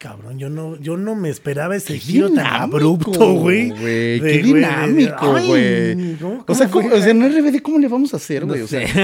Cabrón, 0.02 0.40
yo 0.40 0.50
no, 0.50 0.78
yo 0.78 0.98
no 0.98 1.14
me 1.14 1.30
esperaba 1.30 1.76
ese 1.76 1.94
Qué 1.94 2.00
giro 2.00 2.26
tan 2.32 2.38
dinámico, 2.38 2.76
abrupto, 2.76 3.34
güey. 3.36 3.70
Qué 3.70 3.80
güey, 3.80 4.20
de- 4.20 4.42
dinámico, 4.42 5.36
ay, 5.36 5.48
güey. 5.48 6.16
¿cómo- 6.18 6.44
O 6.48 6.56
sea, 6.56 6.68
cómo 6.70 6.82
¿cómo- 6.82 6.90
fue? 6.90 6.98
o 7.00 7.02
sea, 7.04 7.12
en 7.12 7.22
RBD, 7.22 7.62
¿cómo 7.62 7.78
le 7.78 7.88
vamos 7.88 8.12
a 8.16 8.18
hacer, 8.18 8.44
güey? 8.46 8.60
No 8.62 8.66
o, 8.66 8.68
sea, 8.68 8.88
sé. 8.88 9.04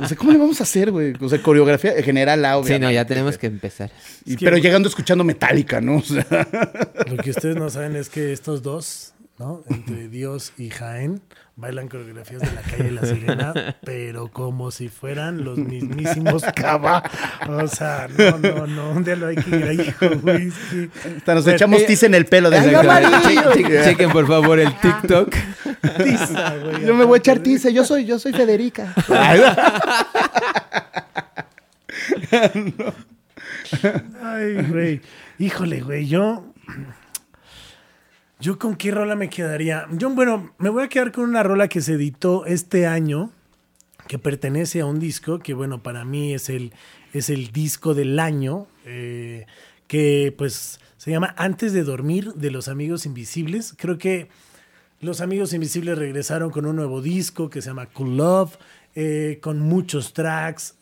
o 0.00 0.06
sea, 0.06 0.16
¿cómo 0.16 0.30
le 0.30 0.38
vamos 0.38 0.60
a 0.60 0.62
hacer, 0.62 0.92
güey? 0.92 1.14
O 1.20 1.28
sea, 1.28 1.42
coreografía 1.42 1.96
en 1.96 2.04
general, 2.04 2.44
ah, 2.44 2.60
Sí, 2.62 2.70
no, 2.74 2.78
ya 2.78 2.86
obviamente. 2.86 3.04
tenemos 3.06 3.38
que 3.38 3.46
empezar. 3.48 3.90
Y- 4.24 4.30
Es 4.34 4.36
que- 4.36 4.44
pero 4.44 4.56
llegando 4.58 4.88
escuchando 4.88 5.24
Metallica, 5.24 5.80
¿no? 5.80 5.96
O 5.96 6.02
sea, 6.02 6.24
Lo 7.10 7.16
que 7.16 7.30
ustedes 7.30 7.56
no 7.56 7.68
saben 7.68 7.96
es 7.96 8.08
que 8.08 8.32
estos 8.32 8.62
dos, 8.62 9.14
¿no? 9.36 9.64
Entre 9.68 10.08
Dios 10.08 10.52
y 10.58 10.70
Jaén, 10.70 11.22
bailan 11.60 11.88
coreografías 11.88 12.40
de 12.40 12.50
la 12.52 12.62
calle 12.62 12.90
La 12.90 13.02
Sirena, 13.04 13.52
pero 13.84 14.28
como 14.28 14.70
si 14.70 14.88
fueran 14.88 15.44
los 15.44 15.58
mismísimos 15.58 16.42
Cava. 16.54 17.02
O 17.48 17.68
sea, 17.68 18.08
no, 18.16 18.38
no, 18.38 18.66
no, 18.66 18.90
un 18.92 19.04
día 19.04 19.16
lo 19.16 19.26
hay 19.28 19.36
que 19.36 19.56
ir 19.56 19.64
ahí, 19.64 19.80
hijo, 19.80 20.08
güey. 20.22 20.48
es 20.48 20.54
que- 20.70 20.88
hasta 21.18 21.34
nos 21.34 21.44
Pero- 21.44 21.56
echamos 21.56 21.84
tiza 21.86 22.06
en 22.06 22.14
el 22.14 22.24
pelo 22.26 22.48
desde 22.50 22.70
Che- 22.70 22.76
amarillo. 22.76 23.52
che- 23.52 23.84
Chequen 23.84 24.10
por 24.10 24.26
favor 24.26 24.58
el 24.58 24.72
TikTok. 24.80 25.34
Tiza, 26.02 26.56
güey, 26.56 26.86
Yo 26.86 26.94
me 26.94 27.04
voy 27.04 27.16
a 27.16 27.20
echar 27.20 27.38
tiza, 27.40 27.70
yo 27.70 27.84
soy, 27.84 28.04
yo 28.06 28.18
soy 28.18 28.32
Federica. 28.32 28.94
Ay, 34.22 34.54
güey. 34.68 35.00
Híjole, 35.38 35.80
güey, 35.80 36.06
yo. 36.06 36.44
Yo 38.40 38.58
con 38.58 38.74
qué 38.76 38.90
rola 38.90 39.16
me 39.16 39.28
quedaría. 39.28 39.86
Yo, 39.92 40.08
bueno, 40.10 40.54
me 40.56 40.70
voy 40.70 40.84
a 40.84 40.88
quedar 40.88 41.12
con 41.12 41.28
una 41.28 41.42
rola 41.42 41.68
que 41.68 41.82
se 41.82 41.92
editó 41.92 42.46
este 42.46 42.86
año, 42.86 43.30
que 44.08 44.18
pertenece 44.18 44.80
a 44.80 44.86
un 44.86 44.98
disco 44.98 45.40
que, 45.40 45.52
bueno, 45.52 45.82
para 45.82 46.06
mí 46.06 46.32
es 46.32 46.48
el, 46.48 46.72
es 47.12 47.28
el 47.28 47.52
disco 47.52 47.92
del 47.92 48.18
año, 48.18 48.66
eh, 48.86 49.44
que 49.86 50.34
pues 50.36 50.80
se 50.96 51.10
llama 51.10 51.34
Antes 51.36 51.74
de 51.74 51.84
dormir 51.84 52.32
de 52.32 52.50
los 52.50 52.68
Amigos 52.68 53.04
Invisibles. 53.04 53.74
Creo 53.76 53.98
que 53.98 54.28
los 55.00 55.20
Amigos 55.20 55.52
Invisibles 55.52 55.98
regresaron 55.98 56.50
con 56.50 56.64
un 56.64 56.76
nuevo 56.76 57.02
disco 57.02 57.50
que 57.50 57.60
se 57.60 57.68
llama 57.68 57.86
Cool 57.86 58.16
Love, 58.16 58.56
eh, 58.94 59.38
con 59.42 59.60
muchos 59.60 60.14
tracks, 60.14 60.76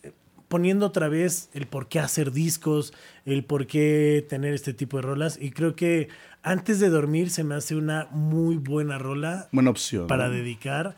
poniendo 0.49 0.87
otra 0.87 1.07
vez 1.07 1.49
el 1.53 1.67
por 1.67 1.87
qué 1.87 1.99
hacer 1.99 2.31
discos, 2.31 2.93
el 3.25 3.45
por 3.45 3.67
qué 3.67 4.25
tener 4.27 4.53
este 4.53 4.73
tipo 4.73 4.97
de 4.97 5.03
rolas. 5.03 5.37
Y 5.39 5.51
creo 5.51 5.75
que 5.75 6.09
antes 6.43 6.79
de 6.79 6.89
dormir 6.89 7.29
se 7.29 7.43
me 7.43 7.55
hace 7.55 7.75
una 7.75 8.07
muy 8.11 8.57
buena 8.57 8.97
rola 8.97 9.47
Buena 9.51 9.69
opción. 9.69 10.07
para 10.07 10.27
¿no? 10.27 10.33
dedicar. 10.33 10.95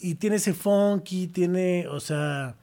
Y 0.00 0.16
tiene 0.16 0.36
ese 0.36 0.54
funky, 0.54 1.28
tiene, 1.28 1.86
o 1.88 2.00
sea, 2.00 2.56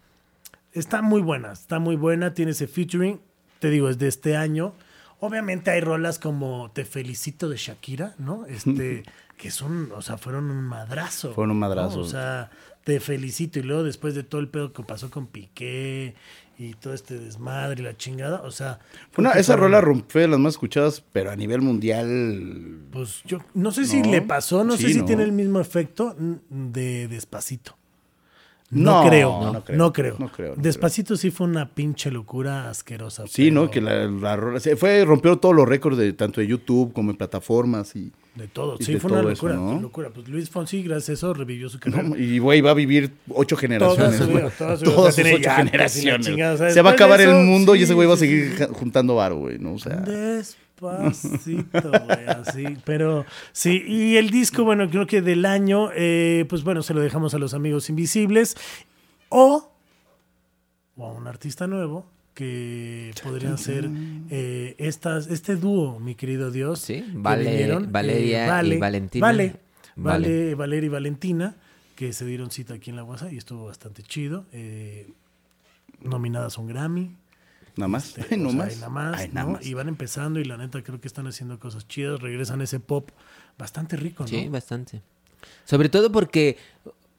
está 0.74 1.02
muy 1.02 1.22
buena, 1.22 1.54
está 1.54 1.80
muy 1.80 1.96
buena, 1.96 2.34
tiene 2.34 2.52
ese 2.52 2.68
featuring, 2.68 3.20
te 3.60 3.70
digo, 3.70 3.90
es 3.90 3.98
de 4.00 4.08
este 4.08 4.36
año. 4.36 4.74
Obviamente 5.20 5.70
hay 5.70 5.82
rolas 5.82 6.18
como 6.18 6.72
Te 6.74 6.84
felicito 6.84 7.48
de 7.48 7.58
Shakira, 7.58 8.16
¿no? 8.18 8.48
Este, 8.48 9.04
que 9.38 9.52
son, 9.52 9.92
o 9.92 10.02
sea, 10.02 10.18
fueron 10.18 10.50
un 10.50 10.64
madrazo. 10.64 11.34
Fueron 11.34 11.52
un 11.52 11.60
¿no? 11.60 11.68
madrazo. 11.68 12.00
O 12.00 12.06
sea, 12.06 12.50
te 12.84 13.00
felicito. 13.00 13.60
Y 13.60 13.64
luego 13.64 13.84
después 13.84 14.16
de 14.16 14.24
todo 14.24 14.42
el 14.42 14.48
pedo 14.48 14.74
que 14.74 14.84
pasó 14.84 15.10
con 15.10 15.28
Piqué 15.28 16.16
y 16.58 16.74
todo 16.76 16.94
este 16.94 17.18
desmadre 17.18 17.82
y 17.82 17.86
la 17.86 17.98
chingada, 17.98 18.42
o 18.44 18.52
sea... 18.52 18.80
Fue 19.12 19.24
una- 19.24 19.32
esa 19.34 19.56
rola 19.56 19.82
romp- 19.82 20.06
fue 20.10 20.22
de 20.22 20.28
las 20.28 20.40
más 20.40 20.54
escuchadas, 20.54 21.04
pero 21.12 21.32
a 21.32 21.36
nivel 21.36 21.62
mundial. 21.62 22.82
Pues 22.92 23.22
yo 23.26 23.40
no 23.56 23.72
sé 23.72 23.86
si 23.86 24.02
No. 24.02 24.12
le 24.12 24.22
pasó, 24.22 24.64
no 24.64 24.78
sé 24.78 24.90
si 24.94 25.00
no. 25.00 25.06
tiene 25.06 25.24
el 25.24 25.32
mismo 25.32 25.60
efecto 25.60 26.16
de 26.50 27.08
Despacito. 27.08 27.78
No, 28.70 29.04
No, 29.04 29.10
creo, 29.10 29.30
no 29.42 29.54
no, 29.54 29.64
creo, 29.64 29.92
creo. 29.92 30.16
no 30.20 30.32
creo, 30.32 30.56
no 30.56 30.62
Despacito 30.62 31.18
sí 31.18 31.30
fue 31.30 31.46
una 31.46 31.68
pinche 31.74 32.10
locura 32.10 32.70
asquerosa. 32.70 33.26
Sí, 33.28 33.50
pero 33.50 33.56
¿no? 33.66 33.70
Que 33.72 33.82
la, 33.82 34.06
la 34.06 34.36
rola. 34.38 34.60
se 34.62 34.78
Fue, 34.78 35.04
rompió 35.04 35.38
todos 35.40 35.54
los 35.54 35.68
récords 35.68 35.98
de 35.98 36.14
tanto 36.14 36.40
de 36.42 36.48
YouTube 36.48 36.94
como 36.94 37.12
en 37.12 37.18
plataformas 37.18 37.96
y. 37.98 38.12
De 38.36 38.48
todo, 38.48 38.78
sí, 38.80 38.94
de 38.94 39.00
fue 39.02 39.12
una 39.12 39.22
todo 39.22 39.32
eso, 39.32 39.48
locura, 39.48 39.74
¿no? 39.74 39.82
locura. 39.82 40.10
Pues 40.10 40.28
Luis 40.30 40.50
Fonsi, 40.50 40.82
gracias 40.84 41.10
a 41.10 41.14
eso, 41.14 41.34
revivió 41.34 41.68
su 41.70 41.80
carrera. 41.80 42.04
No, 42.04 42.16
y 42.16 42.40
güey, 42.40 42.62
va 42.62 42.72
a 42.72 42.74
vivir 42.74 43.12
ocho 43.28 43.58
generaciones. 43.58 44.16
su 44.16 44.28
vida, 44.28 44.40
güey. 44.44 44.52
toda 44.58 44.78
su 44.78 44.84
vida. 44.86 44.96
Todas 44.96 45.10
O 45.10 45.12
sea, 45.12 45.26
sus 45.26 45.34
ocho 45.40 45.50
generaciones. 45.58 46.28
chingada, 46.28 46.54
o 46.54 46.58
sea, 46.58 46.70
Se 46.72 46.82
va 46.82 46.92
a 46.92 46.94
acabar 46.94 47.20
el 47.20 47.30
eso, 47.30 47.38
mundo 47.40 47.76
y 47.76 47.84
ese 47.84 47.94
güey 47.94 48.08
va 48.08 48.14
a 48.14 48.18
seguir 48.18 48.56
sí. 48.58 48.64
juntando 48.72 49.16
varo, 49.16 49.36
güey, 49.38 49.60
¿no? 49.60 49.74
O 49.74 49.80
sea. 49.80 49.98
Despacito, 49.98 51.90
güey, 51.92 52.26
así. 52.28 52.78
Pero 52.86 53.26
sí, 53.52 53.84
y 53.86 54.16
el 54.16 54.30
disco, 54.30 54.64
bueno, 54.64 54.90
creo 54.90 55.06
que 55.08 55.22
del 55.22 55.46
año, 55.46 55.90
eh, 55.94 56.46
pues 56.48 56.64
bueno, 56.64 56.84
se 56.84 56.94
lo 56.94 57.02
dejamos 57.02 57.34
a 57.34 57.38
los 57.38 57.54
amigos 57.54 57.90
invisibles 57.90 58.56
o, 59.28 59.74
o 60.96 61.06
a 61.06 61.12
un 61.12 61.28
artista 61.28 61.68
nuevo 61.68 62.06
que 62.34 63.14
podrían 63.24 63.58
ser 63.58 63.90
eh, 64.30 64.76
estas, 64.78 65.28
este 65.28 65.56
dúo, 65.56 66.00
mi 66.00 66.16
querido 66.16 66.52
Dios. 66.52 66.80
Sí, 66.80 67.02
que 67.02 67.12
Vale- 67.16 67.66
eh, 67.66 67.78
Valeria 67.90 68.64
y 68.64 68.78
Valentina. 68.80 69.26
Vale, 69.28 69.56
Vale. 69.96 70.28
vale, 70.28 70.56
Valeria 70.56 70.86
y 70.88 70.90
Valentina, 70.90 71.56
que 71.96 72.14
se 72.14 72.26
dieron 72.26 72.50
cita 72.52 72.74
aquí 72.76 72.90
en 72.90 72.96
la 72.96 73.04
WhatsApp 73.04 73.34
y 73.34 73.38
estuvo 73.38 73.66
bastante 73.66 74.02
chido. 74.04 74.46
eh, 74.52 75.08
nominadas 76.02 76.58
a 76.58 76.62
un 76.62 76.68
Grammy. 76.68 77.16
Nada 77.76 77.88
más. 77.88 78.18
Este, 78.18 78.38
no 78.38 78.50
sea, 78.52 78.66
nada 78.76 78.90
más, 78.90 79.20
Ay, 79.20 79.30
nada 79.32 79.46
¿no? 79.48 79.54
más. 79.54 79.66
Y 79.66 79.74
van 79.74 79.88
empezando 79.88 80.40
y 80.40 80.46
la 80.46 80.58
neta 80.58 80.82
creo 80.84 81.00
que 81.00 81.08
están 81.08 81.28
haciendo 81.28 81.60
cosas 81.60 81.88
chidas, 81.88 82.20
regresan 82.22 82.62
ese 82.62 82.80
pop 82.80 83.10
bastante 83.58 83.96
rico, 83.98 84.24
¿no? 84.24 84.30
Sí, 84.30 84.48
bastante. 84.50 85.02
Sobre 85.66 85.90
todo 85.90 86.12
porque, 86.12 86.58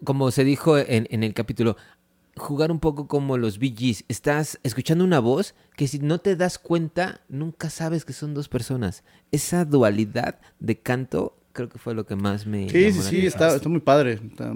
como 0.05 0.31
se 0.31 0.45
dijo 0.45 0.79
en, 0.79 1.07
en 1.11 1.23
el 1.23 1.33
capítulo, 1.35 1.77
jugar 2.37 2.71
un 2.73 2.81
poco 2.81 3.09
como 3.09 3.37
los 3.39 3.59
Bee 3.59 3.75
Gees. 3.77 4.05
Estás 4.09 4.59
escuchando 4.63 5.05
una 5.05 5.21
voz 5.21 5.55
que 5.77 5.87
si 5.89 5.99
no 5.99 6.19
te 6.19 6.37
das 6.37 6.59
cuenta, 6.59 7.21
nunca 7.29 7.71
sabes 7.71 8.05
que 8.05 8.13
son 8.13 8.35
dos 8.35 8.49
personas. 8.49 9.05
Esa 9.31 9.65
dualidad 9.65 10.41
de 10.61 10.79
canto 10.79 11.37
creo 11.53 11.69
que 11.69 11.79
fue 11.79 11.95
lo 11.95 12.07
que 12.07 12.17
más 12.17 12.47
me... 12.47 12.69
Sí, 12.71 12.93
sí, 12.93 13.03
sí, 13.03 13.27
está, 13.27 13.55
está 13.55 13.69
muy 13.69 13.81
padre. 13.81 14.15
Está- 14.15 14.55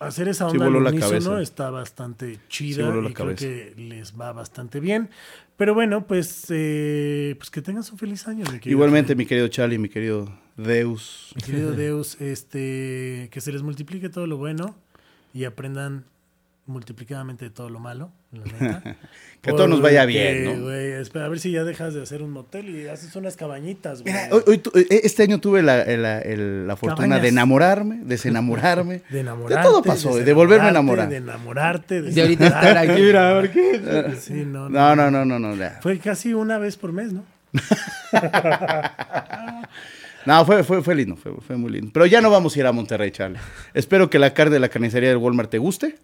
Hacer 0.00 0.28
esa 0.28 0.48
Sí 0.48 0.52
onda 0.52 0.66
voló 0.66 0.78
al 0.78 0.84
la 0.84 0.90
unísono 0.90 1.10
cabeza. 1.10 1.40
está 1.42 1.70
bastante 1.70 2.34
Sí 2.34 2.40
chida 2.48 2.88
voló 2.88 3.08
y 3.08 3.12
creo 3.12 3.34
que 3.34 3.74
les 3.76 4.14
va 4.16 4.32
bastante 4.32 4.78
bien. 4.78 5.10
Pero 5.56 5.74
bueno, 5.74 6.06
pues, 6.06 6.46
eh, 6.50 7.34
pues 7.36 7.50
que 7.50 7.62
tengas 7.62 7.90
un 7.90 7.98
feliz 7.98 8.28
año. 8.28 8.44
mi 8.44 8.60
querido 8.60 8.70
Igualmente, 8.70 9.16
mi 9.16 9.26
querido 9.26 9.48
Charlie, 9.48 9.76
mi 9.76 9.88
querido 9.88 10.32
Deus. 10.56 11.32
Mi 11.34 11.42
querido 11.42 11.72
Deus, 11.72 12.20
este, 12.20 13.28
que 13.32 13.40
se 13.40 13.50
les 13.50 13.62
multiplique 13.62 14.08
todo 14.08 14.28
lo 14.28 14.36
bueno 14.36 14.76
y 15.34 15.42
aprendan 15.42 16.04
multiplicadamente 16.68 17.46
de 17.46 17.50
todo 17.50 17.68
lo 17.70 17.80
malo, 17.80 18.12
la 18.32 18.44
neta. 18.60 18.96
Que 19.40 19.52
todo 19.52 19.66
nos 19.68 19.80
vaya 19.80 20.04
bien, 20.04 20.44
¿no? 20.64 20.70
espera, 20.72 21.24
a 21.24 21.28
ver 21.28 21.38
si 21.40 21.50
ya 21.52 21.64
dejas 21.64 21.94
de 21.94 22.02
hacer 22.02 22.22
un 22.22 22.30
motel 22.30 22.68
y 22.70 22.88
haces 22.88 23.14
unas 23.16 23.36
cabañitas, 23.36 24.02
güey. 24.02 24.12
Mira, 24.12 24.28
hoy- 24.32 24.60
eh, 24.74 25.00
este 25.04 25.22
año 25.22 25.38
tuve 25.40 25.62
la, 25.62 25.84
la- 25.84 26.20
el- 26.20 26.66
la 26.66 26.76
fortuna 26.76 26.96
Cabañas. 27.06 27.22
de 27.22 27.28
enamorarme, 27.28 28.00
desenamorarme. 28.04 29.02
De 29.10 29.20
enamorarte. 29.20 29.68
todo 29.68 29.82
pasó, 29.82 30.16
de 30.16 30.32
volverme 30.32 30.66
a 30.66 30.70
enamorar. 30.70 31.08
De 31.08 31.16
enamorarte. 31.16 32.02
De 32.02 32.20
ahorita 32.20 32.46
estar 32.46 32.76
aquí, 32.78 33.00
mira, 33.02 33.34
¿por 33.40 33.50
qué? 33.50 34.14
Sí, 34.20 34.44
no, 34.46 34.68
No, 34.68 34.94
no, 34.96 35.10
no, 35.10 35.24
no, 35.24 35.38
no. 35.38 35.54
ya. 35.56 35.78
Fue 35.82 35.98
casi 35.98 36.34
una 36.34 36.58
vez 36.58 36.76
por 36.76 36.92
mes, 36.92 37.12
¿no? 37.12 37.24
No, 40.26 40.44
fue, 40.44 40.62
fue, 40.62 40.82
fue 40.82 40.94
lindo, 40.94 41.16
fue, 41.16 41.32
fue 41.46 41.56
muy 41.56 41.70
lindo. 41.72 41.90
Pero 41.94 42.04
ya 42.04 42.20
no 42.20 42.28
vamos 42.30 42.54
a 42.54 42.58
ir 42.58 42.66
a 42.66 42.72
Monterrey, 42.72 43.10
Charlie. 43.10 43.38
Espero 43.72 44.10
que 44.10 44.18
la 44.18 44.34
carne 44.34 44.54
de 44.54 44.60
la 44.60 44.68
carnicería 44.68 45.08
del 45.08 45.16
Walmart 45.18 45.48
te 45.50 45.56
guste, 45.58 45.94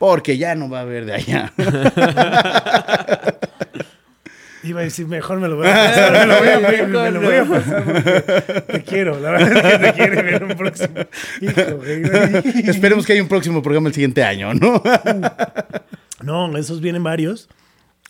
porque 0.00 0.38
ya 0.38 0.54
no 0.54 0.70
va 0.70 0.78
a 0.78 0.80
haber 0.80 1.04
de 1.04 1.12
allá. 1.12 1.52
Iba 4.62 4.80
a 4.80 4.84
decir, 4.84 5.06
mejor 5.06 5.40
me 5.40 5.48
lo 5.48 5.56
voy 5.56 5.68
a 5.68 5.74
pasar. 5.74 6.12
Me 6.12 6.24
lo 6.24 6.38
voy 6.38 6.48
a, 6.48 6.58
me, 6.58 6.86
me 6.86 7.10
lo 7.10 7.20
voy 7.20 7.34
a 7.34 7.44
pasar 7.44 7.84
porque 7.84 8.62
te 8.62 8.82
quiero. 8.82 9.20
La 9.20 9.32
verdad 9.32 9.58
es 9.58 9.62
que 9.62 9.78
te 9.78 9.92
quiero 9.92 10.22
ver 10.22 10.44
un 10.44 10.56
próximo. 10.56 10.94
Hijo, 11.42 11.76
güey. 11.76 12.02
Esperemos 12.66 13.04
que 13.04 13.12
haya 13.12 13.22
un 13.22 13.28
próximo 13.28 13.60
programa 13.60 13.88
el 13.88 13.94
siguiente 13.94 14.24
año, 14.24 14.54
¿no? 14.54 14.82
No, 16.22 16.56
esos 16.56 16.80
vienen 16.80 17.02
varios. 17.02 17.48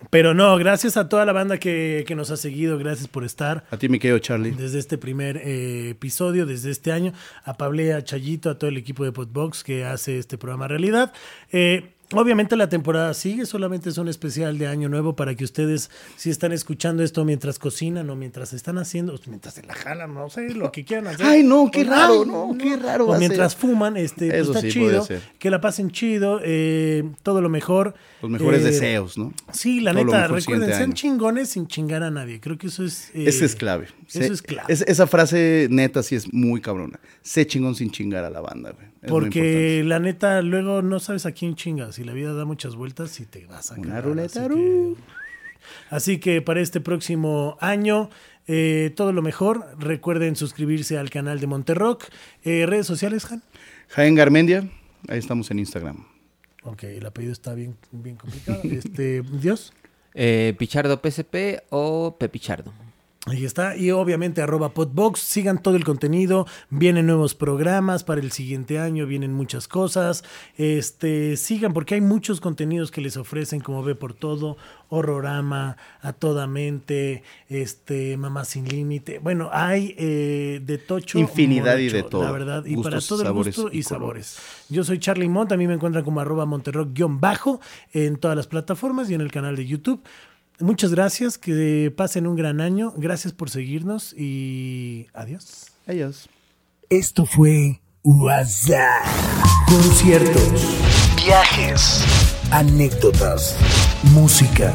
Pero 0.08 0.32
no, 0.32 0.56
gracias 0.56 0.96
a 0.96 1.08
toda 1.08 1.26
la 1.26 1.32
banda 1.32 1.58
que, 1.58 2.04
que 2.06 2.14
nos 2.14 2.30
ha 2.30 2.36
seguido. 2.36 2.78
Gracias 2.78 3.06
por 3.06 3.24
estar. 3.24 3.64
A 3.70 3.76
ti, 3.76 3.88
mi 3.88 3.98
querido 3.98 4.18
Charlie. 4.18 4.52
desde 4.52 4.78
este 4.78 4.96
primer 4.96 5.36
eh, 5.36 5.90
episodio, 5.90 6.46
desde 6.46 6.70
este 6.70 6.92
año. 6.92 7.12
A 7.44 7.54
Pable, 7.54 7.92
a 7.92 8.02
Chayito, 8.02 8.50
a 8.50 8.58
todo 8.58 8.70
el 8.70 8.78
equipo 8.78 9.04
de 9.04 9.12
Podbox 9.12 9.62
que 9.62 9.84
hace 9.84 10.18
este 10.18 10.38
programa 10.38 10.68
realidad. 10.68 11.12
Eh, 11.52 11.92
obviamente 12.14 12.56
la 12.56 12.68
temporada 12.68 13.14
sigue, 13.14 13.46
solamente 13.46 13.88
es 13.88 13.98
un 13.98 14.08
especial 14.08 14.58
de 14.58 14.66
Año 14.66 14.88
Nuevo 14.88 15.14
para 15.16 15.34
que 15.34 15.44
ustedes, 15.44 15.90
si 16.16 16.30
están 16.30 16.52
escuchando 16.52 17.02
esto 17.02 17.24
mientras 17.24 17.58
cocinan 17.58 18.08
o 18.10 18.16
mientras 18.16 18.52
están 18.52 18.78
haciendo, 18.78 19.14
o 19.14 19.18
mientras 19.26 19.54
se 19.54 19.62
la 19.62 19.74
jalan, 19.74 20.12
no 20.14 20.28
sé, 20.30 20.54
lo 20.54 20.72
que 20.72 20.84
quieran 20.84 21.06
hacer. 21.08 21.26
Ay, 21.26 21.42
no, 21.42 21.70
qué 21.70 21.82
O- 21.82 21.90
raro, 21.90 22.24
no, 22.24 22.56
qué 22.58 22.76
raro 22.76 23.06
O 23.06 23.18
mientras 23.18 23.52
ser. 23.52 23.60
fuman, 23.60 23.96
este, 23.96 24.28
pues, 24.30 24.48
está 24.48 24.60
sí, 24.60 24.68
chido. 24.70 25.06
Que 25.38 25.50
la 25.50 25.60
pasen 25.60 25.90
chido, 25.90 26.40
eh, 26.42 27.04
todo 27.22 27.40
lo 27.40 27.48
mejor. 27.48 27.94
Los 28.22 28.30
mejores 28.30 28.62
Eh, 28.62 28.64
deseos, 28.64 29.16
¿no? 29.16 29.32
Sí, 29.52 29.80
la 29.80 29.92
Todo 29.92 30.04
neta, 30.04 30.28
recuerden, 30.28 30.68
sean 30.68 30.82
año. 30.82 30.94
chingones 30.94 31.48
sin 31.50 31.66
chingar 31.66 32.02
a 32.02 32.10
nadie. 32.10 32.40
Creo 32.40 32.58
que 32.58 32.66
eso 32.66 32.84
es. 32.84 33.10
eh, 33.14 33.24
Esa 33.28 33.44
es 33.44 33.54
clave. 33.54 33.86
Eso 34.12 34.32
es 34.32 34.42
clave. 34.42 34.72
es- 34.72 34.82
esa 34.82 35.06
frase 35.06 35.68
neta 35.70 36.02
sí 36.02 36.16
es 36.16 36.32
muy 36.32 36.60
cabrona. 36.60 36.98
Sé 37.22 37.46
chingón 37.46 37.74
sin 37.74 37.90
chingar 37.90 38.24
a 38.24 38.30
la 38.30 38.40
banda, 38.40 38.72
güey. 38.72 38.86
Es 39.02 39.10
Porque 39.10 39.82
la 39.84 39.98
neta, 40.00 40.42
luego 40.42 40.82
no 40.82 40.98
sabes 41.00 41.26
a 41.26 41.32
quién 41.32 41.54
chingas. 41.54 41.98
Y 41.98 42.04
la 42.04 42.12
vida 42.12 42.32
da 42.34 42.44
muchas 42.44 42.74
vueltas 42.76 43.18
y 43.20 43.26
te 43.26 43.46
vas 43.46 43.70
a 43.70 43.74
Una 43.74 43.88
cagar, 43.88 44.04
ruleta, 44.04 44.44
Así 44.44 44.54
que, 44.54 44.94
así 45.90 46.18
que 46.18 46.42
para 46.42 46.60
este 46.60 46.80
próximo 46.80 47.56
año, 47.60 48.10
eh, 48.46 48.92
todo 48.96 49.12
lo 49.12 49.22
mejor. 49.22 49.64
Recuerden 49.78 50.34
suscribirse 50.36 50.98
al 50.98 51.10
canal 51.10 51.38
de 51.40 51.46
Monterrock. 51.46 52.04
Eh, 52.42 52.66
redes 52.66 52.86
sociales, 52.86 53.30
Han. 53.30 53.42
Jaén 53.88 54.14
Garmendia, 54.14 54.68
ahí 55.08 55.18
estamos 55.18 55.50
en 55.50 55.58
Instagram. 55.60 56.04
Ok, 56.62 56.84
el 56.84 57.06
apellido 57.06 57.32
está 57.32 57.54
bien, 57.54 57.76
bien 57.92 58.16
complicado. 58.16 58.60
Este, 58.64 59.22
Dios. 59.22 59.72
Eh, 60.14 60.54
Pichardo 60.58 61.00
PSP 61.00 61.62
o 61.70 62.16
Pepichardo. 62.18 62.72
Ahí 63.26 63.44
está. 63.44 63.76
Y 63.76 63.90
obviamente 63.90 64.40
arroba 64.40 64.72
podbox. 64.72 65.20
Sigan 65.20 65.62
todo 65.62 65.76
el 65.76 65.84
contenido. 65.84 66.46
Vienen 66.70 67.06
nuevos 67.06 67.34
programas 67.34 68.02
para 68.02 68.22
el 68.22 68.32
siguiente 68.32 68.78
año. 68.78 69.04
Vienen 69.04 69.34
muchas 69.34 69.68
cosas. 69.68 70.24
Este, 70.56 71.36
sigan 71.36 71.74
porque 71.74 71.96
hay 71.96 72.00
muchos 72.00 72.40
contenidos 72.40 72.90
que 72.90 73.02
les 73.02 73.18
ofrecen 73.18 73.60
como 73.60 73.82
ve 73.82 73.94
por 73.94 74.14
todo. 74.14 74.56
Horrorama, 74.88 75.76
a 76.00 76.14
toda 76.14 76.46
mente, 76.46 77.22
este, 77.50 78.16
Mamá 78.16 78.46
sin 78.46 78.66
límite. 78.66 79.18
Bueno, 79.18 79.50
hay 79.52 79.94
eh, 79.98 80.62
de 80.64 80.78
tocho. 80.78 81.18
Infinidad 81.18 81.76
y 81.76 81.90
de 81.90 82.02
todo. 82.02 82.24
La 82.24 82.32
verdad. 82.32 82.64
Y 82.64 82.74
Gustos, 82.74 82.90
para 82.90 83.06
todo 83.06 83.22
el 83.22 83.32
gusto 83.32 83.68
y, 83.70 83.80
y 83.80 83.82
sabores. 83.82 84.38
Yo 84.70 84.82
soy 84.82 84.98
Charlie 84.98 85.28
Mont. 85.28 85.52
A 85.52 85.58
mí 85.58 85.66
me 85.66 85.74
encuentran 85.74 86.04
como 86.04 86.20
arroba 86.20 86.46
monterrock-bajo 86.46 87.60
en 87.92 88.16
todas 88.16 88.36
las 88.36 88.46
plataformas 88.46 89.10
y 89.10 89.14
en 89.14 89.20
el 89.20 89.30
canal 89.30 89.56
de 89.56 89.66
YouTube. 89.66 90.02
Muchas 90.60 90.92
gracias, 90.92 91.38
que 91.38 91.92
pasen 91.96 92.26
un 92.26 92.36
gran 92.36 92.60
año. 92.60 92.92
Gracias 92.96 93.32
por 93.32 93.50
seguirnos 93.50 94.12
y 94.16 95.06
adiós. 95.14 95.66
Adiós. 95.86 96.28
Esto 96.90 97.24
fue 97.24 97.80
WhatsApp. 98.02 99.04
Conciertos, 99.66 100.76
viajes, 101.24 102.04
anécdotas, 102.50 103.56
música, 104.12 104.74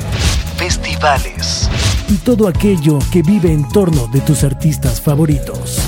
festivales 0.58 1.70
y 2.10 2.16
todo 2.18 2.48
aquello 2.48 3.00
que 3.12 3.22
vive 3.22 3.52
en 3.52 3.68
torno 3.70 4.08
de 4.08 4.22
tus 4.22 4.44
artistas 4.44 5.02
favoritos. 5.02 5.80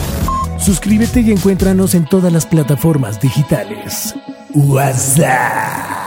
Suscríbete 0.59 1.21
y 1.21 1.31
encuéntranos 1.31 1.95
en 1.95 2.05
todas 2.05 2.33
las 2.33 2.45
plataformas 2.45 3.21
digitales. 3.21 4.13
WhatsApp. 4.53 6.06